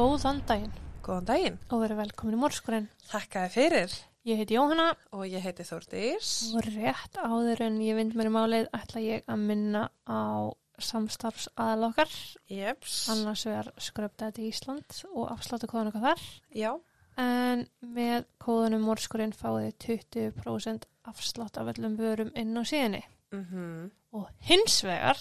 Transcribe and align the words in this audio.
Góðan 0.00 0.38
daginn 0.48 0.70
Góðan 1.04 1.26
daginn. 1.28 1.56
og 1.68 1.82
verið 1.82 1.98
velkomin 1.98 2.36
í 2.36 2.38
Morskurinn. 2.40 2.86
Þakka 3.10 3.40
þið 3.44 3.50
fyrir. 3.52 3.94
Ég 4.24 4.38
heiti 4.40 4.54
Jóhanna 4.56 4.86
Og 5.12 5.26
ég 5.28 5.42
heiti 5.44 5.64
Þórdís. 5.68 6.54
og 6.56 6.64
rétt 6.64 7.18
áður 7.20 7.60
en 7.66 7.76
ég 7.84 7.98
vind 7.98 8.14
mér 8.16 8.30
í 8.30 8.32
málið 8.32 8.68
ætla 8.72 9.02
ég 9.04 9.24
að 9.28 9.42
minna 9.44 9.90
á 10.08 10.48
samstarfs 10.80 11.50
aðalokkar. 11.54 12.08
Jeps. 12.48 13.10
Annars 13.12 13.44
vegar 13.44 13.68
skröpdæti 13.76 14.48
Ísland 14.48 15.04
og 15.12 15.28
afsláttu 15.34 15.68
kóðan 15.68 15.90
okkar 15.92 16.06
þar. 16.08 16.22
Já. 16.54 16.72
En 17.18 17.66
með 17.84 18.24
kóðunum 18.40 18.86
Morskurinn 18.88 19.36
fáið 19.36 19.74
þið 19.84 20.32
20% 20.40 20.86
afslátt 21.12 21.58
af 21.60 21.74
öllum 21.74 21.98
vörum 22.00 22.32
inn 22.34 22.56
á 22.56 22.64
síðinni. 22.64 23.02
Mm 23.36 23.90
Og 24.16 24.30
hins 24.48 24.80
vegar 24.82 25.20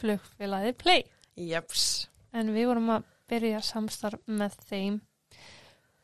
flugfélagið 0.00 0.78
Play. 0.78 1.04
Jeps. 1.36 2.08
En 2.32 2.54
við 2.54 2.70
vorum 2.72 2.88
að 2.96 3.04
byrja 3.28 3.60
samstarf 3.64 4.22
með 4.26 4.56
þeim 4.70 5.00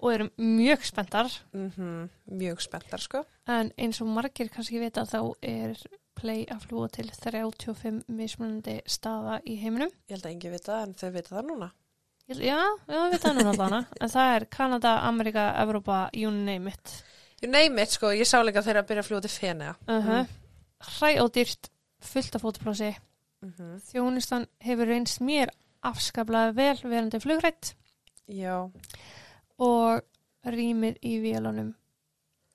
og 0.02 0.12
erum 0.12 0.30
mjög 0.36 0.86
spenntar. 0.86 1.30
Mm 1.54 2.08
Mjög 2.26 2.62
spenntar 2.64 3.00
sko. 3.00 3.24
En 3.46 3.70
eins 3.78 4.00
og 4.02 4.08
margir 4.08 4.50
kannski 4.50 4.80
vita 4.82 5.04
þá 5.06 5.34
er 5.42 5.78
Play 6.18 6.44
að 6.52 6.66
fljúa 6.66 6.88
til 6.92 7.08
35 7.08 8.02
mismunandi 8.12 8.80
staða 8.86 9.38
í 9.48 9.56
heiminum. 9.62 9.90
Ég 10.06 10.16
held 10.16 10.26
að 10.26 10.34
engi 10.34 10.50
vita 10.52 10.82
en 10.82 10.92
þau 10.94 11.08
vita 11.14 11.34
það 11.36 11.48
núna. 11.48 11.68
Já, 12.28 12.36
já, 12.38 12.98
við 13.08 13.14
veitum 13.16 13.38
núna 13.38 13.52
allana. 13.52 13.80
En 14.02 14.12
það 14.12 14.34
er 14.36 14.46
Kanada, 14.52 14.92
Amerika, 15.08 15.46
Evrópa, 15.62 16.02
you 16.14 16.30
name 16.30 16.70
it. 16.70 16.92
You 17.42 17.50
name 17.50 17.82
it 17.82 17.96
sko. 17.96 18.12
Ég 18.14 18.28
sá 18.28 18.38
líka 18.44 18.62
þeirra 18.62 18.84
að 18.84 18.92
byrja 18.92 19.04
að 19.04 19.08
fljúa 19.08 19.24
til 19.24 19.32
Fenea. 19.32 19.74
Uh 19.88 20.06
-huh. 20.06 20.28
Hræ 20.98 21.10
og 21.22 21.32
dýrt, 21.34 21.70
fullt 22.00 22.34
af 22.34 22.42
fótplássi. 22.42 22.94
Mm 23.42 23.52
-hmm. 23.56 23.80
Þjónustan 23.90 24.46
hefur 24.60 24.86
reynst 24.86 25.20
mér 25.20 25.48
afskaplega 25.82 26.54
vel 26.56 26.78
verandi 26.82 27.20
flugrætt 27.22 27.74
Já. 28.30 28.70
og 29.58 30.02
rýmið 30.46 30.98
í 31.02 31.16
vélunum 31.22 31.74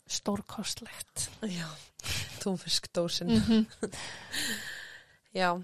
stórkostlegt. 0.08 1.30
Já. 1.44 1.67
Túnfiskdósin. 2.39 3.28
Mm 3.28 3.42
-hmm. 3.42 3.95
Já. 5.33 5.64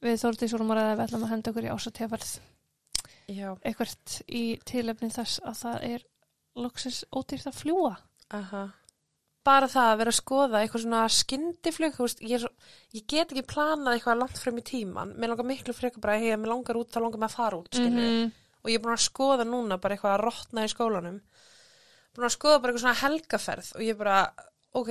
Við 0.00 0.20
þórtið 0.20 0.48
svo 0.48 0.58
að 0.58 0.74
ræða 0.76 0.96
við 0.96 1.04
ætlum 1.04 1.24
að 1.24 1.30
henda 1.30 1.50
okkur 1.50 1.64
í 1.64 1.72
ásatíðaferð. 1.72 2.40
Já. 3.28 3.56
eitthvað 3.64 4.22
í 4.28 4.60
tilefni 4.68 5.08
þess 5.10 5.40
að 5.40 5.54
það 5.62 5.82
er 5.82 6.02
loksis 6.54 7.04
ódýrt 7.12 7.46
að 7.46 7.56
fljúa. 7.56 7.96
Aha. 8.30 8.64
Bara 9.44 9.68
það 9.68 9.90
að 9.90 9.98
vera 10.00 10.12
að 10.14 10.18
skoða 10.20 10.60
eitthvað 10.62 10.84
svona 10.86 11.02
skyndiflug, 11.12 11.96
þú 11.96 12.06
veist, 12.06 12.22
ég, 12.24 12.46
ég 12.96 13.04
get 13.12 13.32
ekki 13.34 13.44
planað 13.54 13.98
eitthvað 13.98 14.22
langt 14.22 14.38
frem 14.40 14.60
í 14.60 14.64
tíman. 14.64 15.12
Mér 15.20 15.34
langar 15.34 15.48
miklu 15.50 15.74
frekar 15.76 16.00
bara, 16.00 16.16
hei, 16.16 16.32
mér 16.40 16.54
langar 16.54 16.78
út, 16.80 16.88
þá 16.88 17.02
langar 17.02 17.20
mér 17.20 17.28
að 17.28 17.36
fara 17.36 17.58
út, 17.60 17.68
skilju. 17.68 18.06
-hmm. 18.08 18.32
og 18.64 18.70
ég 18.70 18.78
er 18.78 18.84
búin 18.84 18.96
að 18.96 19.04
skoða 19.04 19.44
núna 19.44 19.76
bara 19.76 19.94
eitthvað 19.94 20.14
að 20.14 20.24
rotna 20.24 20.64
í 20.64 20.72
skólanum 20.72 21.20
búin 22.14 22.28
að 22.28 22.36
skoða 22.36 22.60
bara 22.62 22.72
eitthvað 22.72 22.84
svona 22.86 23.02
helgaferð 23.02 23.70
og 23.76 23.84
ég 23.84 23.98
bara, 23.98 24.18
ok 24.72 24.90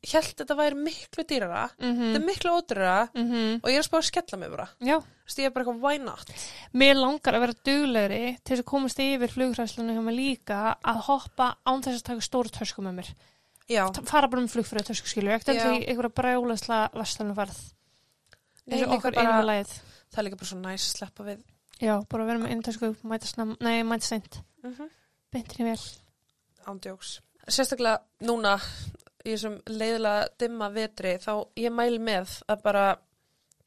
held 0.00 0.30
þetta 0.38 0.56
væri 0.56 0.78
miklu 0.80 1.24
dýrara 1.28 1.66
þetta 1.76 2.16
er 2.16 2.24
miklu 2.24 2.52
ódýrara 2.56 3.08
-hmm. 3.12 3.60
og 3.60 3.68
ég 3.68 3.76
er 3.76 3.82
að 3.82 3.88
spá 3.88 3.98
að 3.98 4.06
skella 4.08 4.38
mig 4.38 4.50
bara 4.50 4.68
þú 5.02 5.26
veist, 5.26 5.38
ég 5.38 5.44
er 5.44 5.50
bara 5.50 5.64
eitthvað, 5.64 5.82
why 5.84 5.98
not 5.98 6.30
mér 6.72 6.94
langar 6.96 7.34
að 7.34 7.40
vera 7.40 7.58
duglegri 7.68 8.38
til 8.40 8.54
þess 8.54 8.64
að 8.64 8.70
komast 8.70 8.98
yfir 8.98 9.34
flugræslunum 9.34 9.96
hjá 9.96 10.02
mig 10.06 10.16
líka 10.16 10.76
að 10.80 11.02
hoppa 11.08 11.56
án 11.66 11.82
þess 11.82 12.00
að 12.00 12.08
taka 12.08 12.20
stóru 12.20 12.48
tösku 12.48 12.82
með 12.82 12.94
mér. 12.94 13.10
Já, 13.70 13.84
Fara 14.10 14.28
bara 14.28 14.42
um 14.42 14.48
flugfröðu 14.50 14.88
tösku 14.90 15.06
skilju, 15.10 15.30
ekkert 15.36 15.56
Já. 15.56 15.62
til 15.62 15.86
einhverja 15.86 16.12
brjálæsla 16.18 16.80
vestlunumferð. 16.96 17.58
Nei, 18.66 18.78
Eins 18.82 18.86
og 18.88 19.02
bara- 19.02 19.22
einum 19.22 19.46
lagið. 19.46 19.72
það 20.10 20.18
er 20.18 20.24
líka 20.26 20.36
bara 20.40 20.50
svo 20.50 20.58
næs 20.60 20.84
að 20.84 20.96
sleppa 20.98 21.24
við 21.24 21.42
Já, 21.80 21.94
bara 22.08 22.24
vera 22.26 22.38
með 22.38 22.50
einu 22.50 22.62
tösku, 22.62 22.96
nei, 23.60 23.82
mæta 23.82 24.02
seint. 24.04 24.40
mm 24.62 24.74
-hmm. 24.74 24.88
Beintinni 25.32 25.70
vel. 25.70 25.80
ándjóks 26.66 27.20
sérstaklega 27.48 28.00
núna 28.22 28.58
í 29.24 29.32
þessum 29.34 29.60
leiðilega 29.66 30.28
dimma 30.38 30.68
vetri 30.70 31.16
þá 31.18 31.48
ég 31.56 31.72
mæli 31.72 31.98
með 31.98 32.42
að 32.48 32.62
bara 32.62 32.98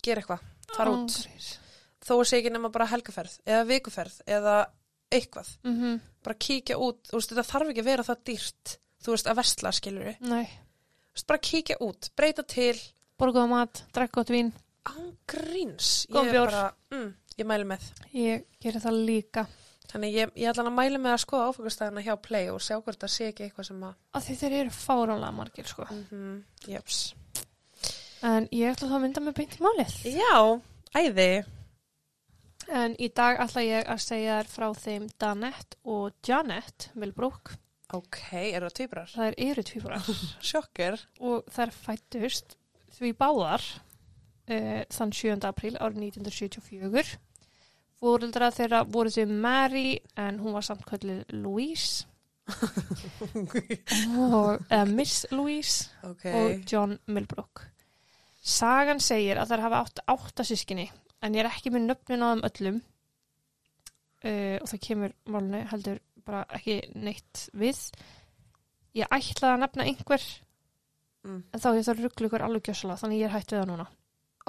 gera 0.03 0.21
eitthvað, 0.21 0.39
fara 0.77 0.91
út 0.91 1.09
Ángríns. 1.09 1.57
þó 2.05 2.23
sé 2.25 2.37
ekki 2.37 2.51
nema 2.51 2.69
bara 2.71 2.85
helgaferð 2.87 3.39
eða 3.45 3.65
vikuferð 3.67 4.21
eða 4.27 4.65
eitthvað 5.11 5.57
Mhm, 5.63 5.99
bara 6.23 6.35
kíkja 6.35 6.75
út, 6.77 7.03
þú 7.09 7.13
veist, 7.17 7.29
þetta 7.31 7.51
þarf 7.51 7.69
ekki 7.69 7.81
að 7.81 7.85
vera 7.85 8.03
það 8.03 8.23
dýrt, 8.25 8.77
þú 9.03 9.15
veist, 9.15 9.27
að 9.27 9.39
versla, 9.41 9.71
skilur 9.75 10.05
við, 10.11 10.21
Nei, 10.31 10.45
bara 11.27 11.39
kíkja 11.39 11.77
út, 11.83 12.09
breyta 12.17 12.43
til, 12.47 12.75
borguða 13.19 13.47
mat, 13.51 13.83
drekka 13.93 14.21
gott 14.21 14.31
vín. 14.33 14.53
án 14.87 15.11
gríns, 15.27 16.05
Góðan 16.11 16.25
ég 16.27 16.31
bjór. 16.37 16.51
bara, 16.51 16.73
mm, 16.91 17.13
ég 17.37 17.45
mæli 17.45 17.67
með, 17.73 17.91
Ég 18.13 18.45
gerir 18.61 18.81
það 18.83 19.05
líka. 19.05 19.45
þannig 19.93 20.13
ég, 20.15 20.31
ég 20.35 20.49
ætla 20.49 20.63
að 20.65 20.73
mæli 20.73 20.97
með 20.97 21.13
að 21.13 21.21
skoða 21.25 21.49
áfengastæðina 21.53 22.01
hjá 22.03 22.15
Play 22.21 22.49
og 22.49 22.59
sjá 22.61 22.79
hvort 22.81 22.97
það 22.99 23.11
sé 23.13 23.27
ekki 23.31 23.43
eitthvað 23.49 23.65
sem 23.67 23.83
að, 23.83 23.93
Af 24.13 24.23
því 24.25 24.35
þeir 24.41 24.53
eru 24.61 24.69
fáránlega 24.69 25.33
margir, 25.33 25.65
sko. 25.67 25.85
mm 26.11 26.43
jeps, 26.67 27.13
En 28.23 28.47
ég 28.51 28.71
ætla 28.71 28.87
þá 28.87 28.95
að 28.95 29.01
mynda 29.03 29.21
með 29.21 29.33
beint 29.35 29.57
í 29.59 29.63
málið. 29.63 29.93
já, 30.15 30.61
æði, 30.95 31.45
En 32.69 32.95
í 32.95 33.09
dag 33.13 33.37
ætla 33.43 33.61
ég 33.61 33.85
að 33.91 33.99
segja 33.99 34.37
þér 34.41 34.47
frá 34.47 34.67
þeim 34.73 35.09
Danette 35.19 35.75
og 35.83 36.13
Janet 36.25 36.89
Milbrook. 36.95 37.57
Ok, 37.93 38.19
eru 38.41 38.69
það 38.69 38.75
tvíbrar, 38.79 39.11
Það 39.13 39.27
er 39.29 39.39
eru 39.47 39.65
tvíburar 39.69 40.07
sjokker, 40.49 40.99
og 41.21 41.49
þær 41.53 41.73
fættust 41.75 42.57
því 42.97 43.11
báðar 43.19 43.63
uh, 43.63 44.81
þann 44.93 45.13
7. 45.13 45.37
apríl 45.49 45.75
árið 45.77 46.07
1974. 46.09 47.19
Fóruldra 48.03 48.49
þeirra 48.51 48.81
voru 48.91 49.13
þau 49.13 49.29
Mary 49.31 49.93
en 50.19 50.41
hún 50.43 50.57
var 50.57 50.65
samt 50.67 50.83
kallið 50.89 51.23
Louise 51.39 52.09
og, 54.19 54.59
eða 54.67 54.83
Miss 54.89 55.23
Louise 55.31 55.87
ok, 56.03 56.25
og 56.27 56.65
John 56.67 56.97
Milbrook. 57.07 57.63
Sagan 58.43 58.99
segir 58.99 59.39
að 59.39 59.53
þær 59.53 59.63
hafa 59.69 59.83
átt 59.85 60.01
átta 60.11 60.43
sískinni 60.47 60.89
en 61.23 61.37
ég 61.37 61.45
er 61.45 61.51
ekki 61.53 61.71
með 61.71 61.87
nöfnin 61.87 62.25
á 62.25 62.27
þeim 62.33 62.43
öllum 62.49 62.81
uh, 64.27 64.57
og 64.59 64.67
það 64.73 64.83
kemur 64.89 65.15
málunni 65.23 65.63
heldur 65.71 66.01
bara 66.27 66.45
ekki 66.57 66.79
neitt 66.95 67.47
við. 67.57 67.81
Ég 68.97 69.09
ætlaði 69.09 69.53
að 69.55 69.61
nefna 69.63 69.87
einhver 69.89 70.25
mm. 71.23 71.43
en 71.51 71.63
þá 71.63 71.69
ég 71.77 71.85
þarf 71.87 72.01
rugglu 72.03 72.29
ykkur 72.29 72.45
alveg 72.47 72.69
gjössalega 72.69 73.03
þannig 73.03 73.21
ég 73.21 73.29
er 73.29 73.35
hætt 73.37 73.53
við 73.53 73.61
það 73.61 73.69
núna. 73.71 73.87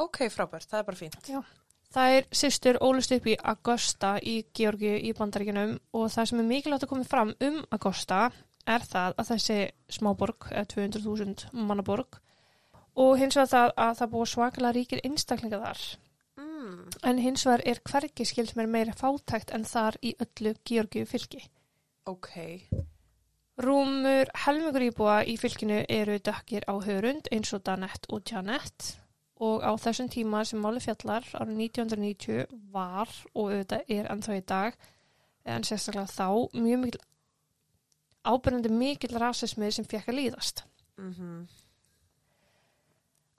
ok, 0.04 0.24
frábært, 0.32 0.68
það 0.70 0.80
er 0.80 0.88
bara 0.88 1.02
fínt, 1.02 1.30
Það 1.94 2.12
er 2.16 2.24
sýstur 2.34 2.76
ólust 2.82 3.12
upp 3.14 3.26
í 3.30 3.36
Augusta 3.38 4.16
í 4.18 4.40
Georgiu 4.58 4.96
í 4.98 5.12
bandaríkinum 5.14 5.76
og 5.94 6.08
það 6.10 6.26
sem 6.26 6.40
er 6.42 6.48
mikilvægt 6.48 6.86
að 6.88 6.90
koma 6.90 7.06
fram 7.06 7.30
um 7.46 7.60
Augusta 7.70 8.24
er 8.66 8.86
það 8.88 9.14
að 9.20 9.28
þessi 9.28 9.58
smáborg, 9.92 10.48
eða 10.50 10.66
200.000 10.72 11.52
mannaborg 11.54 12.18
og 12.98 13.14
hins 13.20 13.36
vegar 13.38 13.50
það 13.52 13.72
að 13.84 13.92
það 14.00 14.12
búið 14.14 14.32
svakalega 14.32 14.76
ríkir 14.76 15.04
einstaklinga 15.06 15.60
þar. 15.62 15.84
mm. 16.42 16.82
En 17.10 17.22
hins 17.22 17.46
vegar 17.46 17.64
er 17.70 17.82
hvergi 17.90 18.26
skilt 18.26 18.56
mér 18.58 18.70
meira 18.70 18.94
fátækt 18.98 19.54
en 19.54 19.66
þar 19.68 19.98
í 20.02 20.14
öllu 20.18 20.54
Georgiu 20.66 21.06
fylki. 21.06 21.44
Ok, 22.10 22.30
Rúmur 23.64 24.30
helmingur 24.44 24.82
íbúa 24.88 25.20
í 25.30 25.36
fylkinu 25.38 25.84
eru 25.88 26.18
dökkir 26.18 26.66
á 26.66 26.74
hörund 26.82 27.30
eins 27.32 27.52
og 27.54 27.62
Danette 27.66 28.10
og 28.10 28.26
Janette 28.26 28.98
og 29.44 29.62
á 29.62 29.70
þessum 29.78 30.10
tíma 30.10 30.42
sem 30.46 30.58
máli 30.62 30.82
fjallar 30.82 31.26
árið 31.38 31.60
1990 31.68 32.46
var 32.74 33.10
og 33.34 33.52
auðvitað 33.52 33.90
er 33.94 34.10
ennþá 34.10 34.38
í 34.38 34.44
dag 34.46 34.78
en 35.44 35.66
sérstaklega 35.66 36.10
þá 36.10 36.26
mjög 36.58 36.82
mikil 36.82 37.02
ábyrjandi 38.24 38.72
mikil 38.72 39.18
rasismi 39.20 39.70
sem 39.74 39.84
fekk 39.84 40.08
að 40.10 40.18
líðast. 40.20 40.64
mhm, 40.96 41.46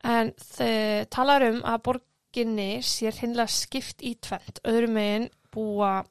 En 0.06 0.32
þau 0.38 1.06
talar 1.10 1.42
um 1.48 1.64
að 1.66 1.80
borginni 1.88 2.82
sér 2.86 3.16
hinnlega 3.18 3.50
skipt 3.50 4.04
í 4.06 4.14
tvent. 4.22 4.60
Öðrum 4.62 4.94
megin 4.94 5.30
búa 5.50 6.06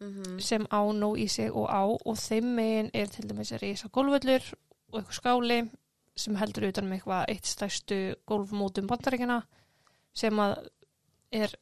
ríkafólki 0.00 0.30
mhm, 0.30 0.40
sem 0.40 0.66
á 0.70 0.80
nóg 0.92 1.18
í 1.18 1.28
sig 1.28 1.50
og 1.52 1.68
á 1.68 1.84
og 1.84 2.16
þeim 2.16 2.54
megin 2.54 2.90
er 2.94 3.06
til 3.06 3.28
dæmis 3.28 3.52
reysa 3.52 3.88
gólvöllur 3.88 4.42
og 4.92 4.98
eitthvað 4.98 5.14
skáli 5.14 5.70
sem 6.16 6.36
heldur 6.36 6.68
utan 6.68 6.86
um 6.86 6.92
eitthvað 6.92 7.28
eitt 7.28 7.46
stærstu 7.46 8.14
gólfmótum 8.26 8.86
bandaríkjana 8.86 9.42
sem 10.12 10.38
að 10.38 10.68
er 11.32 11.54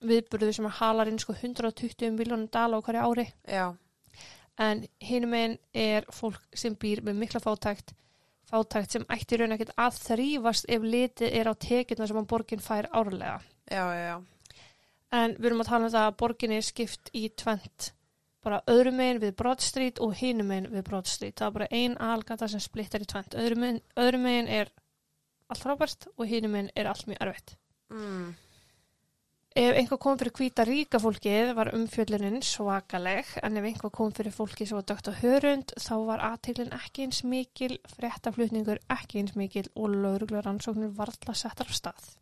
viðburðu 0.00 0.52
sem 0.52 0.66
að 0.66 0.78
halar 0.80 1.08
inn 1.08 1.18
sko 1.18 1.34
120 1.34 2.14
miljónum 2.16 2.48
dala 2.50 2.80
á 2.80 2.82
hverju 2.82 3.00
ári. 3.04 3.26
Já, 3.44 3.76
en 4.58 4.86
hinum 5.00 5.30
megin 5.30 5.58
er 5.74 6.04
fólk 6.10 6.40
sem 6.54 6.74
býr 6.74 7.02
með 7.02 7.20
mikla 7.20 7.40
fátækt 7.40 7.94
fátækt 8.50 8.96
sem 8.96 9.04
ætti 9.12 9.36
í 9.36 9.38
raun 9.40 9.54
ekkert 9.54 9.76
að 9.78 9.98
þrýfast 10.08 10.66
ef 10.68 10.82
litið 10.82 11.36
er 11.38 11.50
á 11.50 11.54
tekjurna 11.54 12.08
sem 12.08 12.18
að 12.18 12.30
borgin 12.32 12.64
fær 12.64 12.88
árlega. 12.90 13.40
Já, 13.70 13.84
já, 13.94 14.02
já, 14.08 14.16
En 15.10 15.34
við 15.38 15.50
erum 15.50 15.64
að 15.64 15.72
tala 15.72 15.88
um 15.88 15.94
það 15.94 16.06
að 16.08 16.18
borginni 16.22 16.60
er 16.60 16.66
skipt 16.66 17.10
í 17.16 17.24
tvent 17.34 17.92
bara 18.44 18.60
öðrum 18.70 18.96
megin 19.00 19.20
við 19.22 19.34
Broad 19.36 19.64
Street 19.64 20.00
og 20.00 20.14
hinum 20.20 20.50
megin 20.50 20.70
við 20.72 20.84
Broad 20.88 21.08
Street. 21.10 21.36
Það 21.38 21.48
er 21.48 21.56
bara 21.56 21.72
ein 21.76 21.96
algata 22.00 22.48
sem 22.48 22.62
splittar 22.62 23.04
í 23.04 23.08
tvent. 23.08 23.36
Öðrum 23.36 23.64
megin, 23.64 23.82
öðrum 24.00 24.24
megin 24.24 24.52
er 24.60 24.70
allt 25.50 25.64
frábært 25.64 26.06
og 26.16 26.30
hinum 26.30 26.56
megin 26.56 26.70
er 26.78 26.88
allt 26.90 27.10
mjög 27.10 27.26
erfitt. 27.26 27.58
mm. 27.92 28.30
Ef 29.60 29.74
einhver 29.74 29.98
kom 29.98 30.14
fyrir 30.14 30.30
hvíta 30.30 30.62
ríka 30.62 31.00
fólkið 31.02 31.48
var 31.58 31.72
umfjöllunin 31.74 32.36
svakaleg 32.46 33.32
en 33.42 33.58
ef 33.58 33.64
einhver 33.66 33.90
kom 33.90 34.12
fyrir 34.14 34.30
fólki 34.30 34.62
sem 34.62 34.78
var 34.78 34.86
dögt 34.86 35.10
á 35.10 35.12
hörund 35.18 35.74
þá 35.74 35.94
var 36.06 36.22
aðteglin 36.28 36.70
ekki 36.76 37.08
eins 37.08 37.24
mikil, 37.26 37.80
fréttaflutningur 37.96 38.78
ekki 38.94 39.18
eins 39.18 39.34
mikil 39.34 39.66
og 39.74 39.90
lauruglu 39.90 40.38
rannsóknir 40.46 40.94
varðla 40.94 41.34
settar 41.34 41.66
af 41.66 41.74
stað. 41.74 42.12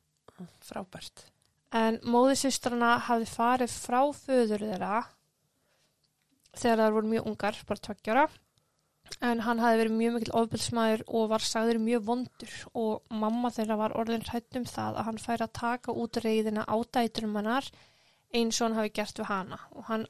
Frábært. 0.65 1.29
En 1.77 1.99
móðisistrana 2.09 2.97
hafði 3.05 3.29
farið 3.29 3.73
frá 3.77 4.01
föður 4.17 4.65
þeirra 4.65 5.01
þegar 6.57 6.81
það 6.81 6.95
voru 6.97 7.11
mjög 7.13 7.27
ungar, 7.29 7.59
bara 7.69 7.85
tveggjara. 7.85 8.29
En 9.25 9.43
hann 9.45 9.61
hafði 9.63 9.81
verið 9.83 9.97
mjög 9.99 10.15
mikil 10.15 10.33
ofbilsmaður 10.37 11.03
og 11.17 11.29
var 11.33 11.45
sagður 11.45 11.81
mjög 11.81 12.05
vondur 12.09 12.55
og 12.77 13.15
mamma 13.23 13.51
þeirra 13.55 13.79
var 13.81 13.97
orðin 14.01 14.25
hrætt 14.29 14.59
um 14.61 14.67
það 14.69 14.99
að 15.01 15.09
hann 15.09 15.21
færi 15.23 15.47
að 15.47 15.55
taka 15.61 15.95
út 15.97 16.21
reyðina 16.25 16.65
á 16.69 16.77
dæturum 16.93 17.37
hennar 17.41 17.69
eins 18.37 18.61
og 18.61 18.67
hann 18.67 18.79
hafi 18.79 18.93
gert 18.99 19.21
við 19.21 19.31
hana 19.31 19.59
og, 19.73 19.85
hann, 19.89 20.05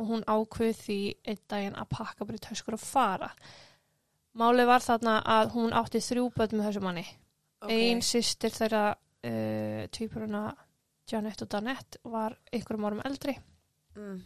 og 0.00 0.12
hún 0.12 0.24
ákveð 0.24 0.80
því 0.80 1.00
einn 1.28 1.42
daginn 1.52 1.76
að 1.76 1.90
pakka 1.92 2.28
bara 2.28 2.40
í 2.40 2.44
töskur 2.48 2.78
og 2.78 2.84
fara. 2.84 3.30
Málið 4.38 4.70
var 4.70 4.84
þarna 4.84 5.18
að 5.28 5.52
hún 5.56 5.76
átti 5.76 6.00
þrjú 6.04 6.28
börn 6.36 6.56
með 6.56 6.70
þessu 6.70 6.84
manni. 6.84 7.04
Ok. 7.60 7.70
Ein 7.74 8.00
sýstir 8.06 8.54
þeirra 8.54 8.84
uh, 8.94 9.84
tvípuruna 9.92 10.46
Janet 11.10 11.42
og 11.42 11.50
Danette 11.52 11.98
var 12.04 12.36
einhverjum 12.52 12.84
árum 12.88 13.04
eldri 13.04 13.38
Mm. 13.96 14.22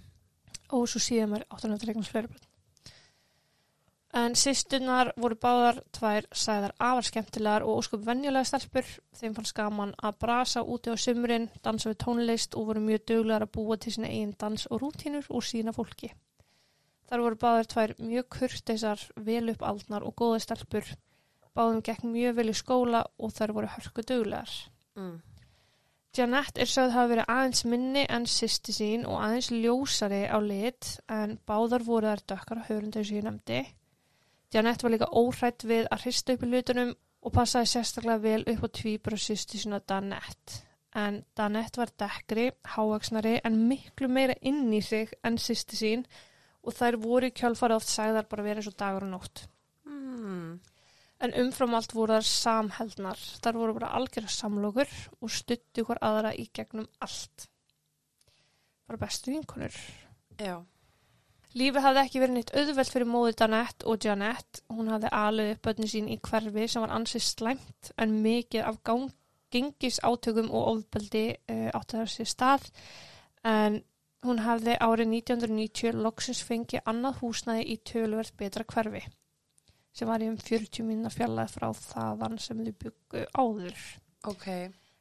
og 0.70 0.88
svo 0.88 1.00
síðan 1.00 1.44
800 1.48 1.78
fleiri 1.78 2.26
börn. 2.26 2.40
En 4.12 4.34
sýsturnar 4.36 5.14
voru 5.16 5.38
báðar 5.40 5.78
tvær 5.96 6.26
sæðar 6.36 6.74
afar 6.78 7.06
skemmtilegar 7.06 7.64
og 7.64 7.78
óskup 7.80 8.02
venjulega 8.04 8.44
stelpur. 8.44 8.84
Þeim 9.16 9.36
fannst 9.38 9.54
gaman 9.56 9.94
að 10.04 10.18
brasa 10.20 10.60
úti 10.60 10.92
á 10.92 10.96
sumrin, 11.00 11.48
dansa 11.64 11.88
við 11.88 12.02
tónlist 12.04 12.58
og 12.58 12.66
voru 12.66 12.82
mjög 12.84 13.06
duglegar 13.08 13.46
að 13.46 13.52
búa 13.56 13.78
til 13.80 13.94
sína 13.94 14.10
eigin 14.10 14.34
dans 14.38 14.66
og 14.66 14.82
rútínur 14.82 15.24
úr 15.32 15.48
sína 15.48 15.72
fólki. 15.72 16.12
Þar 17.08 17.24
voru 17.24 17.40
báðar 17.40 17.70
tvær 17.72 17.94
mjög 18.04 18.28
kurteisar, 18.36 19.00
vel 19.16 19.48
uppaldnar 19.54 20.04
og 20.04 20.14
góða 20.20 20.44
stelpur. 20.44 20.84
Báðum 21.56 21.80
gekk 21.80 22.04
mjög 22.04 22.36
vel 22.36 22.48
í 22.52 22.56
skóla 22.56 23.06
og 23.18 23.32
þær 23.32 23.56
voru 23.56 23.72
hörku 23.78 24.04
duglegar. 24.04 24.52
Mm. 24.94 25.22
Janette 26.12 26.60
er 26.60 26.68
sögð 26.68 26.92
hafa 26.92 27.08
verið 27.08 27.30
aðeins 27.32 27.62
minni 27.72 28.02
en 28.12 28.26
sýsti 28.28 28.72
sín 28.76 29.06
og 29.08 29.22
aðeins 29.24 29.46
ljósari 29.48 30.26
á 30.28 30.36
lit 30.44 30.88
en 31.08 31.38
báðar 31.48 31.86
voru 31.86 32.10
þær 32.10 32.22
dökkar 32.28 32.60
á 32.60 32.68
hörundu 32.68 33.00
sem 33.00 33.16
ég 33.16 33.24
nefndi. 33.24 33.60
Janette 34.52 34.84
var 34.84 34.92
líka 34.92 35.08
óhrætt 35.08 35.64
við 35.64 35.88
að 35.88 36.04
hrista 36.04 36.34
upp 36.36 36.44
í 36.44 36.50
lutunum 36.52 36.90
og 37.22 37.32
passaði 37.32 37.70
sérstaklega 37.70 38.20
vel 38.26 38.44
upp 38.52 38.66
á 38.66 38.68
tvíbra 38.76 39.16
sýsti 39.16 39.62
sína 39.62 39.80
Danette. 39.80 40.60
En 40.92 41.22
Danette 41.32 41.80
var 41.80 41.94
dekkri, 41.96 42.50
hávaksnari 42.74 43.38
en 43.48 43.56
miklu 43.70 44.10
meira 44.12 44.36
inn 44.42 44.66
í 44.68 44.82
sig 44.84 45.14
en 45.24 45.40
sýsti 45.40 45.80
sín 45.80 46.04
og 46.60 46.76
þær 46.76 47.00
voru 47.00 47.32
kjálfari 47.32 47.78
oft 47.78 47.88
sagðar 47.88 48.28
bara 48.28 48.44
verið 48.50 48.68
og 48.68 48.76
dagur 48.84 49.08
og 49.08 49.14
nótt. 49.14 49.46
Mm. 49.88 50.60
En 51.22 51.34
umfram 51.38 51.76
allt 51.78 51.92
voru 51.94 52.16
þar 52.16 52.26
samheldnar. 52.26 53.20
Þar 53.44 53.58
voru 53.60 53.76
bara 53.76 53.92
algjörða 53.98 54.32
samlokur 54.34 54.94
og 55.22 55.30
stuttu 55.30 55.84
hver 55.86 56.00
aðra 56.02 56.32
í 56.34 56.48
gegnum 56.50 56.88
allt. 57.04 57.46
Bara 58.90 58.98
bestu 59.04 59.30
vinkonur. 59.30 59.76
Já. 60.42 60.56
Lífið 61.52 61.84
hafði 61.84 62.02
ekki 62.02 62.22
verið 62.22 62.34
neitt 62.38 62.52
auðvelt 62.56 62.90
fyrir 62.90 63.10
móður 63.12 63.38
Danette 63.38 63.86
og 63.86 64.02
Janette. 64.02 64.64
Hún 64.72 64.90
hafði 64.90 65.14
alveg 65.20 65.54
upp 65.54 65.62
börni 65.68 65.88
sín 65.92 66.10
í 66.10 66.18
hverfi 66.26 66.66
sem 66.66 66.82
var 66.82 66.96
ansið 66.96 67.26
slæmt 67.28 67.92
en 68.00 68.18
mikið 68.24 68.66
af 68.72 68.82
gang, 68.88 69.08
gengis 69.52 70.00
átökum 70.02 70.50
og 70.50 70.68
ofbeldi 70.72 71.26
uh, 71.36 71.68
átti 71.76 72.00
þar 72.00 72.14
sér 72.16 72.32
stað. 72.34 72.68
En 73.46 73.82
hún 74.26 74.42
hafði 74.42 74.78
árið 74.80 75.12
1990 75.20 76.02
loksins 76.02 76.42
fengið 76.48 76.82
annað 76.88 77.20
húsnæði 77.22 77.68
í 77.76 77.82
tölverð 77.92 78.34
betra 78.40 78.66
hverfi 78.66 79.06
sem 79.92 80.08
var 80.08 80.22
í 80.24 80.28
um 80.30 80.38
40 80.40 80.86
minna 80.88 81.10
fjarlæð 81.12 81.56
frá 81.56 81.68
þaðan 81.76 82.38
sem 82.40 82.62
þau 82.64 82.72
byggu 82.84 83.26
áður. 83.36 83.82
Ok. 84.30 84.46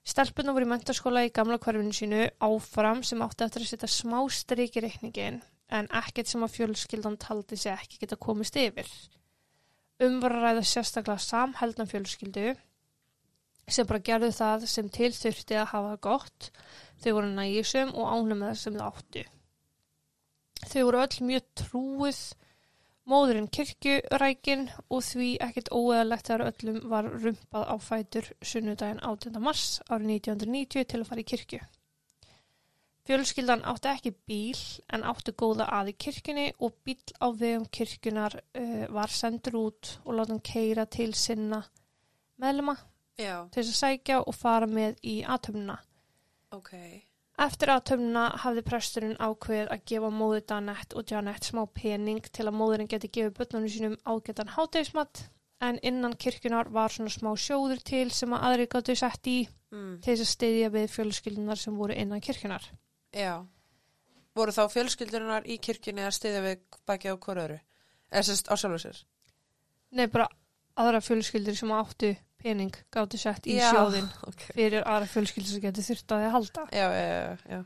Stelpunum 0.02 0.56
voru 0.58 0.66
í 0.66 0.72
mentaskóla 0.72 1.24
í 1.28 1.32
gamla 1.34 1.60
hverfinu 1.62 1.94
sínu 1.94 2.26
áfram 2.42 3.04
sem 3.06 3.22
átti 3.22 3.46
eftir 3.46 3.64
að 3.66 3.72
setja 3.72 3.90
smá 3.92 4.18
strik 4.34 4.80
í 4.80 4.84
reikningin 4.84 5.42
en 5.72 5.88
ekkert 6.02 6.28
sem 6.28 6.44
að 6.44 6.56
fjölskyldan 6.58 7.20
taldi 7.22 7.60
sig 7.60 7.72
ekki 7.72 8.02
geta 8.02 8.18
komist 8.20 8.58
yfir. 8.60 8.90
Um 10.02 10.18
var 10.24 10.36
að 10.36 10.46
ræða 10.48 10.66
sérstaklega 10.68 11.22
samheldna 11.22 11.86
fjölskyldu 11.88 12.56
sem 13.72 13.88
bara 13.88 14.04
gerðu 14.04 14.32
það 14.36 14.66
sem 14.68 14.90
til 14.92 15.12
þurfti 15.16 15.60
að 15.62 15.70
hafa 15.76 15.94
gott. 16.04 16.50
Þau 17.02 17.12
voru 17.20 17.30
nægisum 17.36 17.94
og 17.94 18.10
ánum 18.10 18.42
með 18.42 18.52
það 18.52 18.60
sem 18.64 18.80
þau 18.80 18.88
áttu. 18.90 19.24
Þau 20.62 20.82
voru 20.88 21.04
öll 21.06 21.28
mjög 21.30 21.48
trúið 21.62 22.22
móðurinn 23.12 23.50
kirkjurækin 23.52 24.70
og 24.90 25.04
því 25.06 25.28
ekkert 25.46 25.70
óeðalegt 25.76 26.30
þegar 26.30 26.48
öllum 26.48 26.80
var 26.94 27.10
rumpað 27.12 27.68
á 27.68 27.76
fætur 27.84 28.32
sunnudaginn 28.42 29.04
18. 29.04 29.38
mars 29.44 29.66
árið 29.90 30.16
1990 30.16 30.90
til 30.94 31.02
að 31.02 31.08
fara 31.10 31.24
í 31.24 31.28
kirkju. 31.34 31.62
Fjölskyldan 33.10 33.64
átti 33.66 33.90
ekki 33.90 34.12
bíl 34.30 34.60
en 34.94 35.04
átti 35.10 35.34
góða 35.34 35.68
að 35.74 35.92
í 35.92 35.98
kirkjunni 36.06 36.48
og 36.62 36.76
bíl 36.86 37.02
á 37.18 37.28
vegum 37.34 37.68
kirkjunar 37.74 38.38
uh, 38.40 38.86
var 38.94 39.12
sendur 39.12 39.58
út 39.66 39.96
og 40.06 40.16
láta 40.16 40.36
hann 40.36 40.44
keira 40.46 40.86
til 40.86 41.12
sinna 41.18 41.64
meðlema 42.42 42.78
Já. 43.18 43.48
til 43.52 43.64
þess 43.64 43.74
að 43.74 43.80
sækja 43.82 44.22
og 44.22 44.38
fara 44.38 44.70
með 44.70 45.02
í 45.04 45.22
aðtöfnuna. 45.26 45.80
Ok. 46.56 46.76
Eftir 47.42 47.72
aðtöfnuna 47.74 48.24
hafði 48.44 48.62
presturinn 48.68 49.16
ákveð 49.18 49.72
að 49.74 49.86
gefa 49.90 50.10
móður 50.14 50.44
Danette 50.52 50.98
og 51.00 51.10
Janette 51.10 51.50
smá 51.50 51.64
pening 51.74 52.22
til 52.30 52.46
að 52.46 52.58
móðurinn 52.60 52.90
geti 52.92 53.10
gefið 53.10 53.38
börnunum 53.40 53.72
sínum 53.72 53.96
ágætan 54.06 54.52
hátegismat 54.54 55.24
en 55.62 55.80
innan 55.82 56.14
kirkjunar 56.14 56.70
var 56.74 56.94
svona 56.94 57.10
smá 57.14 57.32
sjóður 57.38 57.82
til 57.86 58.12
sem 58.14 58.34
að 58.36 58.46
aðri 58.50 58.68
gáttu 58.70 58.96
sett 58.98 59.28
í 59.32 59.40
Mm. 59.72 60.02
til 60.04 60.14
þess 60.18 60.26
að 60.26 60.32
styðja 60.36 60.70
við 60.74 60.88
fjölskyldunar 60.92 61.60
sem 61.60 61.76
voru 61.80 61.96
innan 61.96 62.20
kirkjunar. 62.20 62.66
Já. 63.16 63.46
Voru 64.36 64.52
þá 64.52 64.66
fjölskyldunar 64.74 65.48
í 65.48 65.56
kirkjunni 65.64 66.04
að 66.04 66.18
stiðja 66.18 66.42
við 66.44 66.58
baki 66.86 67.08
á 67.08 67.16
hverju 67.16 67.44
öru? 67.46 67.60
Eða 68.12 68.26
sérst 68.28 68.52
á 68.52 68.56
sjálfur 68.60 68.84
sér? 68.84 69.00
Nei, 69.96 70.08
bara 70.08 70.28
aðra 70.76 71.00
fjölskyldur 71.00 71.56
sem 71.56 71.72
áttu 71.72 72.12
pening 72.42 72.76
gáttu 72.94 73.20
sett 73.22 73.48
í 73.48 73.58
Já. 73.58 73.70
sjóðin 73.74 74.10
Ok. 74.28 74.42
fyrir 74.56 74.84
aðra 74.84 75.08
fjölskyldur 75.14 75.52
sem 75.54 75.64
getur 75.68 75.88
þurft 75.90 76.16
að 76.16 76.26
þið 76.26 76.34
halda. 76.38 76.66
Já, 76.76 76.88
já. 77.50 77.62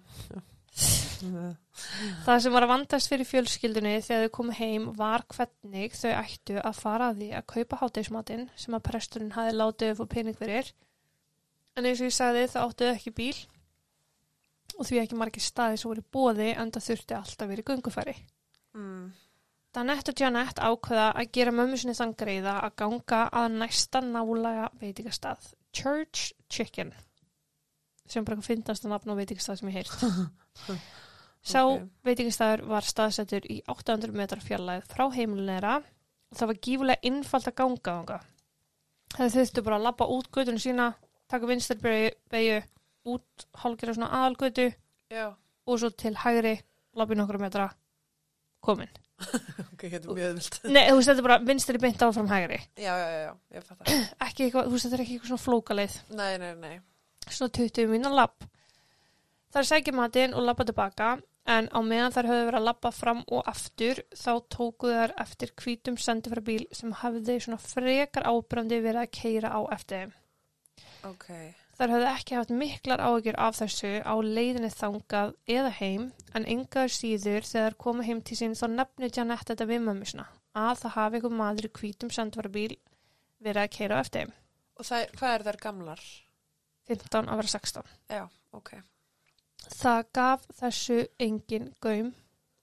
Það 2.25 2.39
sem 2.43 2.53
var 2.55 2.65
að 2.65 2.71
vandast 2.71 3.09
fyrir 3.11 3.27
fjölskyldunni 3.29 3.93
þegar 4.03 4.25
þau 4.25 4.33
komu 4.37 4.55
heim 4.57 4.87
var 4.97 5.23
hvernig 5.31 5.95
þau 5.95 6.11
ættu 6.19 6.57
að 6.59 6.79
fara 6.79 7.09
að 7.11 7.19
því 7.21 7.29
að 7.39 7.45
kaupa 7.53 7.79
hátegismatinn 7.81 8.45
sem 8.59 8.75
að 8.77 8.85
presturinn 8.89 9.33
hafi 9.35 9.55
látið 9.55 9.95
fá 9.99 10.05
pening 10.11 10.37
fyrir. 10.39 10.71
En 11.75 11.87
eins 11.87 11.99
og 12.03 12.09
ég 12.09 12.15
sagði 12.15 12.45
þá 12.51 12.57
áttu 12.65 12.87
þau 12.87 12.93
ekki 12.95 13.13
bíl 13.15 13.35
og 14.75 14.87
því 14.89 15.01
ekki 15.03 15.19
margir 15.19 15.43
staði 15.43 15.79
sem 15.79 15.91
voru 15.91 16.03
bóði 16.15 16.49
en 16.55 16.71
það 16.75 16.87
þurfti 16.89 17.17
alltaf 17.19 17.51
verið 17.51 17.69
göngufæri. 17.71 18.15
Mm. 18.75 19.05
Danette 19.75 20.13
og 20.13 20.21
Janette 20.21 20.63
ákveða 20.63 21.07
að 21.19 21.31
gera 21.35 21.51
mömmu 21.55 21.77
sinni 21.79 21.95
þann 21.97 22.13
greiða 22.15 22.53
að 22.63 22.75
ganga 22.79 23.21
að 23.35 23.57
næsta 23.59 24.01
nálega 24.05 24.69
veitingastað 24.79 25.49
Church 25.75 26.31
Chicken 26.49 26.93
sem 28.07 28.23
bara 28.23 28.43
finnast 28.45 28.85
að 28.85 28.93
nafn 28.93 29.11
á 29.11 29.15
veitingastað 29.17 29.59
sem 29.59 29.71
ég 29.73 29.79
heirt. 29.81 30.79
Sá 31.51 31.59
Ok. 31.65 31.83
veitingastæður 32.07 32.63
var 32.71 32.85
staðsettur 32.87 33.45
í 33.51 33.59
800 33.69 34.15
metrar 34.17 34.41
fjarlæð 34.41 34.87
frá 34.89 35.03
heimilinera 35.13 35.75
og 35.81 36.39
það 36.39 36.49
var 36.51 36.61
gífulega 36.67 37.09
innfald 37.09 37.49
að 37.49 37.57
ganga 37.59 37.83
þanga. 37.91 38.19
Það 39.15 39.35
þurftu 39.35 39.63
bara 39.65 39.79
að 39.79 39.85
labba 39.87 40.07
út 40.15 40.29
gödunum 40.33 40.61
sína, 40.61 40.87
taka 41.31 41.49
vinstarbeigju 41.49 42.61
út 43.13 43.45
hálfgerða 43.61 43.97
svona 43.97 44.11
aðalgötu 44.21 44.69
Já. 45.13 45.27
og 45.65 45.79
svo 45.81 45.91
til 45.93 46.15
hægri, 46.23 46.55
labba 46.97 47.13
í 47.13 47.19
nokkra 47.19 47.41
metra, 47.41 47.67
komin. 48.65 48.89
Ok, 49.75 49.85
þetta 49.91 50.07
er 50.07 50.17
mjög 50.17 50.27
öðvilt. 50.29 50.57
Nei, 50.71 50.81
þú 50.87 50.97
veist, 50.97 51.09
þetta 51.09 51.21
er 51.21 51.27
bara 51.27 51.37
vinstri 51.43 51.79
beint 51.83 52.03
áfram 52.05 52.31
hægri. 52.31 52.59
Já, 52.79 52.91
já, 52.95 53.07
já, 53.11 53.21
já, 53.25 53.31
ég 53.55 53.65
fatt 53.67 53.79
það. 53.81 54.03
Ekki 54.27 54.45
eitthvað, 54.47 54.67
þú 54.67 54.75
veist, 54.75 54.87
þetta 54.87 54.97
er 54.97 55.03
ekki 55.05 55.15
eitthvað 55.15 55.31
svona 55.31 55.45
flókaleið. 55.45 55.95
Nei, 56.15 56.33
nei, 56.41 56.51
nei. 56.61 56.75
svona 57.27 57.55
20 57.59 57.89
mínu 57.91 58.11
lapp. 58.15 58.49
Þar 59.55 59.69
sækja 59.69 59.95
matinn 59.95 60.35
og 60.35 60.43
lappa 60.47 60.67
tilbaka 60.67 61.13
en 61.47 61.67
á 61.69 61.79
meðan 61.85 62.13
þær 62.15 62.29
höfðu 62.31 62.47
verið 62.49 62.59
að 62.59 62.67
lappa 62.67 62.91
fram 62.91 63.21
og 63.31 63.45
aftur 63.47 64.01
þá 64.17 64.31
tóku 64.51 64.89
þær 64.91 65.13
eftir 65.21 65.53
hvítum 65.61 65.99
sendifræbíl 66.01 66.65
sem 66.75 66.95
hafði 67.03 67.37
svona 67.45 67.61
frekar 67.61 68.25
ábrandi 68.27 68.81
verið 68.81 69.03
að 69.03 69.13
keira 69.15 69.53
á 69.53 69.59
eftir 69.75 70.01
þeim. 70.01 70.15
Ok. 71.11 71.29
Þær 71.75 71.91
höfðu 71.91 72.07
ekki 72.07 72.37
haft 72.37 72.53
miklar 72.55 73.03
áhyggjur 73.03 73.37
af 73.41 73.57
þessu 73.59 73.91
á 74.07 74.15
leiðinni 74.23 74.71
þangað 74.71 75.33
eða 75.51 75.73
heim 75.79 76.05
en 76.37 76.47
engar 76.47 76.91
síður 76.93 77.47
þegar 77.47 77.77
komu 77.85 78.05
heim 78.07 78.21
til 78.23 78.37
sín 78.39 78.55
þá 78.55 78.65
nefnir 78.77 79.11
Janette 79.11 79.51
þetta 79.51 79.67
við 79.73 79.83
mömmu 79.87 80.07
sinna 80.07 80.29
að 80.55 80.85
það 80.85 80.95
hafi 80.95 81.19
einhver 81.19 81.35
maður 81.35 81.67
í 81.67 81.73
hvítum 81.79 82.13
sendifræbíl 82.15 82.77
verið 83.43 83.61
að 83.65 83.73
keira 83.75 83.99
á 83.99 84.03
eftir. 84.05 84.31
Og 84.79 84.87
það, 84.87 85.07
hvað 85.19 85.33
er 85.33 85.45
þær 85.49 85.61
gamlar? 85.65 86.03
15 86.87 87.31
að 87.31 87.41
vera 87.41 87.51
16. 87.55 87.95
Já, 88.13 88.23
ok. 88.55 88.71
Það 89.65 90.01
gaf 90.15 90.45
þessu 90.59 90.99
engin 91.19 91.71
gaum, 91.83 92.13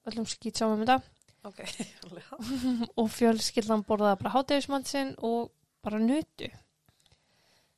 öllum 0.08 0.28
skýt 0.30 0.62
saman 0.62 0.80
með 0.80 0.94
þetta 0.94 1.12
Ok, 1.42 1.60
alveg. 2.06 2.26
og 3.00 3.08
fjölskyldan 3.10 3.82
borðaði 3.86 4.20
bara 4.20 4.34
hátegismann 4.36 4.86
sinn 4.86 5.14
og 5.26 5.50
bara 5.82 5.98
nutu. 6.02 6.48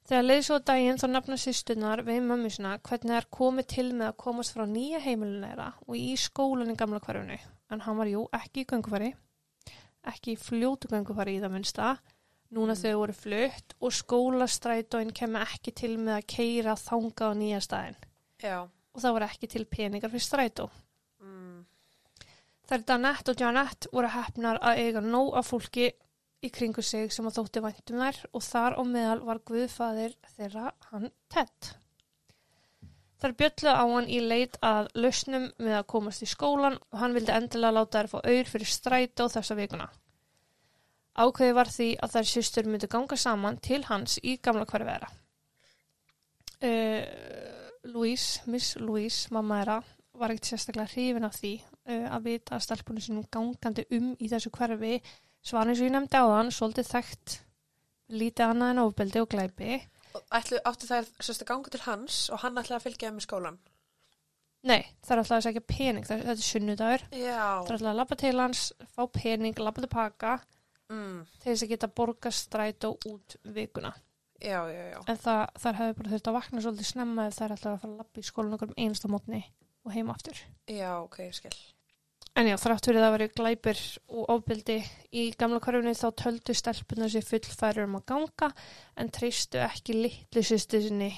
Þegar 0.05 0.25
leiði 0.27 0.43
svo 0.45 0.59
daginn 0.61 0.99
þá 1.01 1.07
nefna 1.09 1.37
sýstunar 1.41 2.03
við 2.05 2.19
mömmu 2.27 2.51
sinna 2.53 2.75
hvernig 2.85 3.09
það 3.09 3.21
er 3.23 3.29
komið 3.33 3.69
til 3.73 3.87
með 3.93 4.11
að 4.11 4.19
komast 4.21 4.53
frá 4.53 4.67
nýja 4.69 5.01
heimilinu 5.01 5.49
þeirra 5.49 5.69
og 5.87 5.95
í 5.97 6.11
skólan 6.21 6.73
í 6.75 6.77
gamla 6.77 7.01
hverjunu. 7.01 7.39
En 7.73 7.81
hann 7.87 7.97
var 7.97 8.11
jú 8.11 8.27
ekki 8.37 8.65
í 8.65 8.69
göngufari, 8.69 9.15
ekki 10.13 10.35
í 10.35 10.41
fljótu 10.41 10.91
göngufari 10.93 11.39
í 11.39 11.41
það 11.41 11.55
minnsta. 11.57 11.95
Núna 12.55 12.75
Mm. 12.77 12.83
þau 12.83 12.99
voru 13.01 13.15
flutt 13.17 13.75
og 13.81 13.93
skólastrætóin 13.97 15.15
kemur 15.17 15.41
ekki 15.41 15.73
til 15.75 15.97
með 15.97 16.19
að 16.21 16.27
keira 16.27 16.75
þanga 16.77 17.25
á 17.25 17.33
nýja 17.35 17.61
staðin. 17.65 17.97
Já. 18.43 18.69
Og 18.95 19.01
það 19.01 19.13
voru 19.17 19.25
ekki 19.25 19.49
til 19.49 19.65
peningar 19.65 20.11
fyrir 20.11 20.21
strætó. 20.29 20.71
Mm. 21.21 21.65
Þær 22.69 22.85
Danette 22.85 23.31
og 23.33 23.41
Janette 23.41 23.89
voru 23.91 24.09
hefnar 24.09 24.61
að 24.61 24.79
eiga 24.85 25.01
nóg 25.01 25.35
af 25.35 25.51
fólki 25.51 25.91
í 26.45 26.51
kringu 26.53 26.83
sig 26.85 27.13
sem 27.13 27.27
að 27.29 27.39
þótti 27.39 27.63
væntum 27.65 28.03
þær 28.03 28.21
og 28.33 28.45
þar 28.45 28.77
á 28.77 28.83
meðal 28.89 29.23
var 29.25 29.41
Guðfaðir 29.49 30.15
þeirra 30.37 30.71
hann 30.91 31.11
Ted. 31.33 31.73
Þær 33.25 33.37
bjöllu 33.41 33.73
á 33.73 33.85
hann 33.89 34.09
í 34.13 34.21
leit 34.21 34.59
að 34.61 34.91
lausnum 35.01 35.47
með 35.57 35.77
að 35.79 35.87
komast 35.95 36.25
í 36.25 36.29
skólan 36.29 36.77
og 36.77 36.99
hann 37.01 37.15
vildi 37.17 37.33
endilega 37.33 37.79
láta 37.79 38.03
þær 38.03 38.11
fá 38.13 38.19
auður 38.21 38.51
fyrir 38.53 38.71
strætó 38.71 39.29
þessa 39.33 39.57
vikuna. 39.57 39.87
Ákveði 41.15 41.55
var 41.57 41.71
því 41.71 41.89
að 42.03 42.17
þær 42.17 42.29
systur 42.29 42.69
myndi 42.69 42.91
ganga 42.91 43.17
saman 43.17 43.61
til 43.65 43.85
hans 43.89 44.19
í 44.19 44.37
gamla 44.43 44.67
hverfi 44.69 44.91
þeirra. 44.91 45.11
Uh, 46.65 47.05
Louise, 47.95 48.43
Miss 48.51 48.75
Louise, 48.81 49.29
mamma 49.33 49.61
þeirra, 49.63 49.79
var 50.21 50.35
ekkert 50.35 50.51
sérstaklega 50.51 50.91
hrifin 50.93 51.29
af 51.29 51.39
því 51.39 51.55
uh, 51.63 52.09
að 52.17 52.27
vita 52.29 52.59
að 52.59 52.67
stelpunum 52.67 53.05
sinum 53.05 53.29
gangandi 53.33 53.87
um 53.95 54.13
í 54.19 54.31
þessu 54.33 54.53
hverfi 54.55 54.99
svar 55.45 55.69
eins 55.69 55.81
og 55.83 55.89
ég 55.89 55.95
nefndi 55.95 56.21
á 56.21 56.25
þann, 56.31 56.53
svolítið 56.55 56.91
þekkt 56.91 57.37
lítið 58.15 58.47
annað 58.51 58.73
en 58.75 58.83
ofbeldi 58.85 59.23
og 59.23 59.31
glæpi. 59.35 59.83
Og 60.15 60.27
Ætlu, 60.39 60.59
áttu 60.65 60.87
þær 60.89 61.09
sérst 61.21 61.43
að 61.43 61.51
ganga 61.51 61.73
til 61.75 61.83
hans 61.89 62.19
og 62.31 62.43
hann 62.45 62.59
ætlaði 62.61 62.79
að 62.79 62.85
fylgja 62.87 63.09
þeim 63.11 63.21
í 63.23 63.25
skólan? 63.27 63.61
Nei, 64.65 64.81
er 64.81 65.21
alltaf 65.21 65.37
að 65.37 65.45
segja 65.45 65.61
pening, 65.69 66.07
það, 66.09 66.23
þetta 66.25 66.41
er 66.41 66.49
sunnudagur. 66.49 67.03
Já. 67.13 67.41
alltaf 67.61 67.83
að 67.83 67.99
labba 67.99 68.17
til 68.17 68.39
hans, 68.41 68.63
fá 68.95 69.03
pening, 69.13 69.59
labba 69.61 69.85
til 69.85 69.93
paka 69.93 70.39
Mm. 70.93 71.25
til 71.41 71.49
þess 71.53 71.65
að 71.65 71.71
geta 71.73 71.89
borga 71.89 72.31
strætó 72.31 72.91
út 73.09 73.37
vikuna. 73.57 73.95
Já, 74.41 74.61
já, 74.69 74.83
já. 74.93 74.99
En 75.09 75.17
það, 75.17 75.43
þar 75.63 75.79
hefði 75.79 75.95
bara 75.97 76.11
þurft 76.13 76.29
að 76.29 76.37
vakna 76.37 76.61
svolítið 76.61 76.89
snemma 76.91 77.27
ef 77.31 77.39
er 77.41 77.55
alltaf 77.55 77.73
að 77.73 77.81
fara 77.81 77.93
að 77.93 78.01
labba 78.03 78.21
í 78.21 78.27
skólan 78.29 78.57
okkur 78.59 78.69
um 78.69 78.75
einasta 78.85 79.09
mótni 79.09 79.41
og 79.85 79.93
heima 79.95 80.13
aftur. 80.13 80.43
Já, 80.69 80.91
ok, 81.01 81.17
ég 81.25 81.35
skil. 81.39 81.57
En 82.35 82.49
já, 82.51 82.57
þrátt 82.59 82.89
fyrir 82.89 82.99
það 82.99 83.07
að 83.07 83.13
veri 83.15 83.27
glæpir 83.31 83.81
og 84.11 84.31
ofbeldi 84.35 84.79
í 85.15 85.29
gamla 85.39 85.61
hverfinu 85.63 85.93
þá 85.95 86.09
töldu 86.19 86.57
stelpunar 86.59 87.13
sér 87.13 87.23
fullfæri 87.29 87.85
um 87.87 87.95
að 88.01 88.09
ganga 88.11 88.49
en 88.99 89.11
treystu 89.15 89.61
ekki 89.63 89.95
litlu 90.01 90.43
sýstu 90.43 90.81
sinni 90.83 91.13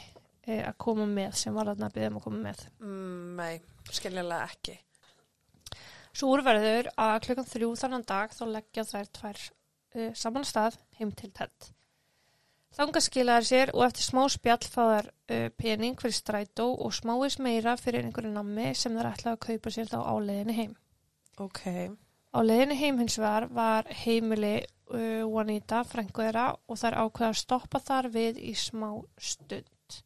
e, 0.44 0.58
að 0.60 0.76
koma 0.84 1.06
með 1.08 1.38
sem 1.40 1.56
var 1.56 1.72
að 1.72 1.86
byggja 1.86 2.12
um 2.12 2.20
að 2.20 2.26
koma 2.26 2.42
með. 2.50 2.66
Mm, 2.84 3.40
nei, 3.40 3.54
skiljanlega 3.88 4.50
ekki. 4.50 4.76
Svo 6.16 6.34
úrverður 6.36 6.92
að 7.00 7.16
klukkan 7.24 7.48
þrjú 7.48 7.72
þannan 7.80 8.06
dag 8.12 8.36
þá 8.36 8.44
leggja 8.52 8.84
þær 8.92 9.10
tvær 9.16 9.42
uh, 9.48 10.12
saman 10.16 10.48
stað 10.48 10.80
heim 11.00 11.16
til 11.16 11.32
tett. 11.32 11.72
Þanga 12.76 13.00
skilaðar 13.00 13.48
sér 13.48 13.72
og 13.72 13.86
eftir 13.88 14.04
smá 14.04 14.26
spjall 14.32 14.64
fáðar 14.68 15.14
uh, 15.32 15.48
pening 15.56 15.96
fyrir 16.00 16.16
strætó 16.16 16.74
og 16.76 16.92
smáis 16.96 17.40
meira 17.40 17.76
fyrir 17.80 18.04
einhverju 18.04 18.36
nammi 18.36 18.74
sem 18.76 18.96
þær 18.96 19.14
ætlaði 19.14 19.32
að 19.32 19.46
kaupa 19.48 19.72
sér 19.72 19.96
þá 19.96 20.02
á 20.04 20.14
leiðinni 20.20 20.56
heim. 20.60 20.82
Ok. 21.42 21.62
Á 22.36 22.38
leiðinni 22.44 22.76
heim 22.80 22.98
hins 23.00 23.18
vegar 23.20 23.46
var 23.52 23.88
heimili 24.04 24.58
uh, 24.92 25.22
Juanita 25.24 25.82
frængu 25.88 26.24
þeirra 26.24 26.48
og 26.56 26.80
þær 26.80 26.98
ákveða 27.04 27.30
að 27.32 27.40
stoppa 27.40 27.80
þar 27.82 28.10
við 28.14 28.40
í 28.40 28.54
smá 28.56 28.90
stund. 29.16 30.00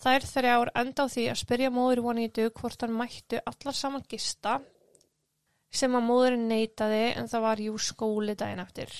Þær 0.00 0.24
þrjár 0.24 0.70
enda 0.80 1.04
á 1.04 1.12
því 1.12 1.24
að 1.28 1.40
spyrja 1.42 1.70
móður 1.74 2.04
Juanitu 2.04 2.46
hvort 2.56 2.82
hann 2.84 2.96
mættu 2.96 3.40
allar 3.44 3.76
saman 3.76 4.06
gista 4.08 4.60
sem 5.70 5.94
að 5.94 6.06
móðurinn 6.06 6.48
neitaði 6.50 7.02
en 7.20 7.28
það 7.30 7.44
var 7.46 7.62
jú 7.66 7.74
skóli 7.78 8.34
daginn 8.38 8.62
eftir. 8.64 8.94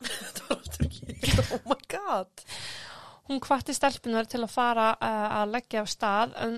Þetta 0.06 0.46
var 0.46 0.62
aftur 0.62 0.86
ekki. 0.86 1.18
Oh 1.56 1.66
my 1.72 1.80
god. 1.90 2.46
Hún 3.28 3.42
kvatti 3.42 3.74
stelpunar 3.76 4.26
til 4.30 4.40
að 4.44 4.54
fara 4.54 4.92
uh, 4.96 5.26
að 5.42 5.56
leggja 5.56 5.84
af 5.84 5.90
stað 5.92 6.36
en 6.46 6.56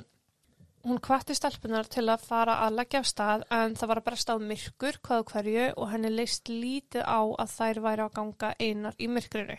hún 0.87 1.01
kvatti 1.03 1.35
stelpunar 1.37 1.87
til 1.91 2.05
að 2.11 2.25
fara 2.27 2.59
að 2.65 2.79
leggja 2.81 3.03
af 3.03 3.09
stað 3.11 3.45
en 3.55 3.77
það 3.79 3.91
var 3.91 4.01
að 4.01 4.07
bresta 4.09 4.35
á 4.35 4.39
myrkur 4.43 4.99
hvaðu 5.07 5.27
hverju 5.31 5.67
og 5.77 5.91
henni 5.93 6.11
leist 6.11 6.51
lítið 6.51 7.05
á 7.07 7.21
að 7.23 7.55
þær 7.57 7.81
væri 7.87 8.05
að 8.07 8.15
ganga 8.19 8.51
einar 8.59 8.99
í 8.99 9.09
myrkrinu. 9.09 9.59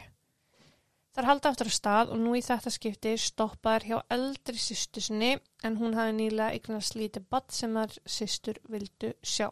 Þær 1.14 1.30
halda 1.30 1.52
eftir 1.54 1.70
að 1.70 1.78
stað 1.78 2.14
og 2.14 2.22
nú 2.24 2.32
í 2.34 2.42
þetta 2.42 2.74
skipti 2.74 3.14
stoppaður 3.22 3.88
hjá 3.90 3.98
eldri 4.16 4.58
sýstu 4.58 5.04
sinni 5.06 5.36
en 5.64 5.78
hún 5.78 5.94
hafi 5.98 6.16
nýlega 6.18 6.58
eignast 6.58 6.98
lítið 6.98 7.28
badd 7.30 7.54
sem 7.54 7.76
þær 7.78 8.00
sýstur 8.18 8.60
vildu 8.74 9.14
sjá. 9.22 9.52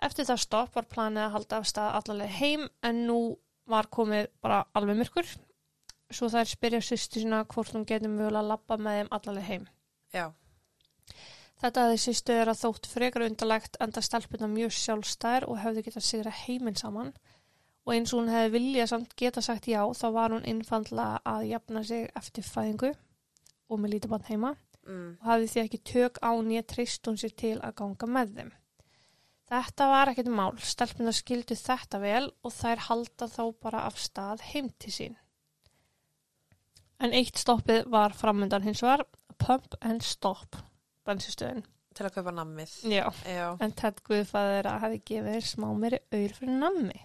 Eftir 0.00 0.24
það 0.28 0.44
stopp 0.46 0.78
var 0.78 0.88
planið 0.88 1.26
að 1.26 1.34
halda 1.36 1.58
af 1.60 1.68
stað 1.68 1.98
allavega 2.00 2.38
heim 2.40 2.68
en 2.82 3.04
nú 3.06 3.20
var 3.68 3.90
komið 3.92 4.30
bara 4.40 4.62
alveg 4.72 5.02
myrkur 5.02 5.28
svo 6.10 6.28
þær 6.32 6.48
spyrja 6.48 6.80
sýstu 6.84 7.20
sína 7.20 7.42
hvort 7.52 7.74
hún 7.76 7.84
getur 7.88 8.08
mögulega 8.08 8.40
að 8.40 8.54
labba 8.54 8.78
með 8.80 9.02
þeim 9.02 9.10
allavega 9.18 9.50
heim. 9.50 9.66
Já. 10.14 10.32
Þetta 11.58 11.88
hefði 11.88 11.98
sýstu 12.04 12.36
þeirra 12.36 12.54
þótt 12.54 12.86
frekar 12.86 13.26
undarlegt 13.26 13.80
enda 13.82 14.02
stelpuna 14.04 14.46
mjög 14.50 14.76
sjálfstær 14.76 15.48
og 15.48 15.58
hefði 15.58 15.88
getað 15.88 16.06
sigra 16.06 16.34
heiminn 16.44 16.78
saman 16.78 17.10
og 17.88 17.94
eins 17.96 18.12
og 18.12 18.20
hún 18.22 18.30
hefði 18.30 18.52
viljað 18.54 18.92
samt 18.92 19.16
geta 19.18 19.42
sagt 19.42 19.66
já 19.66 19.80
þá 19.82 20.06
var 20.14 20.36
hún 20.36 20.46
innfandla 20.46 21.08
að 21.26 21.48
jafna 21.50 21.82
sig 21.84 22.06
eftir 22.14 22.46
fæðingu 22.46 22.92
og 23.68 23.80
með 23.80 23.94
lítið 23.96 24.14
bann 24.14 24.28
heima 24.30 24.54
Mm. 24.88 25.18
og 25.20 25.26
hafði 25.28 25.48
því 25.52 25.60
ekki 25.62 25.78
tök 25.84 26.18
á 26.24 26.30
nýja 26.40 26.64
trist 26.64 27.04
hún 27.08 27.18
sér 27.20 27.34
til 27.36 27.56
að 27.60 27.74
ganga 27.76 28.06
með 28.08 28.30
þeim. 28.38 28.52
Þetta 29.48 29.88
var 29.90 30.10
ekkert 30.12 30.30
mál, 30.32 30.54
stelpuna 30.64 31.12
skildu 31.12 31.56
þetta 31.56 32.00
vel 32.00 32.30
og 32.44 32.54
þær 32.56 32.84
halda 32.86 33.28
þá 33.28 33.42
bara 33.60 33.82
af 33.88 33.98
stað 34.00 34.44
heim 34.52 34.70
til 34.80 34.92
sín. 34.92 35.18
En 37.00 37.12
eitt 37.12 37.36
stoppið 37.36 37.84
var 37.92 38.16
framöndan 38.16 38.64
hins 38.64 38.80
var 38.82 39.04
Pump 39.38 39.76
and 39.80 40.04
Stop, 40.04 40.58
bensinstöðin. 41.08 41.64
Til 41.98 42.06
að 42.06 42.14
kaupa 42.18 42.34
nammið. 42.34 42.72
Já, 42.86 43.06
Já. 43.26 43.46
en 43.64 43.72
Ted 43.74 44.02
Guðfæður 44.06 44.68
að 44.70 44.82
hafi 44.84 44.98
gefið 45.10 45.36
þér 45.36 45.46
smá 45.48 45.68
meiri 45.74 46.02
auður 46.12 46.34
fyrir 46.36 46.58
nammi. 46.62 47.00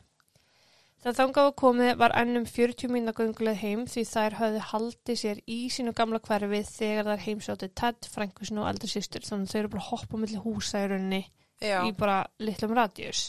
Það 1.04 1.18
þangað 1.18 1.48
að 1.50 1.56
komið 1.60 1.90
var 2.00 2.14
ennum 2.16 2.46
40 2.48 2.92
mínna 2.94 3.12
gönguleg 3.18 3.58
heim 3.60 3.82
því 3.92 4.04
þær 4.08 4.36
höfðu 4.40 4.60
haldið 4.70 5.18
sér 5.20 5.40
í 5.52 5.58
sínu 5.74 5.92
gamla 5.98 6.22
hverfi 6.24 6.62
þegar 6.70 7.10
þær 7.10 7.26
heimsótið 7.26 7.74
Ted, 7.82 8.08
frænkusinu 8.14 8.64
og 8.64 8.70
eldri 8.70 8.92
sýstur 8.92 9.26
þannig 9.28 9.50
að 9.50 9.52
þau 9.52 9.60
eru 9.60 9.72
bara 9.74 9.84
að 9.84 9.90
hoppa 9.90 10.22
millir 10.22 10.46
húsa 10.46 10.84
í 10.86 10.88
rauninni 10.94 11.20
í 11.60 11.92
bara 11.98 12.22
litlum 12.40 12.76
radjus. 12.78 13.26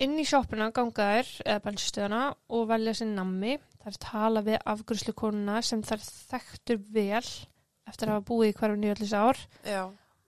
Inn 0.00 0.18
í 0.20 0.26
sjoppuna 0.28 0.68
ganga 0.76 1.08
þær 1.14 1.32
eða 1.46 1.64
bensinstöðuna 1.64 2.20
og 2.56 2.68
velja 2.68 2.94
sér 3.00 3.10
nammi. 3.14 3.56
Þær 3.80 3.96
tala 4.04 4.42
við 4.44 4.58
afgryslukonuna 4.68 5.62
sem 5.64 5.82
þær 5.86 6.02
þekktur 6.04 6.82
vel 6.92 7.24
eftir 7.88 8.10
að 8.10 8.18
hafa 8.18 8.26
búið 8.28 8.50
í 8.50 8.56
hverfinu 8.58 8.88
í 8.88 8.92
öllis 8.92 9.14
ár 9.16 9.40
Já. 9.64 9.82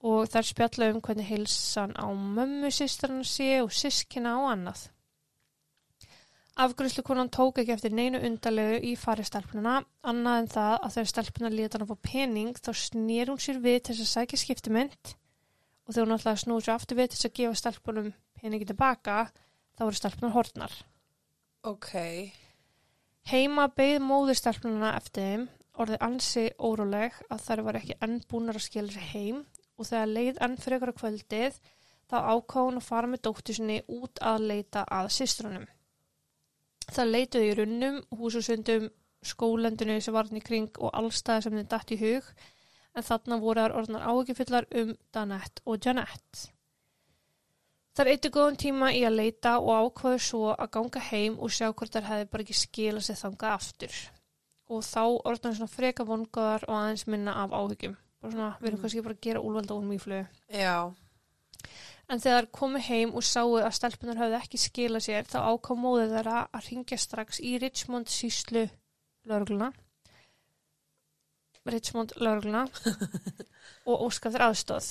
og 0.09 0.30
þær 0.32 0.49
spjalla 0.49 0.88
um 0.94 1.02
hvernig 1.04 1.28
heilsan 1.28 1.92
á 2.00 2.09
mömmu 2.09 2.73
sýsturinn 2.73 3.26
sé 3.28 3.61
og 3.61 3.73
sískina 3.76 4.38
og 4.40 4.50
annað. 4.54 4.87
Afgryslukonan 6.62 7.30
tók 7.32 7.62
ekki 7.62 7.73
eftir 7.73 7.94
neinu 7.97 8.21
undalegu 8.28 8.80
í 8.85 8.92
fari 9.00 9.25
stelpununa, 9.25 9.78
annað 10.04 10.40
en 10.42 10.49
það 10.52 10.75
að 10.75 10.94
þegar 10.97 11.11
stelpuna 11.12 11.50
leta 11.52 11.78
hann 11.80 11.88
fá 11.88 12.09
pening 12.09 12.59
þá 12.61 12.73
snýr 12.76 13.32
hún 13.32 13.40
sér 13.40 13.61
við 13.64 13.78
til 13.80 13.97
þess 13.97 14.04
að 14.04 14.12
sækja 14.12 14.40
skiptimynd 14.42 15.14
og 15.87 15.94
þegar 15.94 16.06
hún 16.06 16.16
ætlaði 16.18 16.35
að 16.35 16.42
snúi 16.44 16.61
sér 16.66 16.75
aftur 16.75 17.00
við 17.00 17.09
til 17.09 17.18
þess 17.18 17.30
að 17.30 17.37
gefa 17.40 17.61
stelpunum 17.62 18.12
peningi 18.37 18.68
tilbaka 18.68 19.18
þá 19.32 19.85
voru 19.87 20.00
stelpunar 20.00 20.37
hortnar. 20.37 20.76
Ok. 21.64 21.92
Heima 23.31 23.69
beigð 23.71 24.02
móður 24.02 24.38
stelpununa 24.38 24.95
eftir 24.99 25.26
þeim, 25.26 25.45
orðið 25.83 26.02
ansi 26.07 26.47
óróleg 26.59 27.19
að 27.31 27.45
þær 27.47 27.62
var 27.69 27.79
ekki 27.79 27.99
enn 28.05 28.17
búnar 28.31 28.59
að 28.59 28.67
skilja 28.67 28.97
sér 28.97 29.11
heim 29.12 29.45
og 29.79 29.88
þegar 29.88 30.11
leið 30.17 30.41
enn 30.47 30.57
fyrir 30.61 30.79
ykkur 30.79 30.93
á 30.93 31.00
kvöldið 31.00 31.61
þá 32.11 32.17
ákáð 32.35 32.67
hún 32.67 32.81
að 32.81 32.88
fara 32.88 33.11
með 33.12 33.23
dóttur 33.26 33.57
sinni 33.57 33.79
út 33.88 34.21
að 34.33 34.49
leita 34.50 34.83
að 34.99 35.12
systrunum. 35.17 35.69
Það 36.93 37.12
leituði 37.14 37.49
í 37.49 37.55
runnum, 37.57 38.00
húsusundum, 38.19 38.88
skólendinu 39.23 40.00
sem 40.02 40.14
var 40.14 40.29
hann 40.29 40.41
í 40.41 40.45
kring 40.45 40.83
og 40.83 40.91
allstæði 40.99 41.47
sem 41.47 41.61
þeim 41.61 41.71
datt 41.71 41.95
í 41.95 42.00
hug 42.02 42.33
en 42.93 43.07
þarna 43.07 43.38
voru 43.41 43.64
þær 43.64 43.76
orðnar 43.81 44.09
áhyggjufullar 44.11 44.69
um 44.83 44.97
Danette 45.14 45.64
og 45.64 45.79
Janette. 45.87 46.50
Þar 47.92 48.08
eittu 48.08 48.30
góðan 48.32 48.56
tíma 48.56 48.88
í 48.96 49.02
að 49.04 49.18
leita 49.18 49.58
og 49.61 49.72
ákvaðu 49.92 50.20
svo 50.25 50.54
að 50.54 50.70
ganga 50.78 51.00
heim 51.11 51.34
og 51.38 51.50
sjá 51.52 51.66
hvort 51.72 51.92
þær 51.92 52.06
hefði 52.08 52.28
bara 52.32 52.42
ekki 52.46 52.54
skila 52.56 53.00
sér 53.04 53.20
þanga 53.20 53.54
aftur. 53.58 53.92
og 54.72 54.80
þá 54.80 55.02
orðnaði 55.28 55.56
svona 55.58 55.68
freka 55.68 56.04
vongaðar 56.08 56.62
og 56.64 56.76
aðeins 56.78 57.02
minna 57.06 57.32
af 57.42 57.50
áhyggjum. 57.52 57.96
Bara 58.22 58.32
svona, 58.32 58.56
við 58.61 58.66
erum 58.68 58.78
Mhm. 58.78 58.82
kannski 58.82 59.02
bara 59.02 59.14
að 59.14 59.20
gera 59.20 59.40
úlvalda 59.40 59.75
úr 59.76 59.84
mýflögu. 59.84 60.26
Já. 60.49 60.94
En 62.08 62.18
þegar 62.20 62.46
komu 62.50 62.78
heim 62.78 63.14
og 63.14 63.22
sáu 63.22 63.50
að 63.61 63.72
stelpunar 63.76 64.16
höfðu 64.16 64.40
ekki 64.40 64.58
skila 64.58 64.99
sér 64.99 65.25
þá 65.28 65.38
ákvað 65.52 65.82
móðið 65.82 66.14
þeirra 66.16 66.49
að 66.54 66.68
ringja 66.70 66.99
strax 66.99 67.40
í 67.40 67.58
Richmond 67.61 68.06
síslu 68.06 68.70
laurugluna 69.26 69.72
Richmond 71.69 72.14
laurugluna 72.19 72.64
og 73.88 74.07
óska 74.09 74.33
þér 74.35 74.47
aðstóð. 74.49 74.88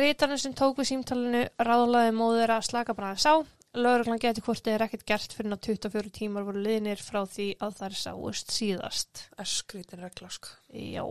Rítarinn 0.00 0.40
sem 0.40 0.56
tók 0.56 0.78
við 0.80 0.90
símtalinu 0.92 1.44
ráðlaði 1.60 2.14
þeirra 2.16 2.58
að 2.60 2.68
slaka 2.68 2.96
bara 2.96 3.12
aðeins 3.12 3.28
á. 3.28 3.34
Lauruglan 3.74 4.20
geti 4.22 4.42
hvort 4.46 4.68
er 4.70 4.84
ekkert 4.84 5.06
gert 5.08 5.32
fyrir 5.34 5.50
ná 5.50 5.56
24 5.58 6.12
tímar 6.14 6.44
voru 6.46 6.60
liðnir 6.62 7.00
frá 7.02 7.24
því 7.26 7.48
að 7.64 7.80
þær 7.80 7.96
sáust 7.98 8.52
síðast. 8.54 9.24
Eskritin 9.42 10.04
regla, 10.04 10.30
sko. 10.30 10.52
Já. 10.70 11.02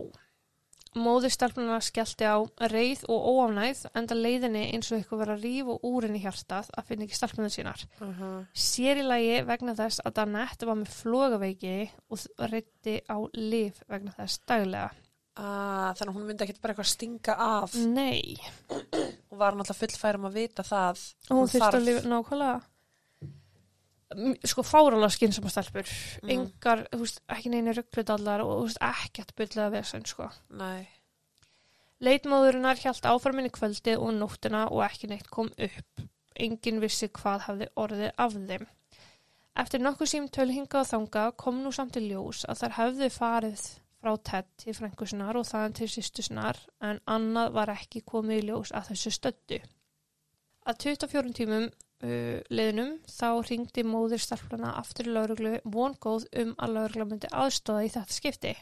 Móður 0.94 1.32
stelpununa 1.34 1.80
skellti 1.82 2.22
á 2.22 2.38
reið 2.70 3.00
og 3.10 3.24
óánæð 3.34 3.80
enda 3.98 4.14
leiðinni 4.14 4.64
eins 4.74 4.92
og 4.92 5.00
eitthvað 5.00 5.22
vera 5.24 5.36
ríf 5.40 5.70
og 5.72 5.86
úrin 5.88 6.14
í 6.14 6.20
hjartað 6.22 6.68
að 6.78 6.86
finna 6.90 7.06
ekki 7.08 7.18
stelpunum 7.18 7.50
sínar. 7.50 7.82
Uh 8.00 8.12
-huh. 8.20 8.36
Sér 8.54 9.00
í 9.02 9.06
lagi 9.06 9.40
vegna 9.42 9.74
þess 9.74 10.00
að 10.04 10.14
Danette 10.14 10.66
var 10.66 10.76
með 10.76 10.92
flogaveiki 11.00 11.90
og 12.10 12.18
reytti 12.50 13.00
á 13.10 13.18
lif 13.34 13.82
vegna 13.88 14.12
þess 14.12 14.38
daglega. 14.46 14.90
ah, 15.36 15.90
Þannig 15.94 16.10
að 16.10 16.14
hún 16.14 16.26
myndi 16.26 16.44
ekkit 16.44 16.60
bara 16.62 16.72
eitthvað 16.74 16.86
stinga 16.92 17.34
af 17.34 17.74
Nei, 17.74 18.36
og 19.30 19.38
var 19.38 19.52
náttúrulega 19.54 19.80
fullfærum 19.80 20.26
að 20.26 20.32
vita 20.32 20.62
það. 20.62 21.14
hún 21.30 21.38
Hún 21.38 21.48
þurfti 21.48 21.76
að 21.76 21.84
lifa 21.84 22.08
nákvæmlega. 22.08 22.60
Sko 24.44 24.62
fáralega 24.62 25.10
skynsama 25.10 25.50
stelpur, 25.50 25.88
Mm. 26.22 26.30
engar, 26.30 26.86
þú 26.92 27.00
veist, 27.00 27.20
ekki 27.28 27.50
neina 27.50 27.72
ruggludallar 27.74 28.44
og 28.44 28.52
þú 28.58 28.66
veist, 28.68 28.82
ekkert 28.82 29.34
byrlaða 29.36 29.70
vesen, 29.78 30.04
sko. 30.06 30.30
Nei. 30.50 30.88
Leitmóðurinnar 32.04 32.76
hjælt 32.82 33.06
áframinni 33.08 33.50
kvöldi 33.54 33.94
og 33.96 34.12
nóttina 34.16 34.66
og 34.70 34.82
ekki 34.84 35.08
neitt 35.08 35.30
kom 35.30 35.50
upp. 35.58 36.02
Engin 36.36 36.80
vissi 36.82 37.08
hvað 37.08 37.46
hafði 37.46 37.68
orðið 37.76 38.10
af 38.18 38.34
þeim. 38.34 38.66
Eftir 39.56 39.80
nokkuð 39.80 40.10
símtöl 40.10 40.50
hinga 40.50 40.80
og 40.80 40.88
þanga 40.90 41.24
kom 41.38 41.62
nú 41.62 41.70
samt 41.72 41.96
í 41.96 42.02
ljós 42.08 42.42
að 42.50 42.64
þær 42.64 42.72
hafði 42.80 43.08
farið 43.14 43.62
frá 44.02 44.16
Ted 44.28 44.48
til 44.58 44.74
frængusinnar 44.74 45.38
og 45.38 45.46
þaðan 45.46 45.76
til 45.78 45.86
sýstusinnar 45.88 46.58
en 46.82 47.00
annað 47.06 47.54
var 47.54 47.72
ekki 47.72 48.02
komið 48.02 48.42
í 48.42 48.46
ljós 48.48 48.72
að 48.74 48.90
þessu 48.90 49.12
stöddu. 49.14 49.60
Að 50.66 50.80
24 50.82 51.32
tímum 51.38 51.70
uh, 52.02 52.38
liðnum 52.50 52.96
þá 53.06 53.28
ringdi 53.48 53.84
móðir 53.86 54.22
starflana 54.22 54.74
aftur 54.80 55.10
í 55.10 55.14
lauruglu 55.14 55.56
vongóð 55.64 56.28
um 56.42 56.54
að 56.58 56.78
laurugla 56.78 57.08
myndi 57.10 57.30
aðstóða 57.30 57.84
í 57.86 57.92
þetta 57.94 58.18
skipti. 58.18 58.54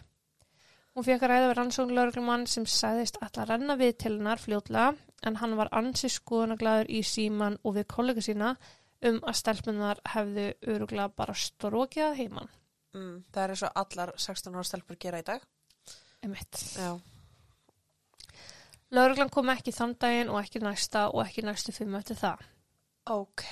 Hún 0.93 1.07
fekk 1.07 1.25
að 1.25 1.31
ræða 1.33 1.49
við 1.49 1.57
rannsókn 1.57 1.95
lauruglumann 1.97 2.47
sem 2.51 2.67
sæðist 2.69 3.17
alltaf 3.25 3.49
renna 3.49 3.79
við 3.81 3.95
til 4.05 4.17
hennar 4.19 4.41
fljótlega 4.43 4.93
en 5.25 5.39
hann 5.41 5.57
var 5.57 5.71
ansi 5.73 6.11
skoðunaglæður 6.13 6.91
í 6.93 7.01
síman 7.07 7.57
og 7.65 7.79
við 7.79 7.89
kollega 7.95 8.25
sína 8.25 8.57
um 9.09 9.23
að 9.25 9.39
stelpunar 9.41 10.03
hefðu 10.13 10.51
öruglega 10.75 11.09
bara 11.17 11.35
strókjað 11.39 12.19
heimann. 12.21 12.53
Mm, 12.93 13.25
það 13.33 13.43
er 13.45 13.55
eins 13.55 13.65
og 13.65 13.81
allar 13.83 14.13
16 14.21 14.59
ára 14.59 14.69
stelpur 14.69 15.01
gera 15.01 15.23
í 15.23 15.27
dag. 15.27 15.49
Emitt. 16.23 16.61
Já. 16.77 16.93
Lauruglan 18.93 19.33
kom 19.33 19.49
ekki 19.49 19.73
þann 19.73 19.97
daginn 19.97 20.31
og 20.31 20.43
ekki 20.43 20.61
næsta 20.61 21.07
og 21.09 21.25
ekki 21.25 21.47
næstu 21.47 21.73
fimm 21.73 21.97
eftir 21.97 22.21
það. 22.21 22.45
Ok. 23.11 23.47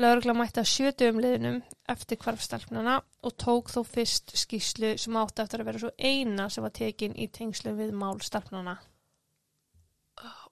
Lauruglan 0.00 0.36
mætti 0.36 0.60
að 0.60 0.68
sjötu 0.68 1.06
um 1.10 1.20
liðnum 1.20 1.60
eftir 1.88 2.18
hvarfstelpnana 2.20 2.98
og 3.24 3.36
tók 3.40 3.70
þó 3.72 3.80
fyrst 3.84 4.34
skýslu 4.38 4.92
sem 5.00 5.16
átti 5.16 5.42
eftir 5.44 5.62
að 5.62 5.70
vera 5.70 5.80
svo 5.82 5.90
eina 5.96 6.48
sem 6.52 6.64
var 6.64 6.74
tekin 6.76 7.16
í 7.16 7.30
tengslum 7.32 7.78
við 7.80 7.94
mál 7.96 8.20
stelpnana. 8.24 8.76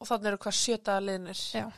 Og 0.01 0.09
þannig 0.09 0.31
eru 0.31 0.41
hvað 0.45 0.57
sjöta 0.57 0.97
liðnir. 1.05 1.43
Já. 1.53 1.69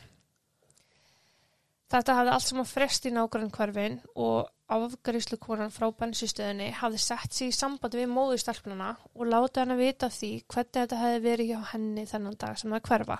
Þetta 1.91 2.15
hafði 2.15 2.33
allt 2.37 2.47
saman 2.47 2.69
frest 2.69 3.05
í 3.07 3.11
nágrann 3.11 3.51
hverfin 3.51 3.99
og 4.15 4.47
afgaríslu 4.71 5.35
konan 5.43 5.73
frá 5.75 5.89
bensinstöðinni 5.91 6.69
hafði 6.79 7.01
sett 7.03 7.35
sig 7.35 7.51
í 7.51 7.55
samband 7.55 7.97
við 7.99 8.07
móðu 8.13 8.39
stelpnana 8.39 8.93
og 9.11 9.27
láta 9.27 9.65
hann 9.65 9.75
að 9.75 9.83
vita 9.83 10.07
því 10.07 10.31
hvernig 10.45 10.77
þetta 10.77 11.01
hefði 11.01 11.23
verið 11.27 11.51
hjá 11.51 11.59
henni 11.73 12.07
þennan 12.07 12.39
dag 12.39 12.59
sem 12.61 12.71
það 12.71 12.87
hverfa. 12.87 13.19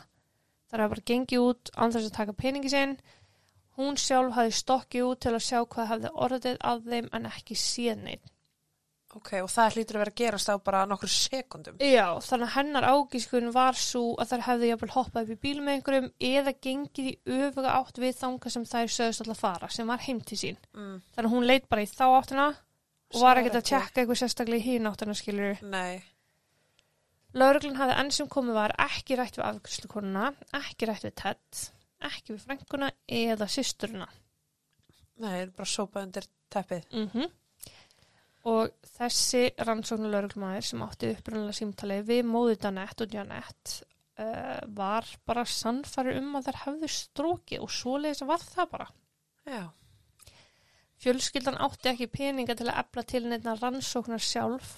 Það 0.72 0.80
hefði 0.80 0.94
bara 0.96 1.08
gengið 1.12 1.48
út 1.48 1.72
án 1.76 1.94
þess 1.94 2.08
að 2.10 2.18
taka 2.18 2.38
peningi 2.42 2.72
sinn. 2.72 2.98
Hún 3.80 3.98
sjálf 4.00 4.36
hafði 4.38 4.54
stokkið 4.56 5.08
út 5.08 5.24
til 5.24 5.34
að 5.36 5.48
sjá 5.48 5.58
hvað 5.64 5.90
hefði 5.92 6.12
orðið 6.26 6.62
að 6.72 6.86
þeim 6.92 7.10
en 7.18 7.28
ekki 7.32 7.58
síðan 7.60 8.06
neitt. 8.08 8.32
Ok, 9.12 9.34
og 9.44 9.50
það 9.52 9.74
hlýtur 9.76 9.98
að 9.98 10.02
vera 10.06 10.12
að 10.14 10.20
gerast 10.22 10.52
á 10.52 10.56
bara 10.64 10.82
nokkur 10.88 11.12
sekundum. 11.12 11.80
Já, 11.84 12.06
þannig 12.24 12.48
að 12.48 12.54
hennar 12.56 12.88
ágískun 12.88 13.50
var 13.52 13.76
svo 13.76 14.04
að 14.16 14.32
þær 14.32 14.46
hefði 14.46 14.70
jafnvel 14.70 14.92
hoppað 14.94 15.26
upp 15.26 15.34
í 15.34 15.42
bíl 15.44 15.60
með 15.60 15.78
einhverjum 15.78 16.08
eða 16.30 16.54
gengið 16.64 17.10
í 17.12 17.18
öfuga 17.42 17.74
átt 17.76 18.00
við 18.00 18.16
þanga 18.22 18.54
sem 18.54 18.68
þær 18.72 18.94
sögðust 18.96 19.26
alltaf 19.26 19.44
fara, 19.44 19.72
sem 19.76 19.92
var 19.92 20.06
heim 20.06 20.22
til 20.24 20.40
sín. 20.40 20.62
Mm. 20.72 20.96
Þannig 21.12 21.28
að 21.28 21.36
hún 21.36 21.50
leit 21.50 21.68
bara 21.68 21.84
í 21.84 21.92
þá 21.92 22.06
áttuna 22.08 22.48
og 23.12 23.20
Sá 23.20 23.26
var 23.26 23.42
ekkert 23.42 23.60
að 23.60 23.68
tjekka 23.74 24.04
eitthvað 24.06 24.22
sérstaklega 24.22 24.64
í 24.64 24.68
hín 24.70 24.88
áttuna, 24.88 25.18
skilur. 25.20 25.60
Nei. 25.68 26.00
Lauruglun 27.38 27.78
hafði 27.80 28.00
enn 28.02 28.10
sem 28.12 28.28
komið 28.32 28.58
var 28.58 28.74
ekki 28.84 29.16
rætt 29.16 29.38
við 29.40 29.46
afgjörslukonuna, 29.48 30.32
ekki 30.60 30.90
rætt 30.90 31.06
við 31.08 31.14
Ted, 31.22 31.62
ekki 32.10 32.34
við 32.34 32.42
frænguna 32.48 32.90
eða 33.08 33.48
systurina. 33.52 34.10
Nei, 35.22 35.30
það 35.30 35.38
er 35.44 35.54
bara 35.62 35.72
sópað 35.76 36.08
undir 36.08 36.28
teppið. 36.52 36.90
Mm 36.92 37.30
Og 38.50 38.72
þessi 38.98 39.52
rannsóknu 39.62 40.10
lauruglumæður 40.10 40.66
sem 40.66 40.82
átti 40.82 41.12
upprunalega 41.14 41.54
símtali 41.54 42.00
við 42.02 42.24
móðu 42.26 42.56
Danette 42.64 43.06
og 43.06 43.14
Janette 43.14 43.84
uh, 44.18 44.64
var 44.74 45.06
bara 45.30 45.44
sannfæri 45.46 46.16
um 46.18 46.40
að 46.40 46.48
þær 46.48 46.58
hefðu 46.64 46.90
strókið 46.96 47.62
og 47.62 47.70
svoleiðis 47.70 48.24
var 48.26 48.42
það 48.42 48.72
bara. 48.72 48.88
Já. 49.46 49.64
Fjölskyldan 51.02 51.62
átti 51.62 51.92
ekki 51.94 52.10
peninga 52.14 52.56
til 52.58 52.68
að 52.72 52.82
efla 52.82 53.04
til 53.14 53.24
neitna 53.28 53.56
rannsóknar 53.58 54.26
sjálf, 54.26 54.74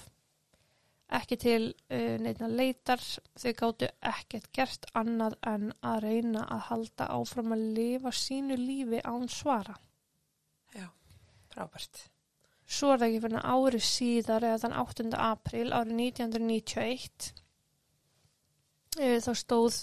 ekki 1.12 1.36
til 1.40 1.68
uh, 1.92 2.16
neitna 2.22 2.48
leitar, 2.48 3.02
þau 3.36 3.52
gáttu 3.58 3.90
ekkert 4.00 4.50
gert 4.56 4.88
annað 4.96 5.36
en 5.50 5.70
að 5.84 6.00
reyna 6.06 6.46
að 6.48 6.64
halda 6.70 7.08
áfram 7.12 7.54
að 7.56 7.68
lifa 7.78 8.12
sínu 8.14 8.58
lífi 8.58 9.02
án 9.04 9.28
svara. 9.28 9.76
Já. 10.74 10.88
Frábært. 11.52 12.06
Svo 12.64 12.94
er 12.94 13.02
það 13.02 13.08
ekki 13.10 13.24
fyrir 13.26 13.44
ári 13.44 13.80
síðar 13.84 14.46
eða 14.48 14.60
þann 14.62 14.78
8. 14.80 15.08
apríl 15.20 15.66
árið 15.76 15.98
1991 16.00 17.28
eh, 18.98 19.18
þá 19.20 19.32
stóð 19.36 19.76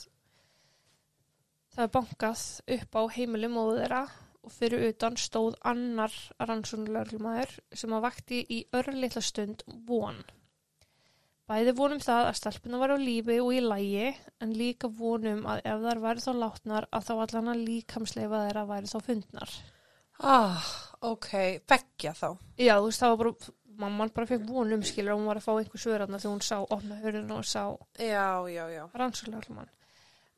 það 1.75 1.85
er 1.85 1.93
bankað 1.93 2.43
upp 2.75 2.97
á 2.97 3.01
heimilum 3.15 3.59
og 3.61 3.73
þeirra 3.77 4.01
og 4.41 4.53
fyrir 4.55 4.87
utan 4.89 5.17
stóð 5.21 5.55
annar 5.69 6.15
rannsónuleglumæður 6.41 7.57
sem 7.77 7.93
að 7.93 8.05
vakti 8.07 8.41
í 8.49 8.63
örlitla 8.75 9.21
stund 9.23 9.61
von. 9.87 10.23
Bæði 11.49 11.73
vonum 11.75 11.99
það 11.99 12.27
að 12.29 12.35
stelpuna 12.37 12.79
var 12.79 12.93
á 12.95 12.97
lífi 13.01 13.37
og 13.43 13.49
í 13.55 13.61
lægi 13.65 14.09
en 14.43 14.51
líka 14.55 14.87
vonum 14.87 15.41
að 15.49 15.63
ef 15.67 15.81
þær 15.83 16.01
væri 16.05 16.23
þá 16.23 16.31
látnar 16.37 16.87
að 16.93 17.07
þá 17.07 17.13
allan 17.25 17.49
að 17.51 17.63
líkamsleifa 17.67 18.43
þeirra 18.45 18.63
væri 18.69 18.91
þá 18.91 18.99
fundnar. 19.07 19.55
Ah, 20.21 20.69
ok. 21.01 21.31
Beggja 21.67 22.13
þá. 22.13 22.27
Já, 22.61 22.75
þú 22.77 22.85
veist, 22.87 23.01
það 23.01 23.11
var 23.15 23.19
bara, 23.23 23.51
mamman 23.81 24.13
bara 24.15 24.29
fekk 24.29 24.45
vonum 24.47 24.85
skilur 24.85 25.15
og 25.15 25.19
hún 25.19 25.29
var 25.31 25.41
að 25.41 25.47
fá 25.47 25.51
einhver 25.57 25.81
svöraðna 25.83 26.21
þegar 26.21 26.35
hún 26.35 26.45
sá 26.45 26.57
opna 26.61 26.99
hörðinu 27.01 27.37
og 27.39 27.47
sá 27.49 27.63
Já, 27.97 28.27
já, 28.53 28.63
já. 28.69 28.83
rannsóknarlöglumann. 28.93 29.71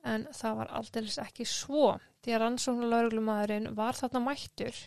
En 0.08 0.26
það 0.36 0.58
var 0.62 0.74
aldeilis 0.80 1.20
ekki 1.22 1.46
svo, 1.48 1.94
því 2.24 2.34
að 2.36 2.44
rannsóknarlöglumadurinn 2.46 3.70
var 3.76 4.00
þarna 4.00 4.24
mættur. 4.24 4.82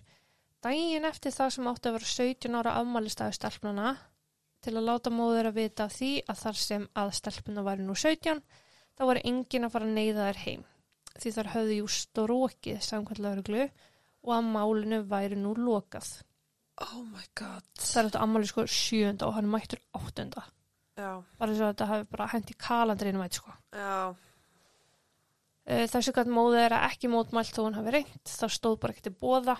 Dægin 0.64 1.06
eftir 1.08 1.36
það 1.36 1.54
sem 1.54 1.70
átti 1.70 1.90
að 1.92 1.98
vera 2.00 2.10
17 2.16 2.58
ára 2.58 2.74
afmælistæðu 2.80 3.36
stelpnana 3.36 3.94
til 4.66 4.74
að 4.76 4.86
láta 4.90 5.12
móður 5.14 5.48
að 5.52 5.58
vita 5.60 5.86
af 5.86 5.94
því 5.96 6.10
að 6.26 6.40
þar 6.42 6.58
sem 6.62 6.86
að 7.02 7.12
stelpuna 7.20 7.64
væri 7.66 7.86
nú 7.86 7.94
17, 7.96 8.40
þá 8.98 9.02
var 9.10 9.20
engin 9.22 9.66
að 9.68 9.74
fara 9.76 9.90
neyða 9.96 10.26
þær 10.30 10.40
heim. 10.44 10.64
Því 11.16 11.32
þar 11.38 11.50
höfðu 11.54 11.76
jú 11.78 11.86
strókið 11.96 12.80
samkvæmt 12.84 13.22
lögreglu 13.24 13.62
og 14.26 14.32
að 14.36 14.48
málinu 14.52 14.98
væri 15.08 15.38
nú 15.40 15.54
lokað. 15.56 16.10
Oh 16.84 17.00
my 17.08 17.24
god. 17.38 17.64
Það 17.80 17.96
er 18.02 18.08
þetta 18.10 18.20
ammali 18.26 18.48
sko 18.50 18.66
sjönda 18.68 19.24
og 19.30 19.36
hann 19.38 19.48
mættur 19.48 19.80
áttunda. 19.96 20.42
Já, 20.96 21.22
Bara 21.38 21.52
þess 21.52 21.62
að 21.64 21.70
þetta 21.72 21.86
hafi 21.90 22.06
bara 22.12 22.26
hent 22.32 22.50
í 22.52 22.56
kalandrinu 22.60 23.20
mætt 23.22 23.38
sko. 23.38 23.52
já. 23.72 24.14
Eh, 25.66 25.86
Þessu 25.90 26.12
gætt 26.14 26.28
móðið 26.30 26.60
er 26.66 26.74
að 26.76 26.84
ekki 26.92 27.08
mótmælt 27.10 27.54
þó 27.56 27.62
hún 27.66 27.74
hafi 27.78 27.94
reynt. 27.96 28.28
Það 28.30 28.52
stóð 28.54 28.76
bara 28.82 28.94
ekki 28.94 29.02
til 29.08 29.16
bóða. 29.18 29.56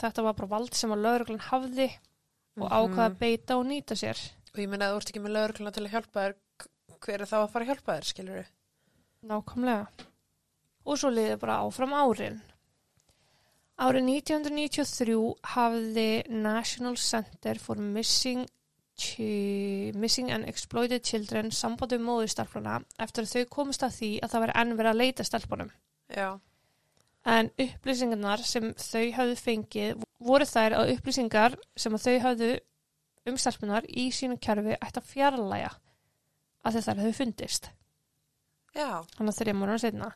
Þetta 0.00 0.22
var 0.24 0.36
bara 0.38 0.48
vald 0.54 0.74
sem 0.78 0.90
að 0.94 1.02
lauruglan 1.04 1.42
hafði 1.50 1.90
og 2.60 2.68
Mhm. 2.68 2.72
ákvaða 2.78 3.08
að 3.10 3.18
beita 3.18 3.56
og 3.58 3.66
nýta 3.66 3.94
sér. 3.98 4.18
Og 4.50 4.62
ég 4.62 4.70
minna 4.70 4.90
að 4.90 4.96
þú 4.96 5.00
ert 5.00 5.12
ekki 5.12 5.24
með 5.24 5.36
lögregluna 5.36 5.74
til 5.74 5.84
að 5.84 5.92
hjálpa 5.94 6.24
þér. 6.24 6.38
Hver 7.00 7.22
er 7.22 7.30
þá 7.30 7.36
að 7.40 7.50
fara 7.52 7.66
að 7.66 7.70
hjálpa 7.70 7.96
þér, 7.96 8.08
skilur 8.10 8.38
þú? 8.40 8.46
Nákvæmlega. 9.30 10.06
Og 10.88 10.98
svo 11.00 11.10
liði 11.12 11.36
bara 11.40 11.60
áfram 11.64 11.94
árin. 11.94 12.40
Árið 13.80 14.08
1993 14.12 15.14
hafði 15.54 16.08
National 16.28 16.98
Center 17.00 17.60
for 17.60 17.80
Missing 17.80 18.48
Missing 19.96 20.28
and 20.30 20.44
Exploited 20.44 21.06
Children 21.08 21.48
samband 21.56 21.94
um 21.96 22.02
móðustelpuna 22.04 22.82
eftir 23.00 23.24
að 23.24 23.32
þau 23.32 23.52
komist 23.54 23.84
að 23.86 23.94
því 23.96 24.10
að 24.20 24.32
það 24.34 24.44
veri 24.44 24.56
enn 24.60 24.74
verið 24.76 24.90
að 24.90 25.00
leita 25.00 25.24
stelpunum. 25.24 25.70
Já. 26.12 26.28
En 27.24 27.48
upplýsingarnar 27.60 28.44
sem 28.44 28.74
þau 28.76 29.06
hafðu 29.16 29.38
fengið 29.40 30.04
voru 30.20 30.48
þær 30.48 30.76
að 30.76 30.92
upplýsingar 30.98 31.56
sem 31.80 31.96
að 31.96 32.04
þau 32.04 32.18
hafðu 32.26 32.50
um 33.30 33.38
stelpunar 33.40 33.86
í 33.88 34.08
sínu 34.14 34.38
kerfi 34.42 34.76
ætti 34.76 35.00
að 35.00 35.08
fjarlæga 35.14 35.70
að 36.64 36.76
þær 36.80 37.00
hafðu 37.00 37.14
fundist. 37.16 37.70
Já. 38.76 39.02
Þannig 39.16 39.32
að 39.32 39.40
þrjá 39.40 39.54
múnar 39.58 39.80
setna. 39.82 40.10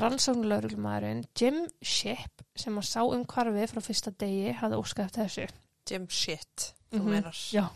Rannsóknlaurulmaðurinn 0.00 1.24
Jim 1.34 1.64
Shipp 1.82 2.44
sem 2.56 2.76
að 2.78 2.86
sá 2.86 3.00
um 3.02 3.24
hvarfið 3.26 3.72
frá 3.72 3.82
fyrsta 3.82 4.12
degi 4.22 4.52
hafði 4.60 4.78
óskað 4.78 5.08
eftir 5.08 5.24
þessu. 5.26 5.46
Jim 5.90 6.06
shit, 6.08 6.72
þú 6.92 7.00
Mhm. 7.00 7.10
meinar. 7.10 7.34
Já. 7.50 7.70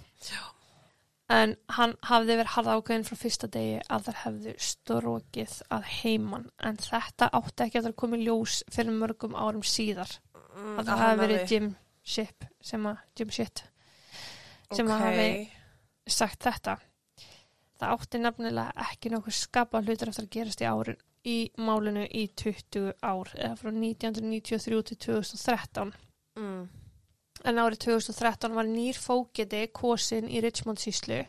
En 1.29 1.57
hann 1.71 1.95
hafði 2.05 2.37
verið 2.39 2.53
harða 2.55 2.77
ákveðin 2.79 3.05
frá 3.09 3.17
fyrsta 3.17 3.49
degi 3.51 3.81
að 3.91 4.05
þær 4.05 4.19
hefðu 4.25 4.55
strókið 4.61 5.63
að 5.71 5.83
heiman 6.03 6.51
en 6.61 6.77
þetta 6.77 7.31
átti 7.33 7.65
ekki 7.65 7.79
að 7.81 7.85
það 7.89 7.97
komi 7.97 8.25
ljós 8.25 8.63
fyrir 8.71 8.93
mörgum 8.93 9.35
árum 9.35 9.63
síðar 9.65 10.19
Mm, 10.55 10.79
að 10.79 10.85
það 10.85 10.99
hann 10.99 11.19
hafi 11.19 11.27
verið 11.27 11.49
Jim 11.51 11.77
Shipp 12.05 12.45
sem 12.63 12.83
að 12.87 12.99
Jim 13.17 13.31
Shit 13.31 13.65
sem 14.77 14.87
Ok. 14.87 14.93
að 14.93 15.05
hafi 15.05 15.51
sagt 16.07 16.41
þetta. 16.45 16.77
Það 17.81 17.93
átti 17.99 18.19
nefnilega 18.23 18.73
ekki 18.91 19.11
nokkuð 19.11 19.35
skapa 19.39 19.81
hlutur 19.83 20.09
eftir 20.09 20.25
að 20.25 20.31
gerast 20.37 20.61
í 20.63 20.69
árun 20.71 20.97
í 21.25 21.37
málinu 21.57 22.05
í 22.07 22.27
20 22.37 22.93
ár 23.03 23.31
eða 23.35 23.57
frá 23.57 23.71
1993 23.73 24.83
til 24.83 24.97
2013 24.99 25.93
Mm. 26.37 26.69
en 27.45 27.57
árið 27.57 27.79
2013 27.87 28.55
var 28.55 28.65
nýr 28.65 28.95
fókiti 28.99 29.69
kosin 29.73 30.29
í 30.29 30.41
Richmond 30.43 30.79
síslu 30.79 31.25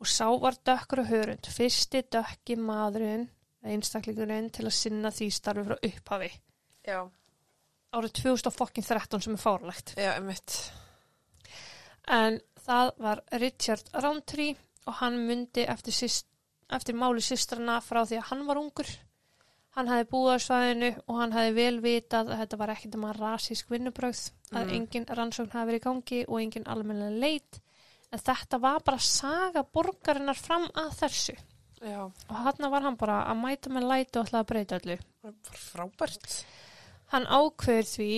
og 0.00 0.06
sá 0.06 0.26
var 0.40 0.54
dökkur 0.64 1.00
og 1.04 1.06
hörund, 1.10 1.46
fyrsti 1.46 2.02
dökki 2.10 2.56
maðurinn, 2.56 3.28
einstaklingurinn 3.64 4.50
til 4.50 4.64
að 4.66 4.72
sinna 4.72 5.10
því 5.10 5.28
starfi 5.30 5.62
frá 5.68 5.76
upphafi. 5.82 6.30
Já. 6.86 7.08
Árið 7.92 8.12
2013 8.12 9.20
sem 9.20 9.34
er 9.34 9.38
fárlegt. 9.38 9.94
Já. 9.96 10.16
En 12.08 12.40
það 12.66 12.92
var 13.04 13.22
Richard 13.42 13.88
Roundtree 14.02 14.56
og 14.86 14.98
hann 15.00 15.18
myndi 15.28 15.64
eftir, 15.68 15.94
syst, 15.94 16.26
eftir 16.72 16.96
máli 16.98 17.22
systrana 17.22 17.80
frá 17.84 18.02
því 18.04 18.18
að 18.20 18.28
hann 18.30 18.46
var 18.48 18.60
ungur. 18.60 18.88
Hann 19.72 19.88
hefði 19.88 20.08
búið 20.12 20.34
á 20.36 20.38
svæðinu 20.44 20.88
og 21.06 21.18
hann 21.20 21.32
hefði 21.32 21.52
vel 21.56 21.76
vitað 21.80 22.32
að 22.32 22.40
þetta 22.42 22.58
var 22.60 22.72
ekkert 22.74 22.96
um 22.98 23.06
að 23.08 23.20
rasísk 23.22 23.70
vinnubröð, 23.72 24.22
að 24.52 24.66
Mm. 24.66 24.72
engin 24.76 25.06
rannsókn 25.08 25.52
hafi 25.54 25.70
verið 25.70 25.80
í 25.80 25.84
gangi 25.86 26.18
og 26.28 26.40
engin 26.42 26.66
almennilega 26.68 27.20
leit. 27.22 27.60
En 28.12 28.18
þetta 28.18 28.60
var 28.60 28.82
bara 28.84 28.98
saga 28.98 29.62
borgarinnar 29.64 30.36
fram 30.36 30.66
að 30.76 30.90
þessu. 31.00 31.36
Já. 31.80 32.02
Og 32.04 32.36
hann 32.36 32.70
var 32.70 32.82
hann 32.82 32.96
bara 32.96 33.22
að 33.30 33.40
mæta 33.40 33.70
með 33.72 33.88
læti 33.88 34.18
og 34.18 34.26
ætlaði 34.26 34.42
að 34.42 34.50
breyta 34.50 34.76
öllu. 34.78 34.98
Það 35.22 35.32
var 35.48 35.62
frábært. 35.62 36.44
Hann 37.14 37.26
ákveður 37.26 37.88
því 37.88 38.10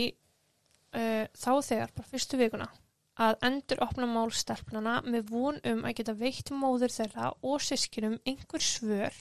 uh, 0.94 1.26
þá 1.34 1.52
þegar, 1.68 1.94
bara 1.94 2.10
fyrstu 2.10 2.36
vikuna, 2.40 2.68
að 3.20 3.36
endur 3.46 3.82
opna 3.84 4.06
mál 4.10 4.32
stelpnana 4.34 4.98
með 5.06 5.30
von 5.30 5.60
um 5.70 5.84
að 5.86 5.96
geta 6.00 6.16
veitt 6.18 6.50
móður 6.50 6.94
þeirra 6.94 7.30
og 7.42 7.62
sískinum 7.62 8.18
einhver 8.26 8.64
svör 8.64 9.20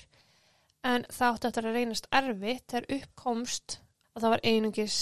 en 0.84 1.06
það 1.10 1.28
átti 1.30 1.50
eftir 1.50 1.68
að 1.70 1.78
reynast 1.78 2.10
erfitt 2.12 2.66
þegar 2.72 2.90
uppkomst 2.98 3.78
að 4.14 4.26
það 4.26 4.34
var 4.36 4.46
einungis 4.50 5.00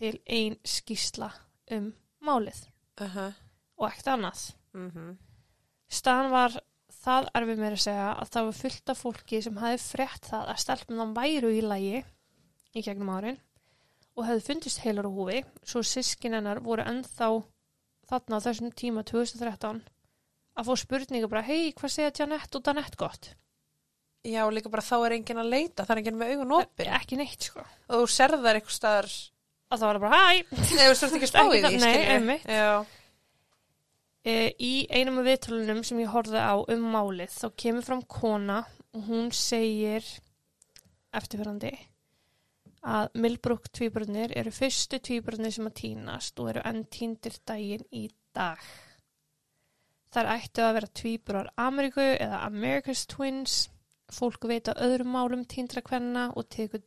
til 0.00 0.14
ein 0.26 0.56
skýsla 0.64 1.30
um 1.76 1.92
málið 2.24 2.66
Uh 3.00 3.16
-huh. 3.16 3.32
og 3.76 3.88
ekkert 3.88 4.06
annað. 4.06 4.54
Mm 4.74 5.18
Staðan 5.88 6.30
var 6.30 6.60
það 7.04 7.28
erfið 7.34 7.58
mér 7.58 7.72
að 7.72 7.84
segja 7.84 8.08
að 8.12 8.28
það 8.32 8.44
var 8.44 8.52
fullt 8.52 8.90
af 8.90 8.98
fólki 8.98 9.42
sem 9.42 9.56
hefði 9.56 9.78
frétt 9.78 10.26
það 10.30 10.50
að 10.52 10.60
stelpunan 10.62 11.14
væru 11.14 11.50
í 11.50 11.60
lægi 11.60 12.04
í 12.74 12.82
gegnum 12.82 13.08
árin 13.08 13.40
og 14.16 14.26
hefði 14.26 14.46
fundist 14.46 14.82
heilar 14.84 15.08
á 15.08 15.16
húfi 15.16 15.44
svo 15.64 15.82
sískin 15.82 16.36
hennar 16.36 16.60
voru 16.60 16.82
ennþá 16.82 17.42
þarna 18.10 18.38
á 18.38 18.44
þessum 18.46 18.72
tíma 18.76 19.04
2013 19.06 19.80
að 20.60 20.66
fá 20.68 20.72
spurningu 20.82 21.28
bara 21.30 21.46
hei 21.46 21.70
hvað 21.72 21.94
segja 21.94 22.12
Janett 22.20 22.56
og 22.58 22.64
Danett 22.66 22.96
gott 23.00 23.32
Já, 24.26 24.42
líka 24.52 24.68
bara 24.68 24.84
þá 24.84 24.96
er 25.06 25.14
enginn 25.16 25.38
að 25.40 25.52
leita, 25.54 25.84
það 25.86 25.92
er 25.94 26.00
enginn 26.02 26.18
með 26.20 26.32
augun 26.34 26.50
opin. 26.58 26.88
ekki 26.92 27.16
neitt 27.16 27.46
sko 27.48 27.62
Og 27.88 28.02
þú 28.02 28.08
serð 28.12 28.42
þar 28.44 28.58
eitthvað 28.58 28.74
staðar, 28.76 29.06
að 29.70 29.78
það 29.80 29.88
var 29.88 30.00
bara 30.02 30.18
hæ 30.18 30.34
nei, 30.76 30.82
þú 30.90 30.96
stort 30.98 31.14
ekki 31.16 31.28
að 31.28 31.30
spá 31.30 31.44
í 31.46 31.78
nei, 31.80 32.00
einmitt. 32.16 32.44
Já. 32.44 32.74
e, 34.28 34.34
í 34.60 34.72
einum 34.92 35.22
af 35.22 35.30
viðtölunum 35.30 35.80
sem 35.88 36.02
ég 36.02 36.12
horfði 36.12 36.42
á 36.44 36.52
um 36.60 36.84
málið 36.92 37.32
þá 37.38 37.46
kemur 37.64 37.86
fram 37.86 38.02
kona 38.04 38.58
og 38.92 39.08
hún 39.08 39.30
segir 39.32 40.04
eftirfyrrandi 41.16 41.72
að 42.86 43.10
Milbrook 43.20 43.68
tvíbrunir 43.76 44.32
eru 44.38 44.52
fyrstu 44.54 45.00
tvíbrunir 45.04 45.52
sem 45.52 45.68
að 45.68 45.76
týnast 45.82 46.40
og 46.40 46.52
eru 46.54 46.62
enn 46.70 46.84
týndir 46.88 47.36
daginn 47.46 47.84
í 47.92 48.06
dag. 48.36 48.60
Þar 50.10 50.30
ættu 50.34 50.64
að 50.64 50.76
vera 50.78 50.94
tvíburar 51.00 51.50
Ameríku 51.60 52.02
eða 52.02 52.40
America's 52.46 53.04
Twins. 53.06 53.68
Fólk 54.10 54.48
veit 54.50 54.66
á 54.66 54.74
öðrum 54.74 55.12
málum 55.14 55.44
týndra 55.46 55.84
kvenna 55.86 56.30
og 56.34 56.48
tekur 56.50 56.82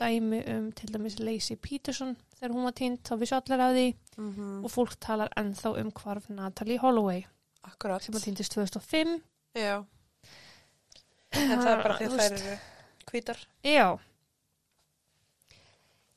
dæmi 0.00 0.40
um 0.54 0.70
til 0.72 0.88
dæmis 0.94 1.18
Lacey 1.20 1.58
Peterson 1.60 2.14
þegar 2.38 2.54
hún 2.54 2.64
var 2.66 2.74
týnd, 2.78 3.02
þá 3.04 3.18
vissu 3.20 3.36
allir 3.38 3.60
að 3.66 3.76
því 3.78 3.88
Mm 4.18 4.64
og 4.64 4.70
fólk 4.70 4.94
talar 5.00 5.30
ennþá 5.40 5.70
um 5.80 5.90
hvarf 5.96 6.28
Natalie 6.28 6.78
Holloway 6.78 7.22
Akkurat. 7.64 8.02
sem 8.02 8.14
að 8.14 8.24
týndist 8.26 8.52
2005 8.54 9.20
Já. 9.56 9.84
En 11.32 11.58
það 11.58 11.70
er 11.72 11.82
bara 11.82 11.96
því 11.98 12.06
að 12.06 12.16
þær 12.18 12.36
eru 12.36 12.56
hvítar. 13.10 13.38
Já 13.64 13.98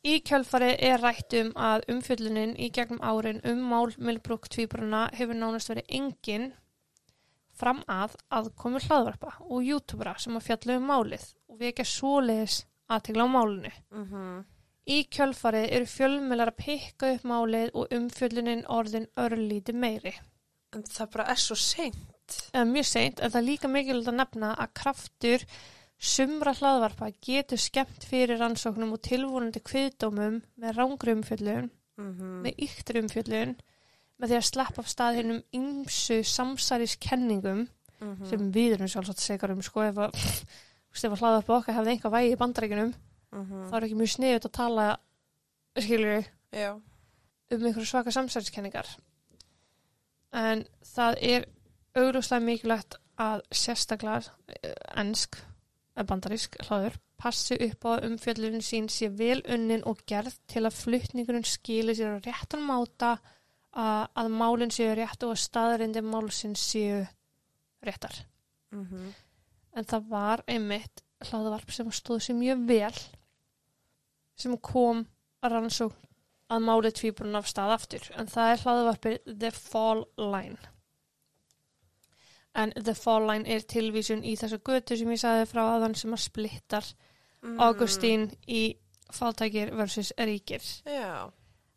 Í 0.06 0.20
kjálfari 0.22 0.76
er 0.86 1.02
rætt 1.02 1.34
um 1.40 1.48
að 1.58 1.88
umfjöllunin 1.90 2.52
í 2.62 2.68
gegnum 2.70 3.00
árin 3.02 3.40
um 3.50 3.64
mál 3.72 3.90
Milbrook 3.98 4.46
tvíbruna 4.54 5.08
hefur 5.18 5.38
nánast 5.40 5.72
verið 5.72 5.88
engin 5.98 6.52
fram 7.58 7.80
að 7.90 8.14
að 8.30 8.52
komu 8.60 8.82
hlaðvarpa 8.84 9.32
og 9.48 9.66
youtubera 9.66 10.14
sem 10.22 10.38
að 10.38 10.46
fjallu 10.50 10.76
um 10.78 10.86
málið 10.92 11.26
og 11.50 11.64
að 11.72 11.90
svoleiðis 11.90 12.60
aðtegla 12.86 13.26
á 13.26 13.30
málinu. 13.34 13.72
Mm 13.90 14.06
-hmm. 14.12 14.44
Í 14.86 14.98
kjálfarið 15.10 15.72
eru 15.74 15.86
fjölmjölar 15.90 16.52
að 16.54 16.62
pikka 16.62 17.14
upp 17.16 17.24
málið 17.24 17.70
og 17.74 17.88
umfjöllunin 17.98 18.66
orðin 18.70 19.08
örlíti 19.18 19.74
meiri. 19.74 20.14
En 20.74 20.84
það 20.84 21.12
bara 21.14 21.32
er 21.32 21.42
svo 21.42 21.56
seint. 21.56 22.52
mjög 22.68 22.86
seint, 22.86 23.20
en 23.20 23.32
það 23.32 23.42
er 23.42 23.50
líka 23.50 23.68
mikilvægt 23.68 24.08
að 24.08 24.20
nefna 24.20 24.54
að 24.54 24.74
kraftur 24.74 25.46
sumra 26.02 26.54
hlaðvarpa 26.54 27.12
getur 27.24 27.60
skemmt 27.62 28.04
fyrir 28.08 28.40
rannsóknum 28.42 28.94
og 28.96 29.02
tilvonandi 29.06 29.62
kviðdómum 29.64 30.42
með 30.62 30.78
rángri 30.80 31.16
umfjöllun, 31.16 31.72
Mm 31.96 32.42
með 32.44 32.58
yktur 32.66 32.98
umfjöllun, 33.00 33.54
með 34.20 34.32
því 34.32 34.36
að 34.36 34.48
sleppa 34.50 34.82
af 34.84 34.90
staðinum 34.92 35.38
ymsu 35.56 36.18
samsæriskenningum 36.28 37.62
-hmm. 38.00 38.30
sem 38.30 38.52
við 38.52 38.76
erum 38.76 38.92
sjálfsagt 38.92 39.24
segar 39.24 39.54
um 39.54 39.62
sko 39.66 39.86
ef 39.86 39.98
að, 39.98 40.20
að 41.06 41.18
hlaðvarpa 41.22 41.58
okkar 41.60 41.78
hefði 41.80 41.96
einhvað 41.96 42.16
vægi 42.18 42.34
í 42.34 42.40
bandarækjunum, 42.42 42.94
mm 43.32 43.66
þá 43.70 43.74
er 43.78 43.88
ekki 43.88 44.00
mjög 44.02 44.14
sniðut 44.16 44.46
að 44.46 44.56
tala, 44.60 44.86
skilur 45.80 46.24
Já. 46.52 46.72
um 47.52 47.66
einhverju 47.66 47.86
svaka 47.86 48.12
samsæriskenningar. 48.12 48.88
En 50.36 50.66
það 50.84 51.18
er 51.22 51.46
augljóslega 51.96 52.44
mikilvægt 52.44 52.98
að 53.18 53.42
sérstaklega 53.52 54.22
eh, 54.62 54.74
ensk, 55.00 55.38
eða 55.38 55.55
bandarísk 56.04 56.58
hlaður, 56.68 56.98
passi 57.16 57.56
upp 57.70 57.86
á 57.88 57.90
að 57.96 58.08
umfjöllun 58.10 58.64
sín 58.66 58.90
sé 58.92 59.08
vel 59.16 59.40
unnin 59.48 59.86
og 59.88 60.02
gerð 60.10 60.36
til 60.52 60.66
að 60.68 60.76
flutningurinn 60.82 61.48
skili 61.48 61.96
sér 61.96 62.18
á 62.20 62.26
réttan 62.26 62.66
máta 62.68 63.14
að, 63.72 64.08
að 64.20 64.32
málinn 64.36 64.74
séu 64.76 64.92
rétt 64.96 65.24
og 65.24 65.36
að 65.36 65.44
staðarindi 65.46 66.04
málsinn 66.04 66.56
séu 66.60 67.06
réttar. 67.86 68.26
Mm 68.72 68.86
-hmm. 68.86 69.14
En 69.76 69.86
það 69.86 70.10
var 70.10 70.44
einmitt 70.48 71.04
hlaðvarp 71.24 71.72
sem 71.72 71.92
stóð 71.92 72.20
sér 72.20 72.36
mjög 72.36 72.68
vel 72.68 73.00
sem 74.36 74.58
kom 74.58 75.08
að 75.42 75.52
rannsókn 75.52 76.06
að 76.50 76.66
máli 76.68 76.92
tvíbrun 76.92 77.36
af 77.36 77.48
stað 77.48 77.72
aftur 77.72 78.12
en 78.18 78.28
það 78.28 78.52
er 78.52 78.64
hlaðvarpið 78.64 79.40
The 79.40 79.52
Fall 79.52 80.06
Line 80.18 80.75
en 82.56 82.72
The 82.78 82.96
Fall 82.96 83.28
Line 83.30 83.50
er 83.52 83.66
tilvísun 83.68 84.24
í 84.24 84.38
þessa 84.40 84.62
götu 84.64 84.98
sem 84.98 85.12
ég 85.12 85.22
sagði 85.22 85.50
frá 85.52 85.64
aðan 85.76 85.96
sem 86.00 86.16
að 86.16 86.26
splittar 86.30 86.96
Mm. 87.46 87.60
Augustín 87.62 88.30
í 88.50 88.76
fátækir 89.14 89.72
versus 89.78 90.14
ríkir 90.18 90.64
Já. 90.90 91.30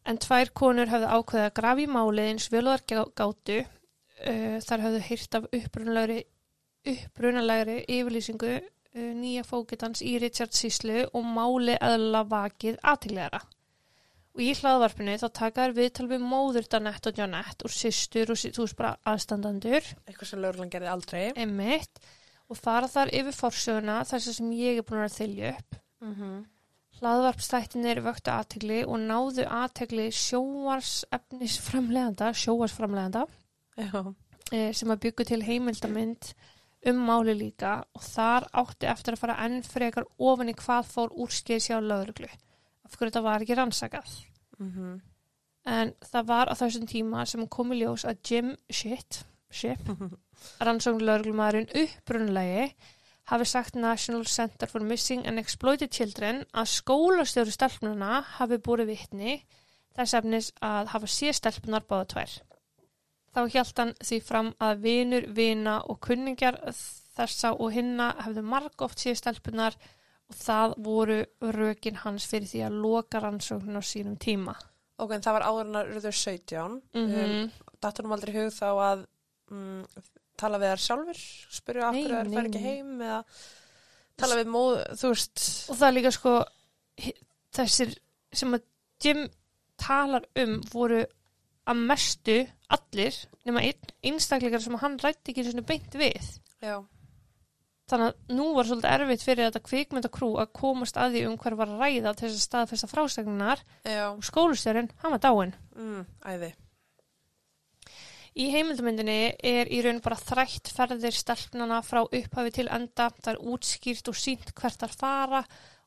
en 0.09 0.19
tvær 0.19 0.49
konur 0.57 0.89
höfðu 0.89 1.11
ákveðið 1.13 1.45
að 1.45 1.57
grafi 1.59 1.85
í 1.85 1.91
málið 1.93 2.31
eins 2.31 2.49
völuðar 2.53 2.85
gátu 3.19 3.59
uh, 3.61 4.57
þar 4.65 4.85
höfðu 4.87 5.03
hýrt 5.11 5.37
af 5.37 5.49
upprunalegri 5.59 6.25
yfirlýsingu 7.85 8.55
uh, 8.57 9.13
nýja 9.21 9.45
fókitans 9.45 10.01
í 10.01 10.17
Richard 10.23 10.57
Síslu 10.57 11.05
og 11.13 11.29
máli 11.37 11.77
eðla 11.77 12.25
vakið 12.31 12.81
aðtilegara. 12.81 13.43
Og 14.39 14.45
í 14.47 14.53
hlaðvarpinu 14.55 15.17
þá 15.19 15.27
taka 15.35 15.65
þær 15.67 15.73
viðtal 15.75 16.07
við 16.13 16.21
móður 16.23 16.69
Danette 16.71 17.11
og 17.11 17.17
Janette 17.19 17.67
og 17.67 17.73
systur 17.75 18.31
og 18.31 18.39
þú 18.39 18.63
veist 18.63 18.77
bara 18.79 18.93
aðstandandur 19.11 19.83
Eitthvað 20.07 20.29
sem 20.31 20.39
lögurlan 20.45 20.71
gerði 20.71 20.89
aldrei. 20.93 21.25
emitt 21.35 21.99
og 22.49 22.57
fara 22.57 22.87
þar 22.89 23.11
yfir 23.19 23.35
forsöguna 23.35 24.05
þess 24.07 24.31
sem 24.39 24.53
ég 24.55 24.79
er 24.79 24.83
búin 24.87 25.03
að 25.05 25.19
þylja 25.19 25.51
upp 25.59 25.75
Mm 26.01 26.15
-hmm. 26.15 26.45
hlaðvarpstættinir 27.01 27.99
vöktu 28.07 28.31
aðtegli 28.31 28.85
og 28.87 28.99
náðu 29.03 29.45
aðtegli 29.51 30.11
sjóarsefnisframleganda 30.15 32.31
sjóarsframleganda 32.35 33.27
Já. 33.77 34.15
eh, 34.53 34.73
sem 34.73 34.89
að 34.91 34.99
byggu 35.01 35.25
til 35.25 35.43
heimildamind 35.43 36.35
um 36.87 36.97
máli 37.09 37.35
líka 37.35 37.85
og 37.95 38.03
þar 38.03 38.47
átti 38.53 38.87
eftir 38.87 39.13
að 39.15 39.19
fara 39.19 39.37
enn 39.45 39.63
frekar 39.63 40.05
ofan 40.19 40.49
í 40.49 40.53
hvað 40.55 40.85
fór 40.87 41.09
úrskeið 41.11 41.61
sjá 41.67 41.81
lögreglu 41.83 42.29
af 42.89 42.97
hverju 42.97 43.13
þetta 43.13 43.25
var 43.29 43.45
ekki 43.45 43.61
rannsakað 43.61 44.19
Mm 44.59 44.99
en 45.69 45.93
það 46.13 46.29
var 46.29 46.51
á 46.51 46.55
þessum 46.57 46.87
tíma 46.89 47.25
sem 47.29 47.47
kom 47.53 47.75
í 47.75 47.83
ljós 47.83 48.07
að 48.09 48.21
Jim 48.31 48.53
Shit, 48.73 49.23
Ship 49.53 49.91
rannsókn 50.65 51.05
lögreglumæðurinn 51.05 51.73
upprunlegi 51.83 52.69
hafi 53.29 53.49
sagt 53.49 53.77
National 53.77 54.25
Center 54.25 54.71
for 54.71 54.85
Missing 54.85 55.27
and 55.29 55.41
Exploited 55.41 55.93
Children 55.93 56.45
að 56.57 56.71
skólastjóru 56.79 57.53
stelpnuna 57.53 58.23
hafi 58.39 58.61
búið 58.65 58.89
vitni 58.95 59.41
þess 59.99 60.17
efnis 60.17 60.53
að 60.65 60.95
hafa 60.95 61.11
sé 61.11 61.35
stelpunar 61.35 61.85
báða 61.85 62.07
tvær. 62.15 62.37
Þá 63.35 63.41
hjælt 63.53 63.81
hann 63.83 63.93
því 64.01 64.19
fram 64.25 64.53
að 64.63 64.81
vinur, 64.87 65.27
vina 65.37 65.81
og 65.91 65.99
kunningjar 66.07 66.57
þessa 67.19 67.53
og 67.59 67.75
hinna 67.75 68.13
hefðu 68.23 68.45
margóft 68.47 69.03
sé 69.03 69.13
stelpunar 69.19 69.77
og 70.29 70.37
það 70.37 70.75
voru 70.85 71.19
rökin 71.57 72.01
hans 72.05 72.27
fyrir 72.29 72.51
því 72.51 72.65
að 72.67 72.81
loka 72.85 73.23
rannsókn 73.23 73.81
á 73.81 73.83
sínum 73.85 74.19
tíma. 74.21 74.55
Ok, 74.99 75.15
en 75.15 75.25
það 75.25 75.37
var 75.39 75.47
áður 75.49 75.69
en 75.69 75.81
að 75.81 75.93
röður 75.95 76.19
17. 76.21 76.79
Mm 76.99 77.19
um, 77.23 77.51
Dattunum 77.79 78.13
aldrei 78.17 78.33
hug 78.35 78.49
þá 78.51 78.69
að 78.73 79.03
um, 79.55 79.85
tala 80.39 80.59
við 80.59 80.73
þær 80.73 80.83
sjálfur, 80.83 81.21
spyrja 81.55 81.91
hverju 81.95 82.15
þær 82.17 82.27
nei, 82.31 82.35
fær 82.35 82.49
ekki 82.49 82.63
heim 82.65 82.95
eða 83.07 83.19
tala 84.19 84.39
við 84.41 84.51
móð, 84.51 84.81
þú 84.99 85.13
veist. 85.13 85.45
og 85.71 85.79
það 85.79 85.89
er 85.89 85.95
líka 85.95 86.13
sko 86.17 86.33
þessir 87.59 87.95
sem 88.35 88.59
að 88.59 88.67
Jim 88.99 89.21
talar 89.79 90.25
um 90.43 90.57
voru 90.73 91.05
að 91.69 91.83
mestu 91.87 92.39
allir 92.75 93.15
nema 93.47 93.63
einn 93.63 93.93
einstakleikar 94.11 94.65
sem 94.65 94.79
hann 94.83 94.99
rætti 94.99 95.31
ekki 95.31 95.45
svona 95.47 95.67
beint 95.69 95.95
við 95.95 96.33
Já. 96.59 96.81
Þannig 97.89 98.13
að 98.13 98.37
nú 98.39 98.47
var 98.57 98.69
svolítið 98.69 98.95
erfitt 98.95 99.25
fyrir 99.25 99.49
þetta 99.49 99.65
kvikmyndakrú 99.69 100.31
að 100.43 100.53
komast 100.61 100.99
að 101.01 101.17
því 101.17 101.25
um 101.29 101.37
hver 101.41 101.57
var 101.59 101.73
að 101.73 101.83
ræða 101.85 102.15
til 102.15 102.29
þess 102.29 102.39
að 102.39 102.47
staðfesta 102.47 102.89
frásagnar 102.91 103.63
Já. 103.89 104.05
og 104.13 104.25
skólustjörinn, 104.29 104.91
hann 105.03 105.15
var 105.17 105.23
dáinn 105.25 105.55
Mm, 105.79 106.07
æði. 106.27 106.53
Í 108.39 108.47
heimildamyndinni 108.53 109.19
er 109.47 109.71
í 109.71 109.81
raun 109.83 110.01
bara 110.03 110.19
þrætt 110.19 110.71
ferðir 110.75 111.15
stelpnana 111.17 111.81
frá 111.87 112.05
upphafi 112.05 112.53
til 112.55 112.69
enda, 112.71 113.09
það 113.19 113.33
er 113.33 113.41
útskýrt 113.55 114.11
og 114.11 114.19
sínt 114.19 114.53
hvert 114.59 114.79
þar 114.83 114.95
fara 115.01 115.41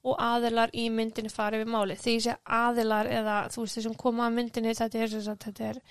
og 0.04 0.18
aðilar 0.20 0.72
í 0.74 0.88
myndinni 0.92 1.30
fari 1.32 1.62
við 1.62 1.70
máli. 1.72 1.96
Því 2.00 2.16
sé 2.26 2.36
aðilar 2.44 3.08
eða 3.08 3.36
þú 3.54 3.66
veist 3.66 3.78
þessum 3.78 3.98
koma 4.00 4.26
að 4.28 4.38
myndinni, 4.40 4.74
þetta 4.76 5.04
er, 5.06 5.14
þetta 5.46 5.68
er 5.70 5.82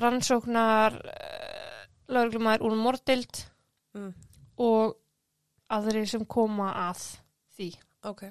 rannsóknar 0.00 0.96
uh, 1.02 1.80
lögreglumæður 2.12 2.68
úr 2.68 2.78
mordild 2.80 3.46
Mm, 3.92 4.14
og 4.64 4.94
aðrir 5.72 6.08
sem 6.10 6.24
koma 6.28 6.70
að 6.88 7.04
því. 7.56 7.68
ok. 8.08 8.22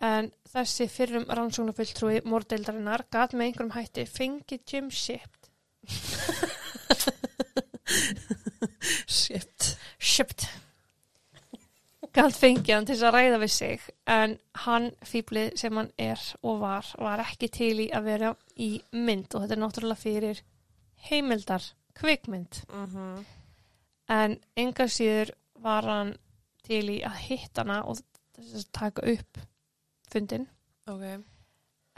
En 0.00 0.30
þessi 0.48 0.86
fyrrum 0.88 1.26
rannsóknarfulltrúi 1.28 2.22
mordildarinnar 2.24 3.04
gat 3.12 3.34
með 3.36 3.50
einhverjum 3.50 3.74
hætti 3.76 4.06
fengið 4.08 4.60
Jim 4.72 4.88
Shipped 4.90 5.50
Shit. 9.10 9.76
shipped 9.98 10.46
galt 12.14 12.36
fengið 12.36 12.74
hann 12.74 12.86
til 12.88 12.96
þess 12.96 13.06
að 13.08 13.14
ræða 13.16 13.40
við 13.42 13.52
sig 13.54 13.84
en 14.10 14.36
hann 14.64 14.86
fýblið 15.06 15.52
sem 15.60 15.76
hann 15.78 15.90
er 16.00 16.22
og 16.42 16.62
var 16.62 16.88
var 16.98 17.22
ekki 17.24 17.50
til 17.54 17.74
í 17.86 17.90
að 17.94 18.08
vera 18.08 18.32
í 18.58 18.70
mynd 18.96 19.34
og 19.34 19.44
þetta 19.44 19.56
er 19.56 19.62
náttúrulega 19.62 20.04
fyrir 20.04 20.42
heimildar 21.10 21.68
kvikmynd 22.00 22.64
Mm 22.70 23.22
en 24.10 24.32
enga 24.58 24.88
síður 24.90 25.30
var 25.62 25.88
hann 25.88 26.14
til 26.66 26.84
í 26.96 27.00
að 27.06 27.18
hitta 27.26 27.64
hana 27.64 27.80
og 27.88 28.00
taka 28.72 29.04
upp 29.12 29.40
fundin 30.10 30.46
Ok. 30.90 31.04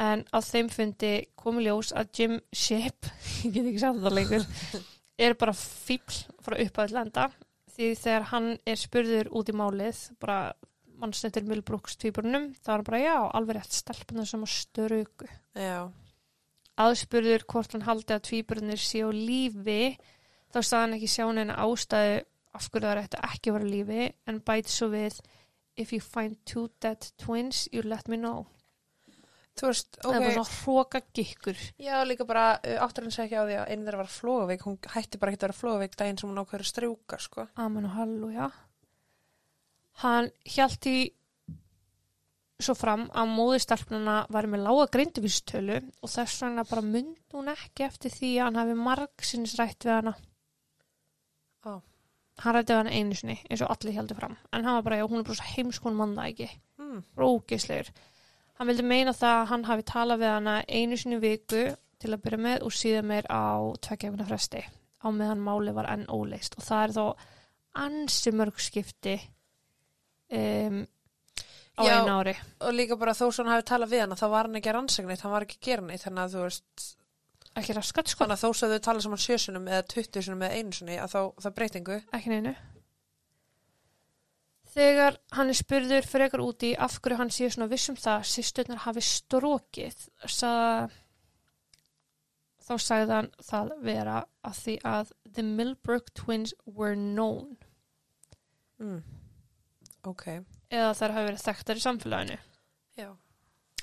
en 0.03 0.25
á 0.35 0.39
þeim 0.43 0.69
fundi 0.73 1.13
komi 1.39 1.65
ljós 1.67 1.93
að 1.97 2.11
Jim 2.19 2.41
Shipp 2.53 3.07
ég 3.47 3.55
get 3.55 3.65
ekki 3.71 3.83
sagt 3.85 4.03
það 4.03 4.17
lengur 4.19 4.47
er 5.27 5.37
bara 5.39 5.55
fíbl 5.57 6.19
frá 6.43 6.59
upphæðlanda 6.59 7.29
því 7.73 7.93
þegar 7.97 8.29
hann 8.33 8.51
er 8.69 8.77
spurður 8.81 9.31
út 9.33 9.49
í 9.49 9.57
málið 9.57 10.03
bara 10.21 10.53
mannstættir 11.03 11.47
Milbrooks 11.49 11.97
tvíburnum 11.99 12.51
þá 12.61 12.69
er 12.69 12.75
hann 12.77 12.87
bara 12.87 13.01
já, 13.03 13.17
alveg 13.35 13.57
rétt 13.59 13.75
stelpunar 13.75 14.29
sem 14.29 14.43
að 14.45 14.53
störugu 14.55 15.29
Já. 15.59 15.89
aðspurður 16.83 17.47
hvort 17.51 17.73
hann 17.77 17.87
haldi 17.87 18.15
að 18.15 18.27
tvíburnir 18.29 18.81
sé 18.83 19.03
á 19.03 19.11
lífi 19.15 19.97
þá 20.53 20.59
staði 20.61 20.83
hann 20.85 20.95
ekki 20.99 21.11
sjá 21.15 21.25
neina 21.33 21.57
ástæðu 21.65 22.21
af 22.53 22.69
hverju 22.69 22.87
það 22.87 22.95
er 22.95 23.03
eftir 23.03 23.29
ekki 23.29 23.51
að 23.51 23.59
vera 23.59 23.71
lífi 23.75 24.09
en 24.29 24.43
bæti 24.49 24.75
svo 24.75 24.91
við 24.93 25.21
if 25.81 25.93
you 25.93 26.01
find 26.05 26.37
two 26.45 26.69
dead 26.85 27.13
twins 27.21 27.69
you 27.73 27.85
let 27.85 28.09
me 28.13 28.19
know 28.21 28.45
veist, 29.61 29.97
það 30.01 30.17
er 30.17 30.25
bara 30.25 30.35
svona 30.37 30.57
hróka 30.57 31.01
gikkur 31.15 31.59
Já, 31.81 31.97
líka 32.09 32.27
bara 32.29 32.45
uh, 32.57 32.85
áttur 32.85 33.07
hann 33.07 33.15
segja 33.15 33.45
á 33.45 33.49
því 33.49 33.57
að 33.61 33.73
einu 33.73 33.87
þeirra 33.87 34.03
var 34.03 34.13
flógaveik, 34.13 34.67
hún 34.67 34.79
hætti 34.95 35.21
bara 35.21 35.33
ekki 35.33 35.41
að 35.41 35.47
vera 35.49 35.59
flógaveik 35.59 35.97
daginn 35.99 36.21
sem 36.21 36.31
hún 36.31 36.41
ákveður 36.41 36.65
að 36.65 36.71
strjúka, 36.71 37.19
sko. 37.21 37.49
Amen 37.61 37.89
og 37.89 37.97
halleluja. 37.99 38.49
Hann 40.03 40.31
hjælt 40.49 40.89
í 40.89 40.97
svo 42.63 42.75
fram 42.79 43.09
að 43.19 43.33
móðistelpnuna 43.37 44.17
var 44.33 44.47
með 44.51 44.65
lága 44.69 44.89
greinduvístölu 44.95 45.81
og 45.83 46.13
þess 46.13 46.45
vegna 46.45 46.65
bara 46.69 46.85
myndi 46.87 47.35
hún 47.35 47.51
ekki 47.53 47.87
eftir 47.89 48.15
því 48.15 48.31
að 48.39 48.47
hann 48.47 48.61
hafi 48.63 48.77
margsins 48.79 49.57
rætt 49.59 49.87
við 49.87 49.97
hana. 49.99 50.15
Hann 52.41 52.57
rætti 52.57 52.73
hana 52.73 52.91
einu 52.91 53.15
sinni 53.19 53.37
eins 53.51 53.61
og 53.61 53.75
allir 53.75 53.99
heldur 53.99 54.17
fram. 54.17 54.37
En 54.53 54.65
hann 54.65 54.79
var 54.79 54.87
bara, 54.87 54.99
já, 55.03 55.07
hún 55.09 55.21
er 55.21 55.27
bara 55.29 55.37
svo 55.37 55.51
heimskon 55.53 55.97
mann 55.99 56.17
það 56.17 56.31
ekki. 56.33 56.49
Mm. 56.81 57.03
Rókislegur. 57.21 57.93
Hann 58.59 58.71
vildi 58.71 58.87
meina 58.87 59.13
það 59.17 59.37
að 59.41 59.51
hann 59.53 59.67
hafi 59.69 59.85
talað 59.89 60.23
við 60.23 60.33
hana 60.33 60.57
einu 60.69 60.97
sinni 60.97 61.19
viku 61.23 61.65
til 62.03 62.13
að 62.13 62.23
byrja 62.25 62.41
með 62.47 62.65
og 62.67 62.75
síðan 62.77 63.11
meir 63.11 63.29
á 63.31 63.45
tveggjafuna 63.85 64.27
fresti 64.29 64.63
á 65.03 65.07
meðan 65.11 65.43
máli 65.43 65.75
var 65.75 65.89
enn 65.91 66.09
óleist 66.11 66.57
og 66.59 66.67
það 66.67 66.85
er 66.85 66.95
þó 66.97 67.05
ansi 67.83 68.33
mörg 68.37 68.59
skipti 68.63 69.15
um, 70.33 70.83
á 71.79 71.83
Já. 71.83 71.95
einu 71.99 72.17
ári. 72.21 72.35
Og 72.61 72.75
líka 72.77 72.99
bara 73.01 73.17
þó 73.17 73.31
sem 73.31 73.47
hann 73.47 73.57
hafi 73.57 73.69
talað 73.71 73.95
við 73.95 74.05
hana, 74.05 74.19
þá 74.19 74.27
var 74.29 74.49
hann 74.49 74.59
ekki 74.61 74.73
að 74.73 74.77
rannsaka 74.79 75.09
neitt, 75.09 75.25
hann 75.25 75.35
var 75.35 75.47
ekki 75.47 75.59
að 75.59 75.69
gera 75.69 75.87
neitt, 75.87 76.05
þannig 76.05 76.25
að 76.25 76.35
þú 76.37 76.45
veist, 76.47 76.89
Ekki 77.61 77.75
raskat 77.77 78.09
sko, 78.09 78.25
þannig 78.25 78.39
að 78.39 78.45
þó 78.47 78.57
sem 78.57 78.71
þau 78.73 78.79
talað 78.87 79.03
saman 79.05 79.21
sjösunum 79.21 79.67
eða 79.69 79.87
tuttusunum 79.93 80.43
eða 80.47 80.57
einu 80.61 80.73
sinni, 80.77 80.95
að 80.97 81.11
þá, 81.13 81.21
það 81.45 81.55
breytingu. 81.59 81.97
ekki 82.17 82.31
neinu. 82.33 82.55
Þegar 84.73 85.19
hann 85.37 85.53
er 85.53 85.59
spurður 85.59 86.07
frekar 86.09 86.41
úti 86.41 86.71
af 86.81 86.95
hverju 87.05 87.19
hann 87.19 87.33
sé 87.35 87.51
svona 87.53 87.69
vissum 87.69 87.97
það 88.01 88.15
að 88.23 88.29
sýsturnar 88.31 88.81
hafi 88.87 89.03
strókið, 89.05 90.07
sað, 90.33 90.95
þá 92.65 92.73
sagði 92.81 93.13
hann 93.19 93.29
það 93.45 93.75
vera 93.85 94.17
að 94.49 94.61
því 94.63 94.77
að 94.95 95.13
the 95.37 95.45
Millbrook 95.45 96.09
twins 96.17 96.55
were 96.65 96.97
known 96.97 97.59
Mm. 98.83 98.99
Ok. 100.11 100.25
eða 100.75 100.89
þær 100.99 101.13
hafi 101.15 101.27
verið 101.29 101.43
þekktar 101.45 101.79
í 101.79 101.83
samfélaginu. 101.85 102.39
Já. 102.99 103.11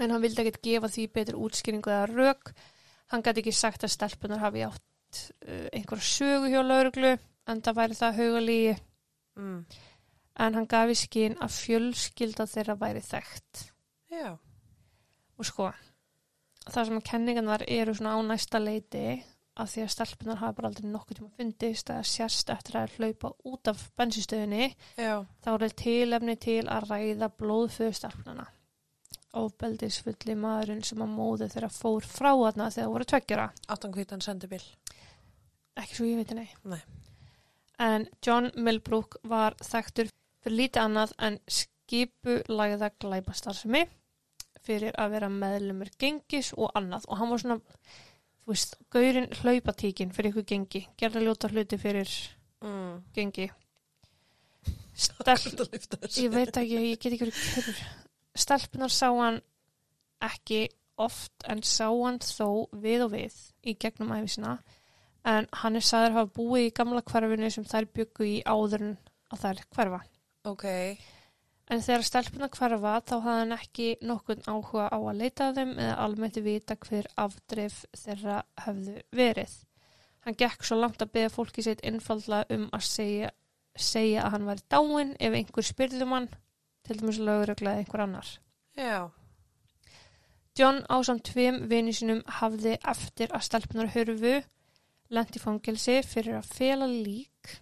En 0.04 0.12
hann 0.12 0.22
vildi 0.26 0.42
ekkert 0.44 0.62
gefa 0.66 0.90
því 0.92 1.06
betur 1.16 1.38
útskýringu 1.40 1.88
eða 1.94 2.10
rauk. 2.12 2.52
Hann 3.10 3.26
gæti 3.26 3.44
ekki 3.44 3.56
sagt 3.56 3.86
að 3.86 3.94
stelpunar 3.96 4.42
hafi 4.44 4.66
átt 4.68 5.22
uh, 5.48 5.68
einhverja 5.74 6.06
sögu 6.06 6.52
hjá 6.52 6.62
lauruglu 6.62 7.16
en 7.50 7.64
það 7.66 7.80
væri 7.80 7.98
það 7.98 8.20
haugalíi. 8.20 8.76
Mm. 9.40 9.60
En 10.40 10.56
hann 10.56 10.70
gaf 10.72 10.94
í 10.94 10.98
skinn 10.98 11.40
að 11.44 11.56
fjölskylda 11.58 12.46
þeirra 12.48 12.78
væri 12.80 13.02
þekkt. 13.04 13.66
Já. 14.14 14.38
Og 15.40 15.48
sko, 15.48 15.72
það 16.68 16.90
sem 16.90 17.00
að 17.00 17.10
kenningarnar 17.10 17.66
eru 17.68 17.96
svona 17.98 18.16
á 18.16 18.20
næsta 18.30 18.62
leiti 18.62 19.20
að 19.60 19.74
því 19.74 19.84
að 19.84 19.92
stelpunar 19.94 20.40
hafa 20.40 20.56
bara 20.58 20.70
aldrei 20.72 20.88
nokkuð 20.90 21.20
tíma 21.20 21.34
fundist 21.36 21.92
eða 21.92 22.06
sérst 22.08 22.52
eftir 22.54 22.78
að 22.80 22.96
hlaupa 22.98 23.34
út 23.50 23.72
af 23.72 23.82
bensinstöðinni 24.00 24.70
þá 24.96 25.50
er 25.52 25.76
tilefni 25.84 26.36
til 26.40 26.62
að 26.72 26.88
ræða 26.94 27.32
blóðföðu 27.40 27.98
stelpnana. 27.98 28.48
Ofbeldisfulli 29.38 30.34
maðurinn 30.36 30.84
sem 30.84 31.02
að 31.06 31.12
móðu 31.14 31.50
þeirra 31.54 31.70
fór 31.70 32.06
frá 32.08 32.32
þarna 32.34 32.70
þegar 32.72 32.86
það 32.88 32.94
voru 32.96 33.06
tveggjara. 33.12 33.48
Áttan 33.70 33.94
hvítan 33.94 34.22
sendibil. 34.26 34.64
Ekki 35.78 35.96
svo 36.00 36.06
ég 36.10 36.18
veit 36.24 36.34
nei. 36.36 36.50
Nei. 36.66 36.82
En 37.80 38.08
John 38.26 38.50
Millbrook 38.58 39.20
var 39.24 39.56
þekktur 39.64 40.10
fyrir 40.44 40.58
lítið 40.58 40.82
annað 40.84 41.14
en 41.20 41.40
skipulæða 41.48 42.92
glæpastarfsemi. 43.00 43.86
fyrir 44.70 44.92
að 45.00 45.12
vera 45.16 45.30
meðlumur 45.32 45.90
gengis 45.98 46.52
og 46.54 46.70
annað 46.76 47.06
og 47.08 47.18
hann 47.18 47.30
var 47.32 47.40
svona, 47.42 47.56
þú 48.44 48.52
veist, 48.52 48.76
gaurinn 48.92 49.30
hlaupatíkin 49.40 50.12
fyrir 50.14 50.34
ykkur 50.34 50.46
gengi, 50.52 50.82
gerða 51.00 51.24
ljóta 51.24 51.50
hluti 51.50 51.78
fyrir 51.80 52.12
Mm. 52.62 53.00
gengi. 53.16 53.50
Stelp, 54.94 55.24
að 55.24 56.20
ég 56.20 56.30
veit 56.34 56.58
ekki, 56.60 56.76
ég 56.92 57.00
get 57.00 57.14
ekki 57.14 57.24
verið 57.24 57.40
kjörur. 57.40 57.80
Stelpunar 58.38 58.94
sá 58.94 59.08
hann 59.10 59.42
ekki 60.24 60.68
oft 61.00 61.48
en 61.48 61.64
sá 61.64 61.88
hann 61.88 62.20
þó 62.24 62.68
við 62.74 63.06
og 63.08 63.14
við 63.16 63.38
í 63.64 63.76
gegnum 63.80 64.12
æfisina 64.16 64.58
en 65.28 65.48
hann 65.62 65.80
er 65.80 65.86
sagður 65.86 66.18
hafa 66.18 66.36
búið 66.36 66.68
í 66.68 66.74
gamla 66.76 67.04
hverfinu 67.08 67.52
sem 67.52 67.68
þær 67.68 67.88
byggu 67.96 68.28
í 68.28 68.36
áður 68.48 68.86
en 68.90 68.98
að 69.30 69.46
þær 69.46 69.64
hverfa. 69.76 70.02
Ok, 70.50 70.66
En 71.70 71.84
þegar 71.86 72.06
stelpunar 72.06 72.50
hverfa 72.50 72.92
þá 73.06 73.12
hafði 73.14 73.34
hann 73.40 73.52
ekki 73.54 73.88
nokkurn 74.02 74.48
áhuga 74.50 74.88
á 74.90 74.98
að 74.98 75.20
leita 75.20 75.50
að 75.50 75.60
þeim 75.60 75.74
eða 75.76 75.98
almennt 76.06 76.40
vita 76.42 76.78
hver 76.82 77.10
afdrif 77.24 77.84
þeirra 77.94 78.38
hefðu 78.64 78.96
verið. 79.20 79.54
Hann 80.26 80.38
gekk 80.40 80.66
svo 80.66 80.80
langt 80.80 81.04
að 81.06 81.12
beða 81.20 81.34
fólki 81.36 81.66
sitt 81.66 81.84
innfaldlega 81.86 82.58
um 82.58 82.66
að 82.74 82.88
segja, 82.88 83.30
segja 83.78 84.24
að 84.26 84.34
hann 84.34 84.50
væri 84.50 84.66
dáin 84.74 85.14
ef 85.20 85.38
einhver 85.38 85.68
spyrðum 85.70 86.16
hann, 86.18 86.28
til 86.90 87.00
dæmis 87.00 87.20
lögregla 87.22 87.76
eða 87.78 87.84
einhver 87.86 88.04
annar. 88.08 88.28
já. 88.78 89.10
John 90.60 90.82
á 90.92 90.98
samt 91.06 91.24
tveim 91.30 91.62
vini 91.72 91.94
sinum 91.96 92.20
hafði 92.42 92.74
eftir 92.84 93.32
að 93.32 93.46
stelpunar 93.48 93.92
hörfu 93.94 94.32
lent 95.16 95.36
í 95.38 95.40
fangelsi 95.42 96.00
fyrir 96.04 96.36
að 96.42 96.50
fela 96.58 96.88
lík 96.90 97.54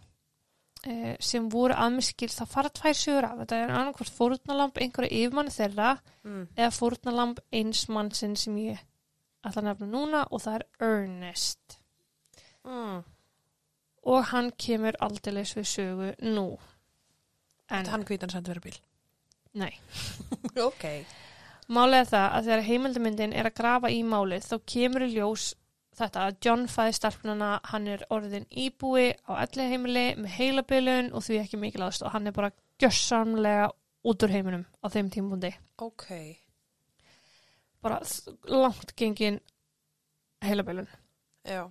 eh, 0.88 1.14
sem 1.20 1.46
voru 1.54 1.76
aðmiskil 1.78 2.30
það 2.34 2.50
fara 2.56 2.72
tvær 2.74 2.98
sögur 2.98 3.28
af 3.28 3.38
þetta 3.44 3.60
er 3.66 3.74
annarkvort 3.76 4.10
fórnalamb 4.18 4.80
einhverja 4.82 5.14
yfirmanni 5.20 5.54
þeirra 5.54 5.98
Mm. 6.28 6.48
eða 6.58 6.72
fórnalamb 6.76 7.38
eins 7.56 7.86
mannsinn 7.88 8.34
sem 8.36 8.56
ég 8.60 8.80
ætla 9.46 9.62
að 9.62 9.68
nefna 9.70 9.88
núna 9.94 10.26
og 10.32 10.42
það 10.44 10.56
er 10.56 10.66
Ernest 10.88 11.78
Mm. 12.66 13.04
og 14.04 14.26
hann 14.32 14.52
kemur 14.58 14.98
aldeilis 15.00 15.54
við 15.56 15.70
sögu 15.76 16.10
nú 16.34 16.58
en 17.70 17.86
Þetta 17.86 17.92
hann 17.92 18.04
hvítan 18.10 18.30
sendi 18.32 18.52
vera 18.52 18.60
bíl. 18.66 18.80
Nei 19.58 19.74
ok. 20.70 20.84
Er 21.68 22.06
það 22.08 22.28
að 22.32 22.46
þegar 22.46 22.68
heimildamyndin 22.70 23.34
er 23.36 23.50
að 23.50 23.58
grafa 23.58 23.92
í 23.92 24.04
málið 24.08 24.46
þá 24.48 24.56
kemur 24.72 25.04
í 25.04 25.14
ljós 25.18 25.50
þetta 25.98 26.28
að 26.28 26.38
John 26.46 26.66
fæði 26.70 26.96
starfnana, 26.98 27.50
hann 27.72 27.88
er 27.90 28.04
orðin 28.14 28.46
íbúi 28.54 29.10
á 29.26 29.42
elli 29.42 29.68
heimili 29.72 30.06
með 30.20 30.36
heilabilun 30.38 31.12
og 31.16 31.26
því 31.26 31.42
ekki 31.42 31.60
mikil 31.62 31.84
aðst 31.88 32.06
og 32.06 32.14
hann 32.14 32.30
er 32.30 32.36
bara 32.36 32.54
gjössamlega 32.82 33.72
út 34.08 34.24
úr 34.24 34.34
heiminum 34.34 34.66
á 34.86 34.88
þeim 34.94 35.10
tímbundi. 35.14 35.52
Ok. 35.82 36.08
Bara 37.82 38.00
langt 38.52 38.94
gengin 38.98 39.40
heilabilun. 40.46 40.88
Já. 41.48 41.66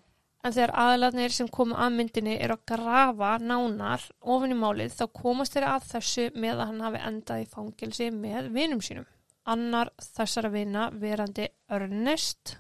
En 0.44 0.54
þegar 0.54 0.72
aðlarnir 0.78 1.32
sem 1.34 1.48
komu 1.50 1.74
að 1.74 1.96
myndinni 1.96 2.36
er 2.38 2.52
að 2.54 2.64
grafa 2.70 3.32
nánar 3.42 4.04
ofin 4.20 4.54
í 4.54 4.58
málið 4.58 4.94
þá 4.94 5.04
komast 5.16 5.56
þeir 5.56 5.68
að 5.72 5.88
þessu 5.90 6.26
með 6.36 6.60
að 6.60 6.70
hann 6.70 6.84
hafi 6.86 7.02
endað 7.08 7.42
í 7.42 7.48
fangilsi 7.50 8.10
með 8.14 8.50
vinum 8.54 8.82
sínum. 8.84 9.08
Annar 9.46 9.90
þessara 10.02 10.52
vina 10.52 10.88
verandi 10.92 11.48
Ernest 11.72 12.56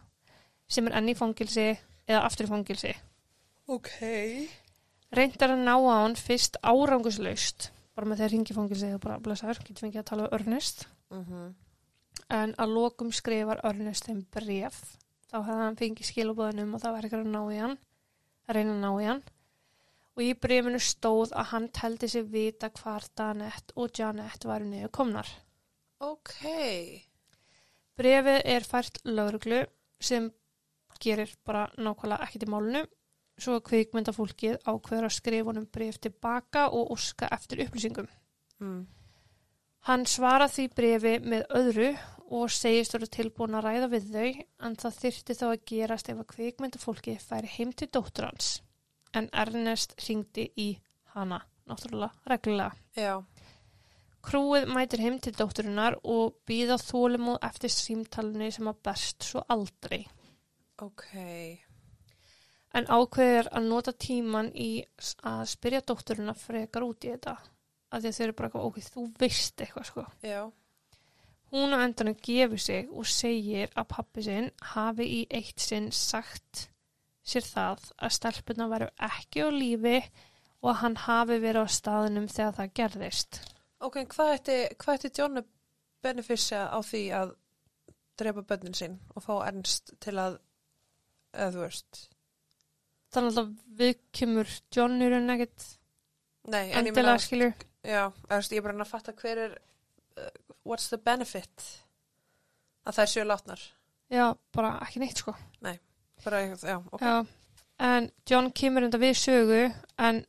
sem 0.66 0.88
er 0.88 0.98
enn 0.98 1.12
í 1.12 1.18
fangilsi 1.18 1.68
eða 2.06 2.24
aftur 2.26 2.48
í 2.48 2.50
fangilsi. 2.50 2.92
Ok. 3.70 3.94
Reyndar 5.14 5.54
að 5.54 5.64
ná 5.66 5.74
á 5.76 6.02
hann 6.02 6.18
fyrst 6.18 6.58
áranguslaust 6.62 7.70
bara 7.96 8.10
með 8.10 8.22
þeir 8.22 8.32
ringi 8.34 8.56
fangilsi 8.56 8.90
og 8.92 9.00
bara 9.02 9.20
blessaður, 9.22 9.62
getur 9.64 9.86
fengið 9.86 10.02
að 10.02 10.10
tala 10.10 10.26
um 10.26 10.36
Ernest. 10.40 10.88
Mm 11.14 11.54
En 12.32 12.54
að 12.58 12.72
lokum 12.74 13.12
skrifar 13.12 13.60
Ernest 13.62 14.08
þeim 14.08 14.24
bref. 14.32 14.96
Þá 15.26 15.38
hefði 15.40 15.62
hann 15.62 15.78
fengið 15.80 16.10
skilabóðunum 16.10 16.76
og 16.76 16.82
það 16.82 16.94
var 16.94 17.06
eitthvað 17.06 17.24
að 17.24 17.32
ná 17.32 17.40
í 17.50 17.62
hann, 17.62 17.74
að 18.46 18.56
reyna 18.56 18.76
að 18.76 18.84
ná 18.84 18.90
í 18.90 19.08
hann. 19.10 19.22
Og 20.16 20.22
í 20.24 20.30
brefinu 20.46 20.80
stóð 20.80 21.34
að 21.36 21.50
hann 21.50 21.66
teldi 21.76 22.08
sig 22.08 22.28
vita 22.32 22.70
hvar 22.78 23.04
Danette 23.18 23.74
og 23.76 23.90
Janette 23.98 24.48
varu 24.48 24.68
niður 24.70 24.92
komnar. 24.96 25.28
Ok. 26.00 26.38
Brefið 27.96 28.42
er 28.44 28.68
fært 28.68 29.00
lögreglu 29.04 29.64
sem 30.00 30.30
gerir 31.02 31.32
bara 31.44 31.66
nákvæmlega 31.76 32.28
ekkert 32.28 32.46
í 32.46 32.50
málunu. 32.52 32.84
Svo 33.36 33.58
að 33.58 33.66
kvikmyndafólkið 33.68 34.62
ákveður 34.64 35.08
að 35.10 35.16
skrifa 35.18 35.50
honum 35.50 35.66
bref 35.68 35.98
tilbaka 36.00 36.68
og 36.72 36.94
óska 36.94 37.28
eftir 37.36 37.66
upplýsingum. 37.66 38.06
Mm. 38.64 38.86
Hann 39.90 40.06
svara 40.08 40.48
því 40.48 40.70
brefi 40.72 41.18
með 41.20 41.44
öðru 41.58 41.90
og 42.26 42.50
segist 42.50 42.94
vera 42.96 43.06
tilbúin 43.06 43.54
að 43.54 43.66
ræða 43.68 43.88
við 43.92 44.08
þau 44.12 44.30
en 44.66 44.76
það 44.80 44.98
þyrfti 45.00 45.36
þá 45.38 45.46
að 45.48 45.64
gerast 45.70 46.08
ef 46.10 46.22
að 46.22 46.30
kvikmyndafólki 46.32 47.16
færi 47.22 47.52
heim 47.54 47.72
til 47.72 47.88
dóttur 47.94 48.26
hans. 48.26 48.48
En 49.14 49.28
Ernest 49.32 49.94
ringdi 50.02 50.48
í 50.58 50.68
hana, 51.14 51.40
náttúrulega 51.70 52.32
reglulega. 52.32 52.72
Já. 52.98 53.22
Krúið 54.26 54.66
mætir 54.74 55.04
heim 55.04 55.20
til 55.22 55.36
dótturinnar 55.38 56.00
og 56.02 56.40
býða 56.48 56.80
þólimóð 56.82 57.38
eftir 57.46 57.70
símtalinu 57.70 58.50
sem 58.50 58.66
að 58.66 58.82
best 58.88 59.28
svo 59.28 59.44
aldrei. 59.54 60.02
Ok. 60.82 61.06
En 62.76 62.90
ákveðir 62.90 63.48
að 63.54 63.68
nota 63.70 63.94
tíman 63.94 64.50
í 64.52 64.82
að 65.24 65.44
spyrja 65.52 65.84
dótturina 65.86 66.34
frekar 66.36 66.84
út 66.84 67.06
í 67.06 67.14
þetta. 67.14 67.36
Af 67.94 68.02
því 68.02 68.10
að 68.10 68.16
þau 68.16 68.24
eru 68.26 68.34
bara 68.36 68.48
eitthvað, 68.50 68.66
ok, 68.66 68.80
þú 68.92 69.04
veist 69.20 69.62
eitthvað 69.62 69.86
sko. 69.92 70.06
Já. 70.26 70.40
Hún 71.56 71.72
á 71.72 71.80
endanum 71.80 72.16
gefur 72.20 72.60
sig 72.60 72.88
og 72.92 73.08
segir 73.08 73.70
að 73.72 73.88
pappi 73.94 74.24
sinn 74.26 74.48
hafi 74.74 75.06
í 75.08 75.20
eitt 75.38 75.62
sinn 75.62 75.88
sagt 75.94 76.66
sér 77.26 77.46
það 77.46 77.86
að 77.96 78.14
stelpuna 78.18 78.68
veru 78.70 78.88
ekki 79.08 79.46
á 79.46 79.48
lífi 79.50 79.96
og 80.60 80.70
að 80.72 80.80
hann 80.82 80.98
hafi 81.06 81.38
verið 81.42 81.64
á 81.64 81.76
staðinum 81.78 82.28
þegar 82.28 82.58
það 82.58 82.74
gerðist. 82.80 83.40
Ok, 83.80 84.02
hvað 84.12 84.34
ætti, 84.34 84.58
ætti 84.76 85.12
John 85.16 85.40
að 85.40 85.48
benefissa 86.04 86.66
á 86.68 86.78
því 86.84 87.02
að 87.22 87.32
drepa 88.20 88.44
bönnin 88.52 88.76
sín 88.76 89.00
og 89.14 89.24
fá 89.24 89.32
ernst 89.48 89.94
til 90.00 90.16
að, 90.20 90.38
veist, 91.56 92.06
Þannig 93.14 93.38
að 93.40 93.52
við 93.78 93.92
kemur 94.16 94.50
raunin 94.76 95.32
ekkert 95.36 95.66
endilega 96.52 97.16
skilur. 97.22 97.54
já, 97.86 98.02
ég 98.12 98.58
er 98.58 98.64
bara 98.66 98.76
að 98.82 98.90
fatta 98.90 99.14
hver 99.16 99.40
er, 99.46 99.54
what's 100.66 100.88
the 100.92 100.98
benefit 100.98 101.66
að 102.86 103.00
þær 103.00 103.10
séu 103.12 103.26
látnar, 103.26 103.62
Já, 104.10 104.30
bara 104.54 104.76
ekki 104.86 105.00
neitt 105.02 105.18
sko. 105.18 105.34
bara, 106.24 106.40
já, 106.46 106.76
ok, 106.92 107.02
Já, 107.02 107.26
en 107.82 108.10
John 108.30 108.50
kemur 108.54 108.86
enda 108.86 108.98
við 109.02 109.16
sögu 109.18 109.62
en 109.98 110.24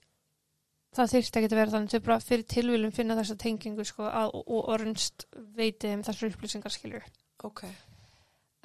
það 0.97 1.11
þyrfti 1.13 1.39
ekki 1.39 1.51
að 1.51 1.59
vera 1.59 1.73
þannig. 1.75 1.91
Þau 1.93 2.05
bara 2.07 2.23
fyrir 2.23 2.47
tilvílum 2.49 2.93
finna 2.95 3.17
þessa 3.19 3.37
tengingu 3.37 3.85
sko 3.85 4.07
að, 4.09 4.31
og, 4.33 4.47
og 4.47 4.71
orðnst 4.73 5.27
veiti 5.57 5.91
um 5.93 6.01
þessar 6.07 6.31
upplýsingar 6.31 6.73
skilur. 6.73 7.05
ok, 7.43 7.67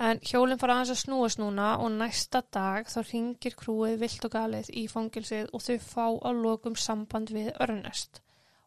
En 0.02 0.18
hjólinn 0.24 0.58
fara 0.58 0.78
aðeins 0.80 0.90
að 0.96 1.00
snúast 1.04 1.38
núna 1.38 1.76
og 1.78 1.92
næsta 1.94 2.40
dag 2.50 2.88
þá 2.90 3.02
ringir 3.12 3.54
krúið 3.54 4.00
vilt 4.00 4.24
og 4.26 4.32
galið 4.32 4.70
í 4.72 4.87
fangilsið 4.90 5.52
og 5.52 5.62
þau 5.62 5.76
fá 5.85 6.06
að 6.08 6.40
lokum 6.42 6.74
samband 6.74 7.30
við 7.30 7.52
Ernest 7.61 8.22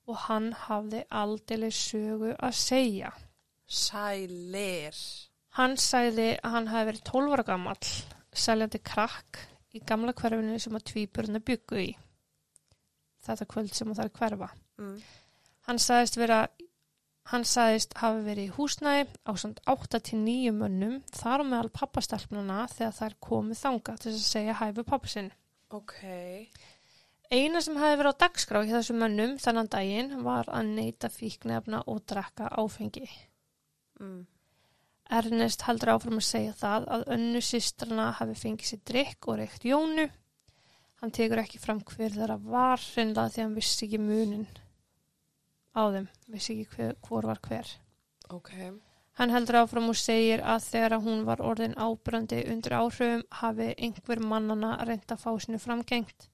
og 0.05 0.17
hann 0.27 0.51
hafði 0.65 1.03
aldrei 1.09 1.71
sögu 1.73 2.33
að 2.37 2.57
segja. 2.59 3.11
sælir, 3.67 4.95
Hann 5.55 5.77
sagði 5.79 6.35
að 6.43 6.51
hann 6.51 6.67
hafi 6.67 6.89
verið 6.91 7.03
12 7.09 7.33
ára 7.33 7.45
gamall, 7.47 7.91
seljandi 8.35 8.81
krakk 8.83 9.39
í 9.73 9.79
gamla 9.87 10.13
hverfinu 10.13 10.59
sem 10.59 10.75
að 10.75 10.85
tvíburna 10.91 11.39
byggu 11.39 11.79
í. 11.79 11.89
Þetta 13.25 13.47
kvöld 13.49 13.73
sem 13.73 13.89
að 13.89 14.01
það 14.01 14.05
er 14.09 14.17
hverfa. 14.19 14.49
mm. 14.77 14.97
Hann 15.65 15.79
sagðist 15.81 16.17
vera 16.21 16.43
Hann 17.31 17.41
sagðist 17.49 17.95
hafi 17.97 18.19
verið 18.21 18.43
í 18.45 18.53
húsnæði 18.53 19.05
á 19.25 19.33
samt 19.41 19.59
8-9 19.65 20.51
mönnum 20.53 20.99
þar 21.09 21.41
á 21.41 21.45
meðal 21.49 21.71
pappastelpnuna 21.73 22.67
þegar 22.69 22.93
þær 22.99 23.15
komið 23.27 23.61
þanga 23.63 23.95
til 24.03 24.11
að 24.11 24.19
segja 24.21 24.57
hæfu 24.59 24.83
pappasinn. 24.85 25.31
ok, 25.73 25.95
Eina 27.35 27.59
sem 27.59 27.75
hafi 27.75 27.97
verið 27.99 28.15
á 28.15 28.21
dagskrá 28.23 28.61
hjá 28.63 28.77
þessum 28.77 29.01
mönnum 29.01 29.33
þennan 29.41 29.67
daginn 29.73 30.11
var 30.23 30.47
að 30.47 30.69
neyta 30.77 31.09
fíknefna 31.11 31.81
og 31.91 32.03
drekka 32.07 32.47
áfengi. 32.61 33.07
mm. 33.99 34.21
Ernest 35.17 35.65
heldur 35.67 35.91
áfram 35.93 36.21
að 36.21 36.25
segja 36.25 36.53
það 36.57 36.85
að 36.95 37.03
önnu 37.15 37.41
sýstrana 37.43 38.05
hafi 38.19 38.37
fengið 38.39 38.69
sér 38.71 38.79
drikk 38.89 39.27
og 39.29 39.39
reykt 39.41 39.67
jónu. 39.67 40.05
Hann 41.01 41.11
tekur 41.13 41.41
ekki 41.43 41.59
fram 41.61 41.81
hver 41.85 42.15
þeirra 42.15 42.37
var, 42.41 42.81
reynlega 42.95 43.33
því 43.33 43.41
að 43.41 43.45
hann 43.45 43.57
vissi 43.59 43.85
ekki 43.85 43.99
munin 44.01 44.47
á 45.75 45.83
þeim, 45.91 46.07
vissi 46.31 46.55
ekki 46.55 46.77
hver, 46.77 46.95
hvor 47.03 47.27
var 47.27 47.41
hver. 47.43 47.73
ok, 48.29 48.51
Hann 49.19 49.31
heldur 49.31 49.59
áfram 49.61 49.91
og 49.91 49.99
segir 49.99 50.41
að 50.43 50.69
þegar 50.69 51.01
hún 51.03 51.25
var 51.27 51.43
orðin 51.43 51.75
ábrandi 51.75 52.41
undir 52.51 52.77
áhrifum 52.79 53.25
hafi 53.41 53.73
einhver 53.75 54.23
mannana 54.23 54.77
reynd 54.87 55.11
að 55.11 55.21
fá 55.21 55.35
sinu 55.39 55.59
framgengt 55.59 56.29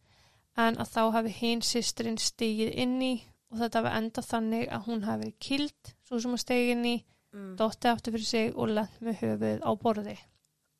en 0.61 0.79
að 0.81 0.93
þá 0.95 1.01
hafi 1.17 1.33
hinn 1.39 1.63
sýstrinn 1.65 2.19
stigið 2.21 2.73
inn 2.83 2.97
í 3.05 3.13
og 3.51 3.59
þetta 3.59 3.81
hafi 3.81 3.95
endað 3.99 4.29
þannig 4.29 4.69
að 4.71 4.85
hún 4.87 5.03
hafi 5.07 5.23
verið 5.25 5.39
kild 5.47 5.93
svo 6.07 6.21
sem 6.23 6.35
að 6.37 6.43
stegið 6.45 6.73
inn 6.75 6.87
í 6.87 6.95
mm. 7.35 7.51
dotti 7.59 7.91
aftur 7.91 8.15
fyrir 8.15 8.29
sig 8.29 8.55
og 8.55 8.73
lent 8.75 8.97
með 9.03 9.21
höfuð 9.25 9.63
á 9.67 9.71
borði. 9.81 10.17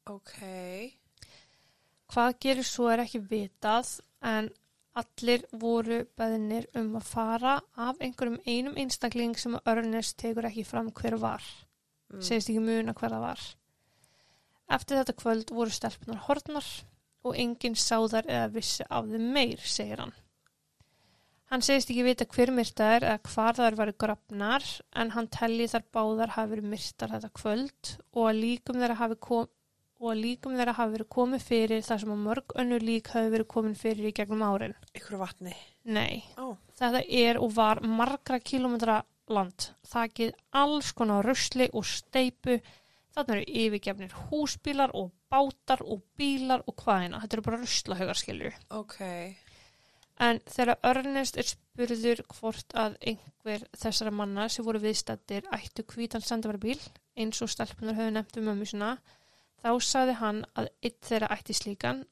ok, 0.10 0.34
Hvað 2.12 2.34
gerir 2.44 2.68
svo 2.68 2.90
er 2.92 3.06
ekki 3.06 3.22
vitað 3.24 3.94
en 4.28 4.50
allir 5.00 5.46
voru 5.56 6.02
beðinir 6.20 6.66
um 6.76 6.90
að 7.00 7.08
fara 7.08 7.54
af 7.80 8.02
einhverjum 8.04 8.42
einum 8.44 8.76
einstakling 8.76 9.38
sem 9.40 9.56
Örnest 9.64 10.18
tekur 10.20 10.50
ekki 10.50 10.66
fram 10.68 10.92
hver 10.92 11.16
var. 11.22 11.44
mm. 12.12 12.22
segist 12.22 12.52
ekki 12.52 12.64
muna 12.64 12.94
hver 12.94 13.16
það 13.16 13.24
var. 13.24 13.46
Eftir 14.72 15.00
þetta 15.00 15.16
kvöld 15.20 15.54
voru 15.56 15.72
stelpunar 15.72 16.20
hortnar 16.28 16.68
og 17.24 17.38
enginn 17.38 17.78
sáðar 17.78 18.28
eða 18.28 18.50
vissi 18.56 18.86
af 18.90 19.08
þeim 19.10 19.32
meir, 19.36 19.62
segir 19.62 20.02
hann. 20.04 20.14
Hann 21.52 21.64
segist 21.66 21.90
ekki 21.92 22.06
vita 22.08 22.26
hver 22.32 22.54
myrtaðar 22.56 23.06
eða 23.10 23.32
hvar 23.34 23.58
þar 23.58 23.76
varu 23.76 23.94
grafnar 24.00 24.68
en 24.96 25.10
hann 25.12 25.28
telli 25.36 25.66
þar 25.68 25.84
báðar 25.92 26.36
hafi 26.38 26.54
verið 26.54 26.70
myrtar 26.72 27.12
þetta 27.12 27.30
kvöld 27.42 27.90
og 28.14 28.30
að 28.30 28.40
líkum 28.40 28.80
þeirra 28.80 28.96
hafi, 29.02 29.18
kom, 29.28 29.50
og 30.00 30.16
líkum 30.16 30.56
þeirra 30.56 30.78
hafi 30.78 30.96
verið 30.96 31.10
komið 31.18 31.44
fyrir 31.50 31.84
þar 31.84 32.04
sem 32.04 32.14
að 32.16 32.24
mörg 32.30 32.56
önnur 32.64 32.88
lík 32.88 33.12
hafi 33.12 33.34
verið 33.36 33.50
komin 33.52 33.76
fyrir 33.76 34.08
í 34.08 34.14
gegnum 34.16 34.46
árin. 34.48 34.78
ykkur 34.96 35.20
vatni 35.20 35.56
Nei, 35.84 36.24
ó, 36.40 36.56
Þetta 36.80 37.04
er 37.04 37.38
og 37.42 37.52
var 37.58 37.82
margra 37.84 38.40
kilómetra 38.40 39.02
land. 39.32 39.72
Þakið 39.92 40.32
alls 40.56 40.92
konar 40.98 41.26
rusli 41.26 41.68
og 41.74 41.86
steipu. 41.86 42.62
Þarna 43.12 43.38
eru 43.38 43.46
yfirgefnir 43.66 44.16
húsbílar 44.30 44.96
og 44.96 45.12
bátar 45.32 45.82
og 45.86 46.04
bílar 46.20 46.66
og 46.68 46.76
hvaðina. 46.84 47.22
Þetta 47.24 47.38
eru 47.38 47.48
bara 47.48 47.62
ruslahaugar 47.64 48.20
skilju. 48.20 48.52
ok 48.70 49.00
En 50.22 50.38
þegar 50.46 50.78
Örnest 50.86 51.38
er 51.42 51.48
spurður 51.50 52.20
hvort 52.36 52.76
að 52.78 52.98
einhver 53.10 53.64
þessara 53.74 54.12
manna 54.14 54.46
sem 54.54 54.66
voru 54.66 54.82
viðstættir 54.84 55.48
ættu 55.56 55.86
hvítan 55.90 56.22
sendavarabíl 56.22 56.78
eins 57.18 57.42
og 57.42 57.50
stelpunar 57.50 57.98
höfðu 57.98 58.14
nefnt 58.14 58.38
um 58.38 58.46
mömmu 58.50 58.68
sinna, 58.70 58.92
þá 59.64 59.72
saði 59.82 60.18
hann 60.20 60.44
að 60.54 60.70
einn 60.84 61.00
þeirra 61.08 61.32
ætti 61.34 61.56
slíkan 61.58 62.04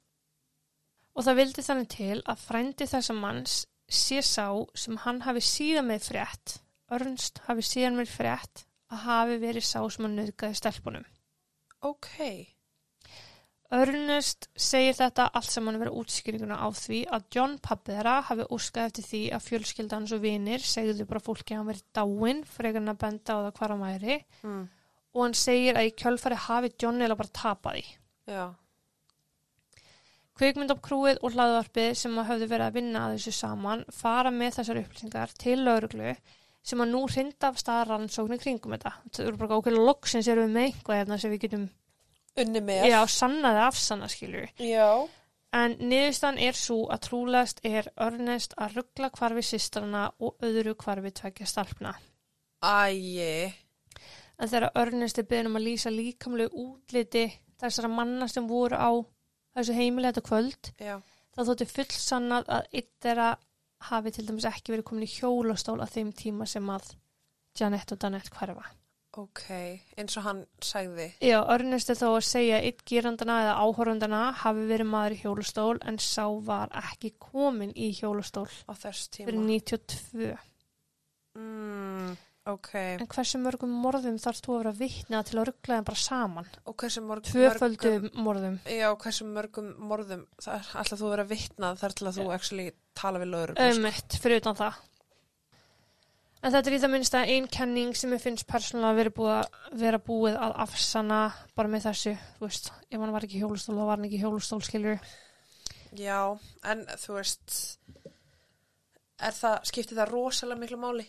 og 1.13 1.27
það 1.27 1.39
vildi 1.41 1.65
þannig 1.67 1.91
til 1.93 2.17
að 2.23 2.43
frændi 2.47 2.89
þessa 2.89 3.15
manns 3.17 3.59
sé 3.99 4.23
sá 4.25 4.47
sem 4.77 4.97
hann 5.05 5.23
hafi 5.25 5.43
síðan 5.45 5.89
með 5.89 6.09
frétt, 6.09 6.59
Örnst 6.89 7.43
hafi 7.45 7.61
síðan 7.65 7.99
með 7.99 8.13
frétt 8.15 8.63
að 8.89 9.03
hafi 9.05 9.35
verið 9.43 9.65
sá 9.65 9.81
sem 9.85 10.07
hann 10.07 10.17
nöðgæði 10.17 10.57
stelpunum. 10.57 11.05
ok, 11.85 12.15
Örnest 13.69 14.47
segir 14.57 14.95
þetta 14.97 15.27
allt 15.37 15.51
saman 15.53 15.77
vera 15.77 15.93
útskýringuna 15.93 16.57
á 16.57 16.67
því 16.73 17.03
að 17.13 17.25
John 17.35 17.57
þeirra 17.61 18.15
hafi 18.25 18.47
óskað 18.49 18.87
eftir 18.87 19.05
því 19.05 19.21
að 19.37 19.45
fjölskylda 19.45 19.99
hans 19.99 20.13
og 20.15 20.23
vinir 20.23 20.65
segðu 20.65 21.05
bara 21.09 21.21
fólki 21.21 21.53
að 21.53 21.59
hann 21.59 21.69
verið 21.69 21.85
dáinn 21.93 22.41
en 22.81 22.93
að 22.93 23.01
benda 23.03 23.35
á 23.37 23.39
það 23.45 23.53
hvar 23.59 23.75
hann 23.75 23.85
væri 23.85 24.15
mm. 24.41 24.63
og 25.13 25.21
hann 25.21 25.37
segir 25.37 25.77
að 25.77 25.91
í 25.91 25.93
kjölfari 26.01 26.39
hafi 26.47 26.73
John 26.81 27.05
eða 27.05 27.19
bara 27.19 27.37
tapaði. 27.43 27.85
já 28.25 28.49
Kvikmyndapkrúið 30.39 31.17
og 31.19 31.33
hlaðvarpið 31.35 31.89
sem 31.99 32.13
að 32.15 32.29
höfðu 32.29 32.45
verið 32.47 32.65
að 32.69 32.75
vinna 32.77 32.99
að 33.05 33.15
þessu 33.17 33.33
saman 33.35 33.81
fara 33.91 34.31
með 34.31 34.53
þessar 34.55 34.77
upplýsingar 34.81 35.33
til 35.35 35.55
lauruglu 35.65 36.13
sem 36.63 36.83
að 36.83 36.93
nú 36.93 37.01
hrinda 37.11 37.49
af 37.49 37.59
staðar 37.59 37.91
rannsóknir 37.93 38.39
kringum 38.39 38.75
þetta. 38.75 38.93
Það 39.11 39.25
eru 39.25 39.39
bara 39.41 39.57
okkur 39.57 39.75
loksins 39.75 40.29
erum 40.31 40.47
við 40.47 40.55
með 40.55 40.69
einhvað 40.69 40.99
hérna 41.01 41.17
sem 41.19 41.33
við 41.33 41.43
getum, 41.43 41.65
unni 42.43 42.61
með. 42.65 42.85
Já, 42.91 42.99
sannaði 43.11 43.63
afsanna 43.67 44.09
skilur 44.11 44.49
já, 44.57 44.89
En 45.55 45.73
niðurstan 45.81 46.37
er 46.37 46.53
svo 46.53 46.83
að 46.93 47.07
trúlegast 47.07 47.63
er 47.65 47.87
örnest 47.97 48.53
að 48.61 48.75
ruggla 48.79 49.09
hvarfi 49.15 49.41
sýstrana 49.47 50.03
og 50.21 50.45
öðru 50.45 50.75
hvarfi 50.77 51.11
tvekja 51.17 51.47
stalpna. 51.49 51.95
ægi 52.61 53.53
En 54.39 54.47
þegar 54.47 54.71
örnest 54.77 55.17
er 55.19 55.27
beðin 55.27 55.49
um 55.49 55.57
að 55.59 55.65
lýsa 55.65 55.91
líkamlegu 55.91 56.53
útliti 56.63 57.25
þessara 57.59 57.89
manna 57.91 58.27
sem 58.31 58.45
voru 58.47 58.77
á 58.77 58.91
þessu 59.57 59.75
heimilega 59.75 60.13
þetta 60.13 60.27
kvöld, 60.29 60.69
já, 60.79 60.95
þá 61.35 61.41
þótti 61.49 61.67
full 61.73 61.91
sannað 61.97 62.51
að 62.55 62.69
eitt 62.79 62.91
þeirra 63.03 63.29
hafi 63.89 64.13
til 64.15 64.27
dæmis 64.27 64.47
ekki 64.47 64.75
verið 64.75 64.87
komin 64.87 65.07
í 65.07 65.11
hjólastól 65.11 65.79
að 65.81 65.95
þeim 65.97 66.13
tíma 66.15 66.47
sem 66.47 66.71
að 66.71 66.93
Janette 67.59 67.95
og 67.95 68.01
Danette 68.03 68.31
hverfa. 68.35 68.69
Ok 69.19 69.41
eins 69.99 70.15
og 70.19 70.23
hann 70.27 70.41
sagði 70.63 71.09
Já, 71.25 71.39
örnest 71.55 71.89
er 71.91 71.97
þó 71.99 72.07
að 72.15 72.27
segja 72.29 72.61
eitt 72.63 72.83
gerandana 72.87 73.39
eða 73.45 73.57
áhorfandana 73.65 74.21
hafi 74.43 74.65
verið 74.69 74.89
maður 74.93 75.15
í 75.17 75.21
hjólastól 75.23 75.75
en 75.89 75.99
sá 76.03 76.25
var 76.47 76.71
ekki 76.85 77.13
komin 77.19 77.73
í 77.75 77.91
hjólastól 77.99 78.47
á 78.69 78.73
þess 78.79 79.09
tíma 79.15 79.31
fyrir 79.31 79.43
92. 79.43 80.33
mm, 81.37 82.17
ok 82.49 82.69
En 82.99 83.07
hversu 83.11 83.39
mörgum 83.41 83.73
morðum 83.83 84.17
þarf 84.21 84.39
þú 84.45 84.55
að 84.55 84.61
vera 84.63 84.75
vitna 84.79 85.21
til 85.27 85.37
að 85.41 85.47
ruggla 85.51 85.77
þeim 85.79 85.87
bara 85.89 86.01
saman? 86.03 86.47
og 86.65 86.77
hversu 86.81 87.03
mörg, 87.05 87.25
Tvöföldu 87.29 87.91
mörgum 87.95 88.23
morðum. 88.25 88.59
já, 88.65 88.89
hversu 89.03 89.27
mörgum 89.29 89.73
morðum 89.91 90.23
er 90.47 90.69
alltaf 90.79 90.99
þú 90.99 91.09
að 91.09 91.15
vera 91.17 91.27
vitnað 91.33 91.81
þar 91.83 91.97
til 91.99 92.07
að 92.09 92.19
þú 92.21 92.29
actually 92.35 92.69
tala 92.99 93.21
við 93.21 93.33
lögur 93.35 93.55
Ömmett, 93.69 94.17
fyrir 94.23 94.41
utan 94.41 94.57
það. 94.59 94.79
En 96.39 96.53
þetta 96.53 96.69
er 96.69 96.75
í 96.77 96.79
það 96.79 96.91
minnsta 96.93 97.21
ein 97.27 97.47
kenning 97.51 97.97
sem 97.99 98.13
ég 98.15 98.21
finnst 98.23 98.47
persónulega 98.47 98.95
verið 98.95 99.15
búið 99.17 99.33
að 99.33 99.79
vera 99.81 99.99
búið 99.99 100.37
að 100.39 100.53
afsanna 100.63 101.17
bara 101.57 101.71
með 101.71 101.89
þessu, 101.89 102.13
þú 102.37 102.45
veist, 102.45 102.69
ef 102.87 103.01
hann 103.01 103.11
var 103.11 103.25
ekki 103.27 103.41
hjólustól, 103.41 103.75
þá 103.75 103.83
var 103.89 103.97
hann 103.97 104.07
ekki 104.07 104.21
hjólustól, 104.21 104.61
skiljur. 104.63 105.01
já, 105.99 106.19
en 106.63 106.85
þú 107.01 107.17
veist 107.17 107.57
er 109.19 109.35
það, 109.35 109.57
skiptir 109.67 109.99
það 109.99 110.13
rosalega 110.13 110.61
miklu 110.61 110.79
máli 110.79 111.05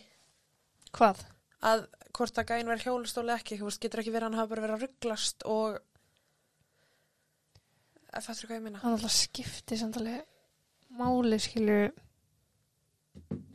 Hvað? 0.91 1.23
að 1.63 1.85
hvort 2.11 2.41
að 2.41 2.49
gæin 2.51 2.67
verið 2.67 2.89
hjólustóli 2.89 3.31
ekki, 3.37 3.59
þú 3.61 3.69
veist, 3.69 3.79
getur 3.85 4.01
ekki 4.03 4.11
verið 4.11 4.25
að 4.27 4.31
hann 4.33 4.39
hafa 4.41 4.51
bara 4.51 4.65
verið 4.65 4.75
að 4.75 4.83
rugglast 4.83 5.45
og 5.47 5.79
að 8.11 8.25
fattur 8.27 8.49
hvað 8.49 8.57
ég 8.57 8.63
minna 8.65 8.81
Hann 8.83 8.97
alltaf 8.97 9.15
skipti 9.15 9.77
samtalið 9.79 10.19
máli, 10.99 11.37
skiljur, 11.39 11.93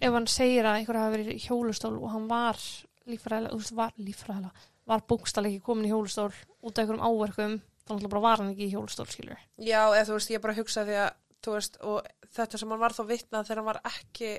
ef 0.00 0.12
hann 0.12 0.26
segir 0.30 0.64
að 0.68 0.80
einhver 0.80 0.98
hafi 1.00 1.14
verið 1.16 1.30
í 1.34 1.38
hjólustól 1.46 1.94
og 1.98 2.10
hann 2.12 2.26
var 2.28 2.58
líffræðilega, 3.06 3.52
þú 3.54 3.60
veist, 3.62 3.76
var 3.76 3.92
líffræðilega, 3.98 4.66
var 4.86 5.04
bókstall 5.08 5.46
ekki 5.46 5.62
komin 5.66 5.86
í 5.88 5.92
hjólustól 5.92 6.32
út 6.32 6.78
af 6.78 6.82
einhverjum 6.82 7.06
áverkum, 7.06 7.60
þá 7.86 7.90
náttúrulega 7.92 8.12
bara 8.16 8.26
var 8.26 8.42
hann 8.42 8.50
ekki 8.52 8.66
í 8.66 8.74
hjólustól, 8.74 9.06
skiljur. 9.06 9.38
já, 9.58 9.82
eða 9.94 10.04
þú 10.10 10.18
veist, 10.18 10.30
ég 10.34 10.42
bara 10.42 10.58
hugsa 10.58 10.84
því 10.84 10.98
að 11.04 11.10
þú 11.46 11.56
veist, 11.56 11.80
og 11.86 12.06
þetta 12.36 12.58
sem 12.58 12.70
hann 12.74 12.82
var 12.82 12.92
þá 12.96 13.02
vitnað 13.06 13.48
þegar 13.48 13.62
hann 13.62 13.70
var 13.70 13.80
ekki 13.92 14.30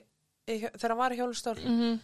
í 0.48 0.62
þegar 0.68 0.94
hann 0.94 1.02
var 1.02 1.16
í 1.16 1.20
hjólustól 1.22 1.58
Mm 1.58 1.80
-hmm. 1.80 2.00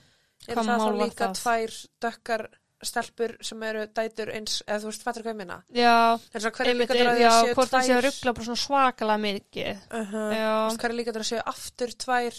er 0.47 0.55
Hvaða 0.55 0.67
það 0.67 0.83
þá 0.83 1.03
líka 1.03 1.25
það? 1.25 1.39
tvær 1.41 1.71
dökkar 2.01 2.47
stelpur 2.83 3.37
sem 3.41 3.63
eru 3.63 3.85
dætur 3.87 4.31
eins, 4.33 4.63
eða 4.67 4.79
þú 4.83 4.89
veist, 4.91 5.03
fattur 5.03 5.23
hvað 5.23 5.33
ég 5.33 5.39
minna 5.39 5.63
Já, 5.71 6.19
hverju 6.27 6.73
líka 6.77 6.93
að 6.93 7.19
já, 7.19 7.29
það 7.29 7.45
séu 7.45 7.53
hvort 7.53 7.69
það 7.69 7.85
sé 7.85 7.93
að 7.93 8.01
tvær 8.01 8.07
ruggla 8.07 8.33
bara 8.33 8.45
svona 8.45 8.63
svakalega 8.65 9.17
mikið. 9.17 9.77
uh 9.91 10.11
-huh. 10.13 10.33
Já, 10.35 10.77
hverju 10.77 10.97
líka 10.97 11.11
að 11.11 11.23
séu 11.23 11.41
aftur 11.45 11.91
tvær 12.03 12.33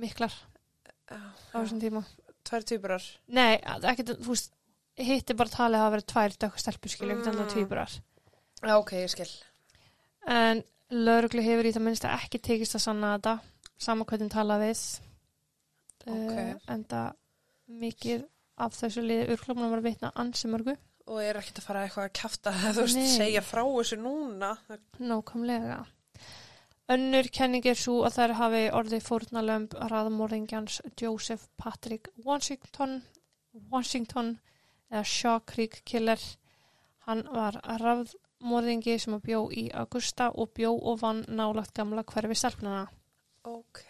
miklar 0.00 0.32
á 1.10 1.16
þessum 1.52 1.80
tíma. 1.82 2.02
tvær 2.46 2.64
týpurar 2.66 3.04
Nei, 3.28 3.58
ekki, 3.60 4.04
þú 4.10 4.30
veist, 4.32 4.52
hitti 5.00 5.34
bara 5.38 5.52
talið 5.52 5.82
að 5.84 5.92
verið 5.96 6.08
tvær 6.12 6.36
dökka 6.44 6.62
stelpur, 6.62 6.92
skilja, 6.92 7.14
ekkert 7.16 7.30
Mm. 7.30 7.40
enda 7.40 7.52
tvíburar. 7.54 7.92
já, 8.62 8.74
ok, 8.78 8.90
ég 9.00 9.10
skil 9.14 9.30
En 10.26 10.62
lauruglu 10.90 11.42
hefur 11.42 11.64
í 11.68 11.72
það 11.72 11.82
minnsta 11.86 12.10
ekki 12.18 12.38
tekist 12.42 12.74
að 12.76 12.82
sanna 12.84 13.14
þetta, 13.18 13.40
sama 13.78 14.04
hvernig 14.04 14.30
talað 14.30 14.60
við. 14.66 14.82
Ok. 16.06 16.34
Uh, 16.36 16.54
enda 16.68 17.00
mikið 17.70 18.26
af 18.58 18.72
þessu 18.76 19.02
liði 19.04 19.30
urklumna 19.34 19.70
var 19.70 19.78
að 19.80 19.88
vitna 19.88 20.10
ansi 20.16 20.48
mörgu. 20.50 20.76
og 21.10 21.18
er 21.22 21.34
ekkert 21.40 21.58
að 21.58 21.64
fara 21.66 21.84
eitthvað 21.86 22.04
að 22.08 22.12
kjafta 22.20 22.52
þú 22.76 22.84
veist, 22.84 23.16
segja 23.16 23.40
frá 23.42 23.62
þessu 23.64 23.96
núna 23.98 24.50
Nákvæmlega. 25.00 25.86
Önnur 26.90 27.28
kenning 27.30 27.66
er 27.70 27.78
svo 27.78 28.00
að 28.02 28.16
þær 28.16 28.32
hafi 28.34 28.60
orðið 28.74 29.04
fórnalömb 29.06 29.74
raðmóringjans 29.92 30.80
Joseph 30.98 31.44
Patrick 31.54 32.08
Washington, 32.24 32.96
Washington 33.70 34.32
eða 34.90 35.04
Shaw 35.06 35.38
Creek 35.46 35.84
Killer. 35.86 36.18
Hann 37.06 37.22
var 37.30 37.60
raðmóringi 37.78 38.98
sem 38.98 39.14
bjó 39.22 39.44
í 39.54 39.68
Augusta 39.70 40.32
og 40.34 40.50
bjó 40.58 40.72
og 40.74 40.98
vann 41.04 41.22
nálagt 41.28 41.76
gamla 41.78 42.02
hverfi 42.02 42.34
stelpnana. 42.42 42.88
ok, 43.44 43.86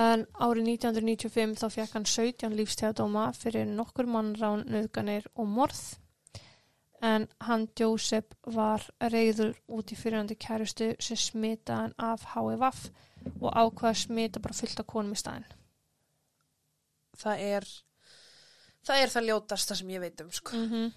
En 0.00 0.24
árið 0.40 0.72
1995 0.80 1.56
þá 1.60 1.68
fekk 1.74 1.94
hann 1.98 2.06
17 2.08 2.56
lífstíðadóma 2.56 3.32
fyrir 3.36 3.66
nokkur 3.68 4.08
mannrán, 4.08 4.64
nöðganir 4.64 5.26
og 5.34 5.52
morð. 5.52 5.99
En 7.00 7.28
hann 7.40 7.68
Jósef 7.80 8.26
var 8.44 8.84
reyður 9.00 9.54
út 9.72 9.92
í 9.92 9.96
fyrirhandi 9.96 10.36
kærustu 10.36 10.90
sem 11.00 11.16
smita 11.16 11.78
hann 11.78 11.94
af 11.96 12.26
HIVF 12.34 12.90
og 13.40 13.48
ákvaða 13.56 13.92
að 13.94 14.02
smita 14.02 14.40
bara 14.40 14.56
fullt 14.56 14.82
af 14.82 14.86
konum 14.86 15.16
í 15.16 15.20
staðinn. 15.20 15.46
það 17.20 17.40
er 17.44 17.64
það 18.86 19.02
er 19.02 19.12
það 19.14 19.26
ljótasta 19.28 19.76
sem 19.76 19.90
ég 19.92 20.00
veit 20.00 20.20
um 20.20 20.30
sko. 20.32 20.56
Mm 20.56 20.68
-hmm. 20.70 20.92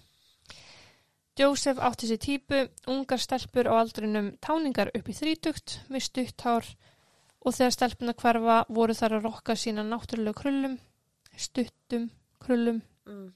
Jósef 1.34 1.78
átti 1.78 2.06
sér 2.06 2.20
típu, 2.22 2.68
ungar 2.86 3.18
stelpur 3.18 3.66
á 3.66 3.74
aldrinum 3.80 4.36
táningar 4.38 4.90
upp 4.94 5.08
í 5.08 5.16
þrítugt 5.20 5.80
með 5.90 6.00
stutthár 6.06 6.64
og 7.40 7.54
þegar 7.54 7.72
stelpuna 7.72 8.14
hverfa 8.14 8.58
voru 8.68 8.94
þar 8.94 9.16
að 9.16 9.24
rokka 9.24 9.56
sína 9.56 9.82
náttúrulega 9.82 10.40
krullum, 10.40 10.78
stuttum 11.36 12.10
krullum 12.38 12.82
mm. 13.06 13.32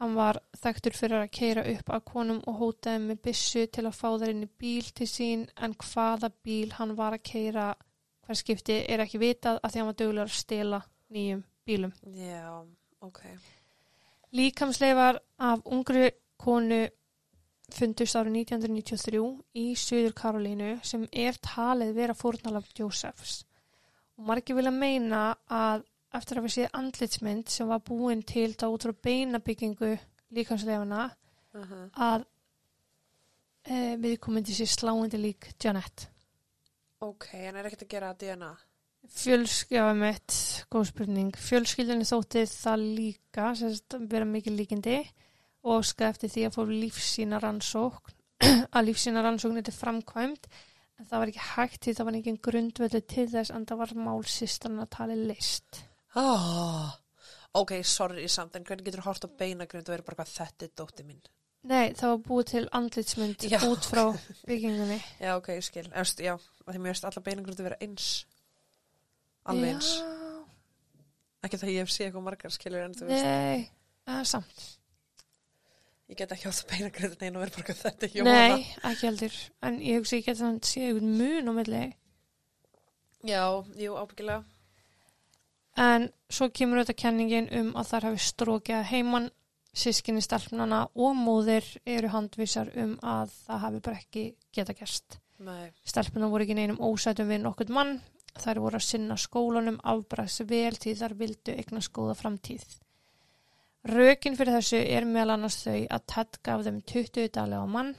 Hann 0.00 0.14
var 0.16 0.38
þekktur 0.56 0.96
fyrir 0.96 1.20
að 1.20 1.32
keira 1.36 1.62
upp 1.74 1.90
að 1.92 2.04
konum 2.08 2.40
og 2.48 2.56
hótaði 2.56 3.02
með 3.04 3.18
byssu 3.26 3.66
til 3.68 3.84
að 3.84 3.98
fá 3.98 4.06
þær 4.08 4.30
inn 4.32 4.46
í 4.46 4.50
bíl 4.62 4.86
til 4.96 5.08
sín 5.10 5.42
en 5.60 5.76
hvaða 5.76 6.30
bíl 6.40 6.70
hann 6.78 6.94
var 6.96 7.16
að 7.18 7.26
keira 7.28 7.66
hver 8.24 8.38
skipti 8.38 8.78
er 8.88 9.02
ekki 9.04 9.20
vitað 9.20 9.58
að 9.60 9.72
því 9.72 9.82
hann 9.82 9.90
var 9.90 9.98
dögulegur 10.00 10.30
að 10.30 10.38
stela 10.38 10.80
nýjum 11.12 11.42
bílum. 11.68 11.92
Já, 12.16 12.62
ok. 13.04 13.20
Líkamsleifar 14.38 15.20
af 15.50 15.66
ungri 15.66 16.08
konu 16.40 16.80
fundust 17.74 18.16
árið 18.16 18.40
1993 18.40 19.20
í 19.58 19.66
Suður 19.78 20.14
Karolínu 20.16 20.72
sem 20.86 21.06
er 21.12 21.36
talið 21.44 21.92
vera 21.98 22.16
fórnalaf 22.16 22.70
Josephs. 22.78 23.42
Og 24.18 24.26
margir 24.30 24.56
vilja 24.58 24.72
meina 24.74 25.24
að 25.46 25.84
eftir 26.14 26.38
að 26.38 26.46
við 26.46 26.54
séð 26.56 26.76
andlitsmynd 26.80 27.50
sem 27.52 27.68
var 27.70 27.82
búin 27.86 28.22
til 28.26 28.50
þá 28.54 28.66
út 28.70 28.86
frá 28.86 28.94
beinabyggingu 29.06 29.96
líkansleifana 30.34 31.10
Uh 31.50 31.66
-huh. 31.66 31.86
að 31.98 32.24
e, 33.66 33.96
viðkomandi 33.98 34.54
sér 34.54 34.68
sláindi 34.70 35.18
lík 35.18 35.48
Janette. 35.58 36.06
Ok, 37.00 37.26
en 37.34 37.56
er 37.56 37.66
ekkert 37.66 37.82
að 37.82 37.88
gera 37.88 38.12
DNA? 38.12 38.50
Fjölskjafa 39.08 39.94
mitt, 39.96 40.32
góð 40.70 40.84
spurning, 40.92 41.34
fjölskyldunni 41.36 42.04
þótti 42.04 42.44
það 42.46 42.84
líka, 42.98 43.54
sérst 43.56 43.96
vera 44.12 44.24
mikið 44.24 44.58
líkindi 44.60 44.98
og 45.64 45.80
óska 45.80 46.08
eftir 46.08 46.30
því 46.30 46.46
að 46.46 46.54
fór 46.54 46.72
lífsýna 46.82 47.40
rannsókn, 47.40 48.12
að 48.76 48.86
lífsýna 48.86 49.22
rannsókn 49.24 49.58
þetta 49.58 49.72
framkvæmt, 49.72 50.46
en 50.98 51.06
það 51.06 51.18
var 51.18 51.32
ekki 51.32 51.46
hægt 51.56 51.84
því 51.84 51.94
það 51.94 52.04
var 52.04 52.18
ekki 52.20 52.36
grundvöldu 52.46 53.00
til 53.00 53.28
þess 53.32 53.50
en 53.50 53.66
það 53.66 53.82
var 53.82 53.94
málsistan 53.94 54.78
að 54.78 54.92
tala 54.98 55.16
list. 55.16 55.89
Oh. 56.18 56.88
Ok, 57.60 57.72
sorry 57.86 58.28
samt, 58.30 58.54
en 58.56 58.64
hvernig 58.66 58.86
getur 58.86 59.02
þú 59.02 59.08
hort 59.10 59.26
á 59.26 59.30
beinagrund 59.40 59.88
og 59.88 59.94
verið 59.94 60.06
bara 60.06 60.18
hvað 60.20 60.32
þetta 60.36 60.66
er 60.66 60.72
dótti 60.78 61.04
mín? 61.06 61.20
Nei, 61.70 61.92
það 61.92 62.12
var 62.14 62.20
búið 62.24 62.46
til 62.50 62.62
andlitsmynd 62.78 63.44
Já. 63.50 63.58
út 63.68 63.84
frá 63.84 64.04
byggingunni. 64.48 64.96
Já, 65.20 65.34
ok, 65.36 65.48
ég 65.58 65.66
skil. 65.66 65.88
Erst, 65.92 66.22
já, 66.24 66.36
því 66.64 66.78
mér 66.80 66.94
veist 66.94 67.04
alla 67.04 67.22
beinagrundu 67.26 67.66
vera 67.66 67.76
eins. 67.84 68.06
Alveg 69.50 69.74
eins. 69.74 69.90
Já, 69.98 70.16
Ekki 71.40 71.56
það 71.56 71.70
ég 71.72 71.80
hef 71.84 71.92
séð 71.92 72.06
eitthvað 72.06 72.24
margar 72.26 72.52
skilur 72.52 72.82
en 72.84 72.94
þú 72.96 73.06
veist. 73.08 73.24
nei, 73.24 73.68
það 74.06 74.18
er 74.22 74.28
samt. 74.28 74.64
Ég 76.10 76.18
get 76.18 76.32
ekki 76.34 76.48
átt 76.50 76.62
að 76.64 76.70
beinagrundu 76.72 77.18
neina 77.20 77.38
og 77.38 77.44
verið 77.44 77.54
bara 77.58 77.66
hvað 77.68 77.82
þetta 77.84 78.08
er 78.10 78.26
Nei, 78.26 78.64
ekki 78.90 79.06
heldur. 79.06 79.36
En 79.68 79.78
ég 79.80 80.00
hugsi 80.00 80.18
ekki 80.18 80.32
að 80.34 80.40
það 80.42 80.58
sé 80.70 80.86
einhvern 80.88 81.12
mun 81.20 81.50
á 81.50 81.52
milli. 81.60 81.82
Já, 83.30 83.44
jú, 83.84 83.94
ábyggilega. 84.00 84.42
En 85.80 86.10
svo 86.28 86.50
kemur 86.52 86.82
þetta 86.82 86.98
kenningin 86.98 87.48
um 87.56 87.70
að 87.78 87.92
þær 87.92 88.06
hafi 88.10 88.24
strókið 88.26 88.76
að 88.76 88.88
heiman, 88.90 89.30
sískinni 89.72 90.20
stelpnana 90.24 90.82
og 90.98 91.16
móðir 91.16 91.66
eru 91.88 92.10
handvísar 92.12 92.72
um 92.82 92.96
að 93.06 93.32
það 93.46 93.62
hafi 93.64 93.82
bara 93.86 94.00
ekki 94.02 94.24
geta 94.52 94.76
gerst. 94.76 95.20
Nei. 95.40 95.70
Stelpuna 95.86 96.28
voru 96.28 96.44
ekki 96.44 96.56
neinum 96.58 96.82
ósætum 96.84 97.30
við 97.30 97.40
nokkurt 97.46 97.72
mann, 97.72 97.94
þær 98.36 98.60
voru 98.66 98.76
að 98.76 98.86
sinna 98.90 99.16
skólanum 99.16 99.80
afbræðs 99.92 100.42
vel 100.50 100.76
því 100.76 100.94
þær 101.00 101.16
vildu 101.22 101.56
eigna 101.56 101.80
skóða 101.84 102.16
framtíð. 102.18 102.66
Rökin 103.88 104.36
fyrir 104.36 104.58
þessu 104.58 104.82
er 104.84 105.06
meðal 105.08 105.38
annars 105.38 105.62
þau 105.62 105.78
að 105.88 106.06
Ted 106.12 106.38
gaf 106.44 106.66
þeim 106.66 106.82
20 106.92 107.30
dali 107.32 107.56
á 107.56 107.64
mann. 107.64 107.94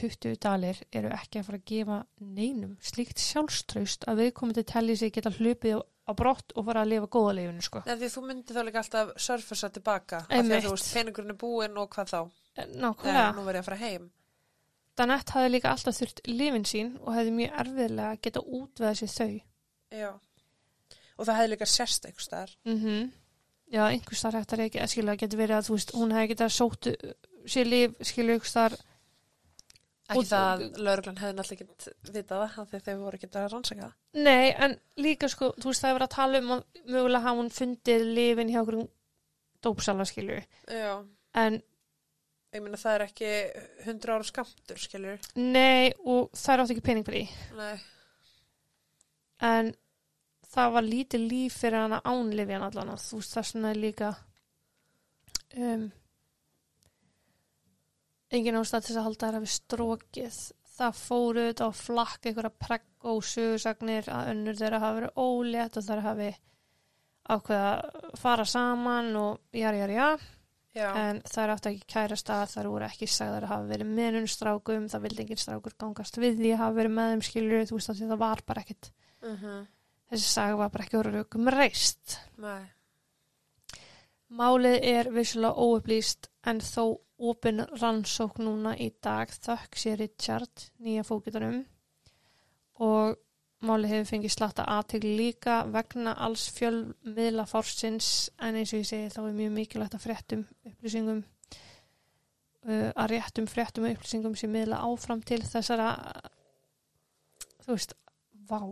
20 0.00 0.38
dalir 0.40 0.78
eru 0.96 1.10
ekki 1.12 1.40
að 1.40 1.48
fara 1.50 1.60
að 1.60 1.68
gefa 1.68 1.98
neinum 2.22 2.76
slíkt 2.80 3.20
sjálfströst 3.20 4.06
að 4.08 4.22
viðkomandi 4.24 4.64
telli 4.70 4.96
sig 4.96 5.12
geta 5.12 5.34
hlupið 5.34 5.76
á 5.76 5.80
brott 6.18 6.52
og 6.56 6.64
fara 6.66 6.84
að 6.84 6.90
lifa 6.92 7.08
góða 7.16 7.34
lífinu 7.38 7.62
sko. 7.64 7.82
Nei, 7.86 7.96
því 8.00 8.08
þú 8.14 8.22
myndir 8.28 8.56
þá 8.56 8.62
líka 8.66 8.82
alltaf 8.82 9.12
surfasa 9.16 9.70
tilbaka. 9.74 10.22
Af 10.28 10.44
því 10.46 10.56
að 10.56 10.66
þú 10.66 10.72
veist, 10.74 10.90
peningurinn 10.94 11.34
er 11.34 11.38
búinn 11.40 11.78
og 11.80 11.90
hvað 11.94 12.10
þá? 12.14 12.20
Nei, 12.58 12.66
Nákvæmlega. 12.84 13.28
nú 13.36 13.44
verð 13.46 13.60
ég 13.60 13.62
að 13.64 13.68
fara 13.70 13.80
heim. 13.84 14.10
Danette 14.98 15.32
hafði 15.36 15.52
líka 15.54 15.70
alltaf 15.70 15.96
þurft 15.96 16.20
lifin 16.26 16.66
sín 16.68 16.90
og 17.00 17.14
hefði 17.14 17.36
mjög 17.38 17.56
erfiðlega 17.62 18.10
að 18.10 18.20
geta 18.26 18.42
útveða 18.42 18.92
sér 18.98 19.14
þau. 19.14 19.40
Já. 20.00 20.10
Og 21.16 21.26
það 21.28 21.38
hefði 21.40 21.52
líka 21.54 21.70
sérst 21.70 22.06
einhvers 22.08 22.28
staðar. 22.30 22.54
Mm 22.68 23.10
Já, 23.70 23.84
einhvers 23.86 24.24
þar 24.24 24.34
hægt 24.40 24.52
að 24.52 24.60
reykja, 24.64 24.86
skilja, 24.90 25.12
getur 25.14 25.38
verið 25.38 25.56
að 25.60 25.66
þú 25.68 25.74
veist, 25.76 25.90
hún 25.94 26.12
hefði 26.16 26.30
getað 26.32 26.48
sóttu 26.50 26.92
sér 27.46 27.68
líf, 27.70 27.92
skilja, 28.02 28.34
einhvers 28.34 28.54
þar, 28.56 28.74
Ekki 30.10 30.26
það 30.30 30.46
að 30.50 30.78
lauruglan 30.86 31.18
hefði 31.20 31.36
náttúrulega 31.38 31.66
ekki 31.66 32.12
vitað 32.16 32.44
það, 32.54 32.60
að 32.74 32.84
þau 32.86 32.94
voru 33.04 33.18
ekki 33.20 33.28
að 33.30 33.48
rannsaka 33.52 33.82
það. 33.86 33.92
nei, 34.26 34.46
en 34.66 34.76
líka 35.06 35.28
sko, 35.30 35.50
þú 35.60 35.70
veist, 35.70 35.82
það 35.84 35.90
er 35.90 35.98
verið 35.98 36.08
að 36.08 36.14
tala 36.16 36.40
um 36.42 36.50
að 36.56 36.62
mögulega 36.94 37.24
hafa 37.26 37.40
hún 37.40 37.50
fundið 37.60 38.06
lifin 38.18 38.50
hjá 38.54 38.60
okkur 38.64 38.78
dópsala, 39.62 40.06
skilju, 40.08 40.40
Já. 40.66 40.94
en 41.44 41.60
Ég 42.50 42.62
meina 42.64 42.78
það 42.82 42.94
er 42.96 43.02
ekki 43.04 43.26
100 43.86 44.10
ára 44.10 44.24
skamtur, 44.26 44.78
skiljur. 44.82 45.20
nei, 45.38 45.92
og 46.02 46.32
það 46.34 46.52
er 46.56 46.62
átt 46.64 46.72
ekki 46.74 46.82
pening 46.88 47.06
fyrir 47.06 47.28
því, 47.28 47.54
Nei. 47.60 47.76
en 49.46 49.68
það 50.50 50.72
var 50.74 50.82
lítið 50.88 51.28
líf 51.30 51.60
fyrir 51.62 51.78
hana 51.84 52.00
ánlifjan 52.10 52.64
allan, 52.66 52.90
þú 52.98 53.20
veist, 53.20 53.36
það 53.36 53.46
svona 53.52 53.70
líka, 53.78 54.10
um, 55.56 55.84
engin 58.30 58.58
ástæð 58.60 58.84
til 58.84 58.90
þess 58.90 59.00
að 59.00 59.06
halda 59.08 59.28
þær 59.28 59.38
hafi 59.38 59.52
strókið. 59.54 60.40
Það 60.80 61.00
fóru 61.00 61.46
þetta 61.48 61.66
á 61.68 61.70
flakk 61.76 62.28
einhverja 62.28 62.52
pregg 62.64 63.08
og 63.10 63.24
sögursagnir 63.28 64.10
að 64.12 64.30
önnur 64.34 64.60
þeirra 64.60 64.82
hafi 64.84 65.00
verið 65.00 65.24
ólétt 65.24 65.76
og 65.76 65.86
þær 65.88 66.04
hafi 66.06 66.28
ákveða 67.30 67.72
að 67.72 68.20
fara 68.20 68.46
saman 68.48 69.10
og 69.20 69.56
jari, 69.56 69.82
jari, 69.82 69.98
já. 69.98 70.08
En 70.96 71.20
þær 71.26 71.52
áttu 71.56 71.72
ekki 71.72 71.90
kærast 71.90 72.30
að 72.30 72.54
þær 72.54 72.70
voru 72.70 72.86
ekki 72.86 73.10
sagðar 73.10 73.48
að 73.48 73.52
hafa 73.52 73.68
verið 73.72 73.92
með 73.98 74.18
strákum, 74.30 74.88
það 74.88 75.04
vildi 75.06 75.24
engin 75.24 75.42
strákur 75.42 75.76
gangast 75.82 76.18
við 76.22 76.38
því 76.38 76.52
að 76.54 76.62
hafa 76.62 76.76
verið 76.78 76.96
með 76.96 77.12
þeim 77.12 77.24
skilur, 77.26 77.64
þú 77.66 77.78
veist 77.78 77.90
að 77.90 78.02
það 78.06 78.22
var 78.24 78.42
bara 78.46 78.64
ekkit, 78.64 78.92
Uh 79.20 79.36
þessi 80.10 80.26
saga 80.26 80.56
var 80.58 80.70
bara 80.74 80.84
ekki 80.86 80.98
orður 80.98 81.20
rökum 81.20 81.48
reist. 81.54 82.18
Nei. 82.42 82.70
Málið 84.30 84.76
er 84.86 85.10
vissulega 85.14 85.54
óupplýst 85.54 86.30
en 86.46 86.60
þó 86.62 86.98
opin 87.20 87.64
rannsók 87.80 88.38
núna 88.40 88.74
í 88.80 88.90
dag. 89.02 89.30
Þökk 89.30 89.78
sér 89.80 90.00
Richard 90.00 90.70
nýja 90.80 91.04
fókitanum 91.06 91.62
og 92.80 93.18
málið 93.60 93.94
hefur 93.94 94.10
fengið 94.14 94.34
slatta 94.34 94.64
aðtegli 94.72 95.12
líka 95.18 95.60
vegna 95.68 96.14
alls 96.16 96.46
fjölmiðla 96.56 97.44
fórsins. 97.50 98.30
En 98.40 98.56
eins 98.56 98.72
og 98.72 98.80
ég 98.82 98.88
segi 98.88 99.12
þá 99.12 99.22
er 99.26 99.38
mjög 99.38 99.56
mikilvægt 99.58 99.96
að 99.98 100.04
fréttum 100.06 100.44
upplýsingum 100.64 101.24
uh, 101.24 102.90
að 102.94 103.10
réttum 103.14 103.48
fréttum 103.50 103.88
upplýsingum 103.90 104.36
sem 104.38 104.52
miðla 104.52 104.80
áfram 104.88 105.20
til 105.26 105.42
þessara 105.44 105.94
þú 107.64 107.74
veist, 107.74 107.98
vá 108.48 108.62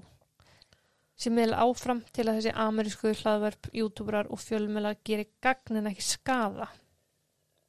sem 1.18 1.34
miðla 1.34 1.64
áfram 1.66 2.00
til 2.14 2.28
að 2.28 2.38
þessi 2.38 2.52
amerísku 2.62 3.12
hlaðverp, 3.20 3.70
youtuberar 3.74 4.28
og 4.30 4.40
fjölmiðlar 4.42 5.00
gerir 5.06 5.32
gagn 5.42 5.80
en 5.80 5.90
ekki 5.90 6.04
skada. 6.06 6.68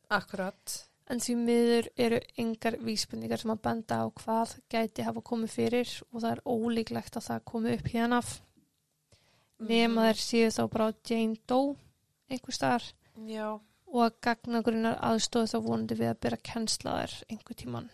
Akkurat. 0.10 0.76
En 1.10 1.22
því 1.22 1.36
miður 1.40 1.88
eru 1.98 2.20
yngar 2.42 2.78
vísbendingar 2.86 3.42
sem 3.42 3.54
að 3.54 3.64
benda 3.66 4.02
á 4.02 4.06
hvað 4.14 4.56
gæti 4.70 5.06
hafa 5.06 5.24
komið 5.26 5.56
fyrir 5.56 5.94
og 6.12 6.22
það 6.22 6.32
er 6.32 6.42
ólíklegt 6.46 7.18
að 7.18 7.26
það 7.30 7.46
komi 7.52 7.74
upp 7.78 7.90
hérna 7.94 8.20
af. 8.22 8.36
Nema 9.70 10.10
þeir 10.10 10.22
séu 10.24 10.52
þá 10.56 10.62
bara 10.72 10.90
að 10.92 11.00
Jane 11.10 11.40
Doe 11.50 11.74
einhver 12.30 12.56
staðar 12.56 12.86
Já. 13.28 13.48
og 13.90 14.04
að 14.06 14.20
gagnagrunar 14.28 15.00
aðstóði 15.10 15.50
þá 15.52 15.58
vonandi 15.66 15.98
við 16.00 16.12
að 16.12 16.22
byrja 16.26 16.44
kennsla 16.52 17.00
þær 17.00 17.16
einhver 17.34 17.60
tíman. 17.64 17.90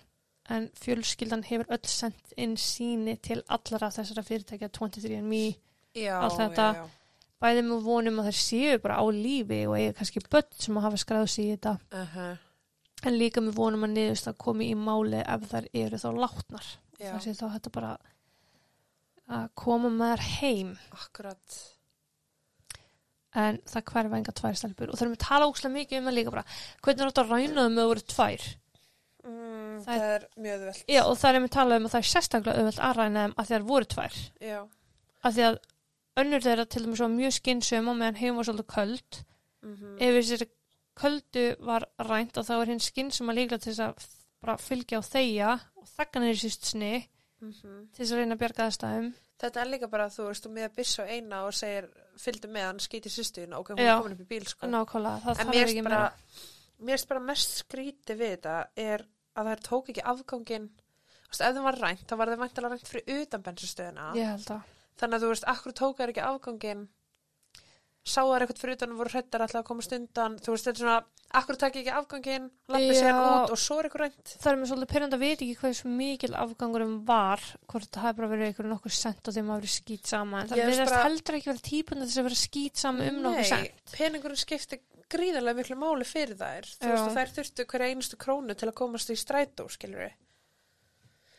En 0.52 0.68
fjölskyldan 0.78 1.46
hefur 1.48 1.72
öll 1.74 1.90
sendt 1.90 2.36
inn 2.38 2.54
síni 2.60 3.16
til 3.18 3.40
allara 3.48 3.90
þessara 3.96 4.26
fyrirtækja 4.28 4.70
23andMe 4.76 5.56
Já. 5.96 6.20
Allt 6.20 6.38
þetta. 6.38 6.68
Já, 6.76 6.84
já. 6.84 7.05
Bæði 7.44 7.62
með 7.68 7.84
vonum 7.86 8.20
að 8.22 8.30
þær 8.32 8.40
séu 8.40 8.80
bara 8.84 8.98
á 9.02 9.06
lífi 9.12 9.62
og 9.68 9.76
eiga 9.78 9.94
kannski 10.00 10.24
börn 10.32 10.52
sem 10.60 10.78
að 10.80 10.86
hafa 10.88 11.02
skráð 11.04 11.28
sig 11.30 11.46
í 11.50 11.54
þetta. 11.56 11.78
Uh 11.92 12.36
en 13.06 13.18
líka 13.20 13.42
með 13.44 13.58
vonum 13.60 13.86
að 13.86 13.94
niðurst 13.96 14.28
að 14.32 14.38
komi 14.42 14.70
í 14.72 14.76
máli 14.80 15.20
ef 15.22 15.44
þær 15.52 15.68
eru 15.78 16.00
þá 16.02 16.10
látnar. 16.24 16.68
Það 16.98 17.22
sé 17.22 17.34
þá 17.38 17.46
þetta 17.54 17.72
bara 17.76 17.92
að 19.36 19.48
koma 19.62 19.92
með 19.94 20.14
þær 20.16 20.24
heim. 20.40 20.72
Akkurat. 20.96 21.58
en 23.36 23.58
það 23.68 23.84
hverfa 23.92 24.18
enga 24.18 24.32
tvær 24.32 24.56
stelpur. 24.56 24.90
Og 24.92 24.96
þær 24.96 25.06
erum 25.06 25.16
að 25.18 25.26
tala 25.26 25.48
ókslega 25.50 25.76
mikið 25.76 26.00
um 26.00 26.06
það 26.08 26.16
líka 26.16 26.32
bara. 26.32 26.46
Hvernig 26.82 27.02
er 27.04 27.10
þetta 27.12 27.24
að 27.26 27.34
ræna 27.34 27.66
þau 27.66 27.74
með 27.74 27.82
að 27.84 27.90
voru 27.92 28.04
tvær? 28.16 28.46
Mm, 29.26 29.78
Það 29.84 30.00
það, 30.00 30.06
er 30.16 30.26
mjög 30.46 30.64
veld. 30.66 30.84
og 31.04 31.18
það 31.20 31.30
erum 31.34 31.48
að 31.50 31.56
tala 31.58 31.80
um 31.82 31.86
að 31.90 31.94
það 31.96 32.02
er 32.06 32.10
sérstaklega 32.14 32.62
auðvelt 32.62 32.80
að 32.88 32.96
ræna 33.00 33.26
þeim 33.26 33.34
að 33.44 33.50
þær 33.52 33.66
voru 33.72 33.90
tvær. 33.92 34.20
Já. 34.40 34.60
af 35.26 35.34
því 35.36 35.46
að 35.50 35.60
önnur 36.22 36.44
þeirra 36.46 36.66
til 36.70 36.86
dæmis 36.86 37.02
var 37.04 37.12
mjög 37.14 37.34
skynsum 37.40 37.90
og 37.92 37.98
meðan 38.00 38.20
heim 38.22 38.38
var 38.40 38.48
svolítið 38.48 38.72
köld. 38.76 39.20
Mm 39.66 39.76
ef 40.00 40.14
þessi 40.16 40.48
köldu 40.96 41.46
var 41.66 41.88
rænt 42.00 42.38
og 42.38 42.46
þá 42.48 42.54
er 42.56 42.72
hinn 42.72 42.84
skynsum 42.84 43.30
að 43.32 43.40
líka 43.42 43.58
til 43.60 43.74
þess 43.74 43.84
að 43.84 44.08
bara 44.42 44.58
fylgja 44.62 45.02
og 45.02 45.06
þegja 45.08 45.52
og 45.76 45.88
þakka 45.90 46.22
neyri 46.24 46.40
sýstsni 46.40 46.94
til 47.40 48.00
þess 48.00 48.12
að 48.12 48.20
reyna 48.22 48.36
að 48.38 48.42
bjarga 48.44 48.68
aðstæðum. 48.70 49.10
Þetta 49.42 49.62
er 49.62 49.72
líka 49.72 49.90
bara 49.92 50.06
að 50.08 50.16
þú 50.16 50.28
þú 50.40 50.52
með 50.56 50.68
að 50.70 50.76
byssa 50.78 51.04
á 51.04 51.12
eina 51.12 51.42
og 51.44 51.54
segir, 51.54 51.90
fylgdu 52.22 52.48
með 52.48 52.68
hann, 52.70 52.80
skýti 52.80 53.12
sýstuðina, 53.12 53.60
ok, 53.60 53.74
hún 53.74 53.82
er 53.84 53.98
komin 54.00 54.16
upp 54.16 54.24
í 54.24 54.30
bíl, 54.30 54.46
sko. 54.48 54.70
nákvæmlega, 54.72 55.20
það 55.26 55.42
þarf 55.42 55.60
ekki 55.66 55.84
meira. 55.84 56.06
mér 56.80 57.02
er 57.02 57.10
bara 57.10 57.26
mest 57.26 57.58
skríti 57.60 58.16
við 58.16 58.32
þetta 58.38 58.56
er 58.86 59.04
að 59.36 59.50
þær 59.52 59.66
tók 59.68 59.92
ekki 59.92 60.06
afgangin 60.14 60.70
þú 60.72 61.34
veist, 61.34 61.42
ef 61.42 61.58
þeim 61.58 61.68
var 61.68 61.80
rænt, 61.84 62.06
þá 62.08 62.16
var 62.22 62.32
þeim 62.32 62.46
væntalega 62.46 62.78
rænt 62.78 62.94
fyrir 62.94 63.22
utan 63.26 63.46
bensinstöðuna 63.50 64.08
ég 64.16 64.32
held 64.32 64.52
að 64.56 64.75
þannig 65.00 65.18
að 65.20 65.26
þú 65.26 65.34
veist, 65.34 65.50
akkur 65.56 65.74
tók 65.82 65.98
þær 66.02 66.14
ekki 66.14 66.24
afgangin 66.26 66.86
sá 68.06 68.22
þær 68.22 68.44
eitthvað 68.46 68.60
fyrir 68.62 68.76
utan 68.78 68.92
og 68.94 69.00
voru 69.02 69.10
hrættar 69.16 69.42
alltaf 69.42 69.64
að 69.64 69.68
komast 69.72 69.94
undan 69.98 70.36
þú 70.38 70.54
veist, 70.54 70.68
þetta 70.68 70.78
er 70.78 70.84
svona, 70.84 70.98
akkur 71.40 71.58
takk 71.58 71.78
ekki 71.82 71.94
afgangin 71.98 72.44
lappið 72.70 73.00
sér 73.00 73.18
út 73.18 73.54
og 73.56 73.58
svo 73.58 73.78
er 73.82 73.88
eitthvað 73.90 74.04
rænt 74.04 74.34
það 74.44 74.50
er 74.52 74.60
mér 74.62 74.70
svolítið 74.70 74.92
pyrrand 74.94 75.16
að 75.18 75.24
veit 75.26 75.42
ekki 75.42 75.56
hvað 75.64 75.80
mikil 75.98 76.36
afgangurum 76.44 76.94
var 77.08 77.42
hvort 77.66 77.90
það 77.90 78.06
hefði 78.06 78.20
bara 78.20 78.30
verið 78.36 78.50
einhverju 78.52 78.72
nokkur 78.76 78.94
sent 79.00 79.26
og 79.32 79.36
þeim 79.40 79.50
að 79.50 79.64
verið 79.64 79.74
skýt 79.74 80.12
sama 80.14 80.44
en 80.44 80.52
það 80.54 80.62
verðast 80.70 80.94
bara- 80.94 81.08
heldur 81.08 81.40
ekki 81.40 81.50
verið 81.50 81.66
típun 81.72 82.04
þess 82.06 82.20
að 82.22 82.28
vera 82.30 82.40
skýt 82.44 82.84
sama 82.86 83.10
um 83.10 83.18
nokkur 83.26 83.50
sent. 83.50 83.82
peningurinn 83.98 84.44
skipti 84.46 84.80
gríðarlega 85.16 85.58
miklu 85.60 85.76
máli 85.78 86.06
fyrir 86.10 86.38
þær. 86.40 86.66
Þú 86.82 86.88
veist, 86.90 87.12
þær 87.14 87.34
þurftu 87.36 87.66
hverja 87.70 87.90
einustu 87.94 88.18
krónu 88.18 88.56
til 88.58 88.70
að 88.72 88.74
komast 88.80 89.12
í 89.14 89.18
strætó, 89.18 89.68
skilur 89.70 90.10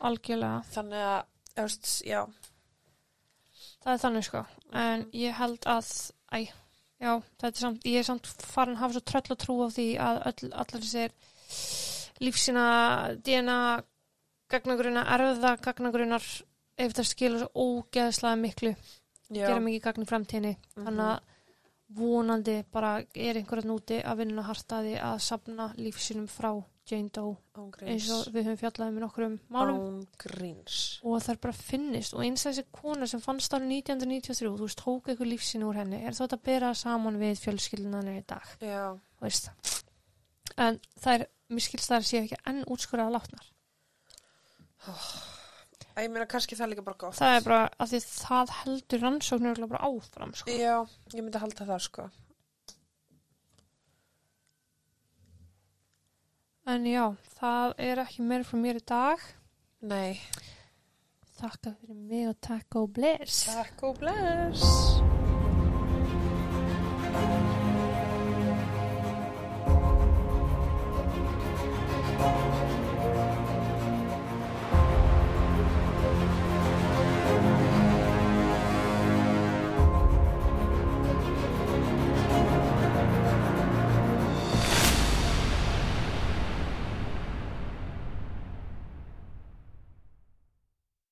algjörlega, 0.07 0.61
þannig 0.71 1.03
að, 1.03 1.25
þú 1.55 1.65
veist, 1.65 1.89
já 2.07 2.21
það 3.87 3.93
er 3.95 4.01
þannig 4.03 4.25
sko. 4.27 4.43
En 4.75 5.03
ég 5.15 5.37
held 5.37 5.67
að 5.71 5.91
æ, 6.35 6.39
já, 6.99 7.11
er 7.47 7.53
samt, 7.55 7.85
ég 7.87 8.01
er 8.01 8.07
samt 8.07 8.27
farin 8.27 8.75
að 8.75 8.81
hafa 8.83 8.97
svo 8.97 9.03
tröll 9.07 9.35
að 9.35 9.39
trú 9.43 9.55
á 9.63 9.67
því 9.71 9.87
að 10.03 10.19
öll, 10.31 10.49
allar 10.51 10.83
þessir 10.83 11.15
lífsina 12.25 12.65
DNA 13.23 13.59
gagnagruna, 14.51 15.05
erfða 15.15 15.55
gagnagrunar 15.63 16.27
ef 16.77 16.93
það 16.97 17.09
skilur 17.09 17.43
svo 17.45 17.67
ógeðslega 17.67 18.39
miklu 18.41 18.73
já, 18.73 19.45
gera 19.45 19.63
mikið 19.63 19.83
gagn 19.87 20.03
í 20.03 20.09
framtíðinni. 20.11 20.53
Þannig 20.75 21.07
að 21.07 21.35
vonandi 21.97 22.57
bara 22.73 22.97
er 23.15 23.39
einhverjum 23.39 23.71
núti 23.71 24.01
að 24.03 24.25
vinna 24.25 24.43
hartaði 24.43 24.97
að 24.99 25.21
sapna 25.23 25.69
lífsinum 25.79 26.27
frá 26.31 26.51
Jane 26.87 27.11
Doe 27.13 27.35
eins 27.83 28.07
og 28.13 28.29
við 28.31 28.47
höfum 28.47 28.59
fjallað 28.61 28.91
um 28.91 28.97
í 28.97 29.03
nokkrum 29.03 29.35
málum. 29.53 29.99
Og 31.03 31.17
það 31.23 31.31
er 31.33 31.39
bara 31.43 31.55
finnist 31.57 32.15
og 32.15 32.23
eins 32.25 32.45
þessi 32.47 32.65
kona 32.75 33.07
sem 33.09 33.23
fannst 33.23 33.53
árið 33.53 33.73
1993 33.81 34.51
þú 34.61 34.67
veist, 34.67 34.83
tók 34.83 35.09
eitthvað 35.11 35.31
lífsinu 35.33 35.69
úr 35.69 35.79
henni 35.81 35.99
er 36.01 36.15
þetta 36.17 36.39
að 36.39 36.45
bera 36.47 36.73
saman 36.77 37.19
við 37.21 37.41
fjölskyldunanir 37.43 38.21
í 38.21 38.25
dag? 38.29 38.53
En 40.57 40.79
það 40.97 41.17
er, 41.17 41.25
mér 41.53 41.65
skilst 41.67 41.91
það 41.91 41.99
að 41.99 42.07
sé 42.11 42.21
ekki 42.23 42.39
enn 42.51 42.61
útskuraða 42.71 43.15
látnar. 43.17 43.49
Æ, 45.97 46.05
ég 46.05 46.13
meina 46.13 46.27
kannski 46.29 46.55
það 46.55 46.67
er 46.67 46.71
líka 46.75 46.85
bara 46.85 47.01
gott. 47.01 47.17
Það 47.17 47.35
er 47.35 47.43
bara 47.45 47.59
að 47.81 47.91
því 47.91 47.99
það 48.07 48.55
heldur 48.61 49.05
örugglega 49.51 49.73
bara 49.73 49.89
áfram 49.89 50.33
sko. 50.37 50.55
já, 50.55 50.75
ég 51.13 51.25
myndi 51.25 51.41
halda 51.41 51.67
það 51.67 51.83
sko 51.89 52.07
en 56.67 56.87
já, 56.89 57.05
það 57.39 57.75
er 57.89 58.03
ekki 58.03 58.25
meir 58.27 58.45
frá 58.47 58.59
mér 58.59 58.81
í 58.81 58.85
dag. 58.87 59.23
Nei, 59.87 60.19
þakka 61.39 61.75
fyrir 61.79 61.99
mig 61.99 62.27
og 62.31 62.39
takk 62.43 62.81
og 62.81 62.91
bless. 62.97 63.45
Takk 63.51 63.87
og 63.87 64.01
bless 64.01 65.26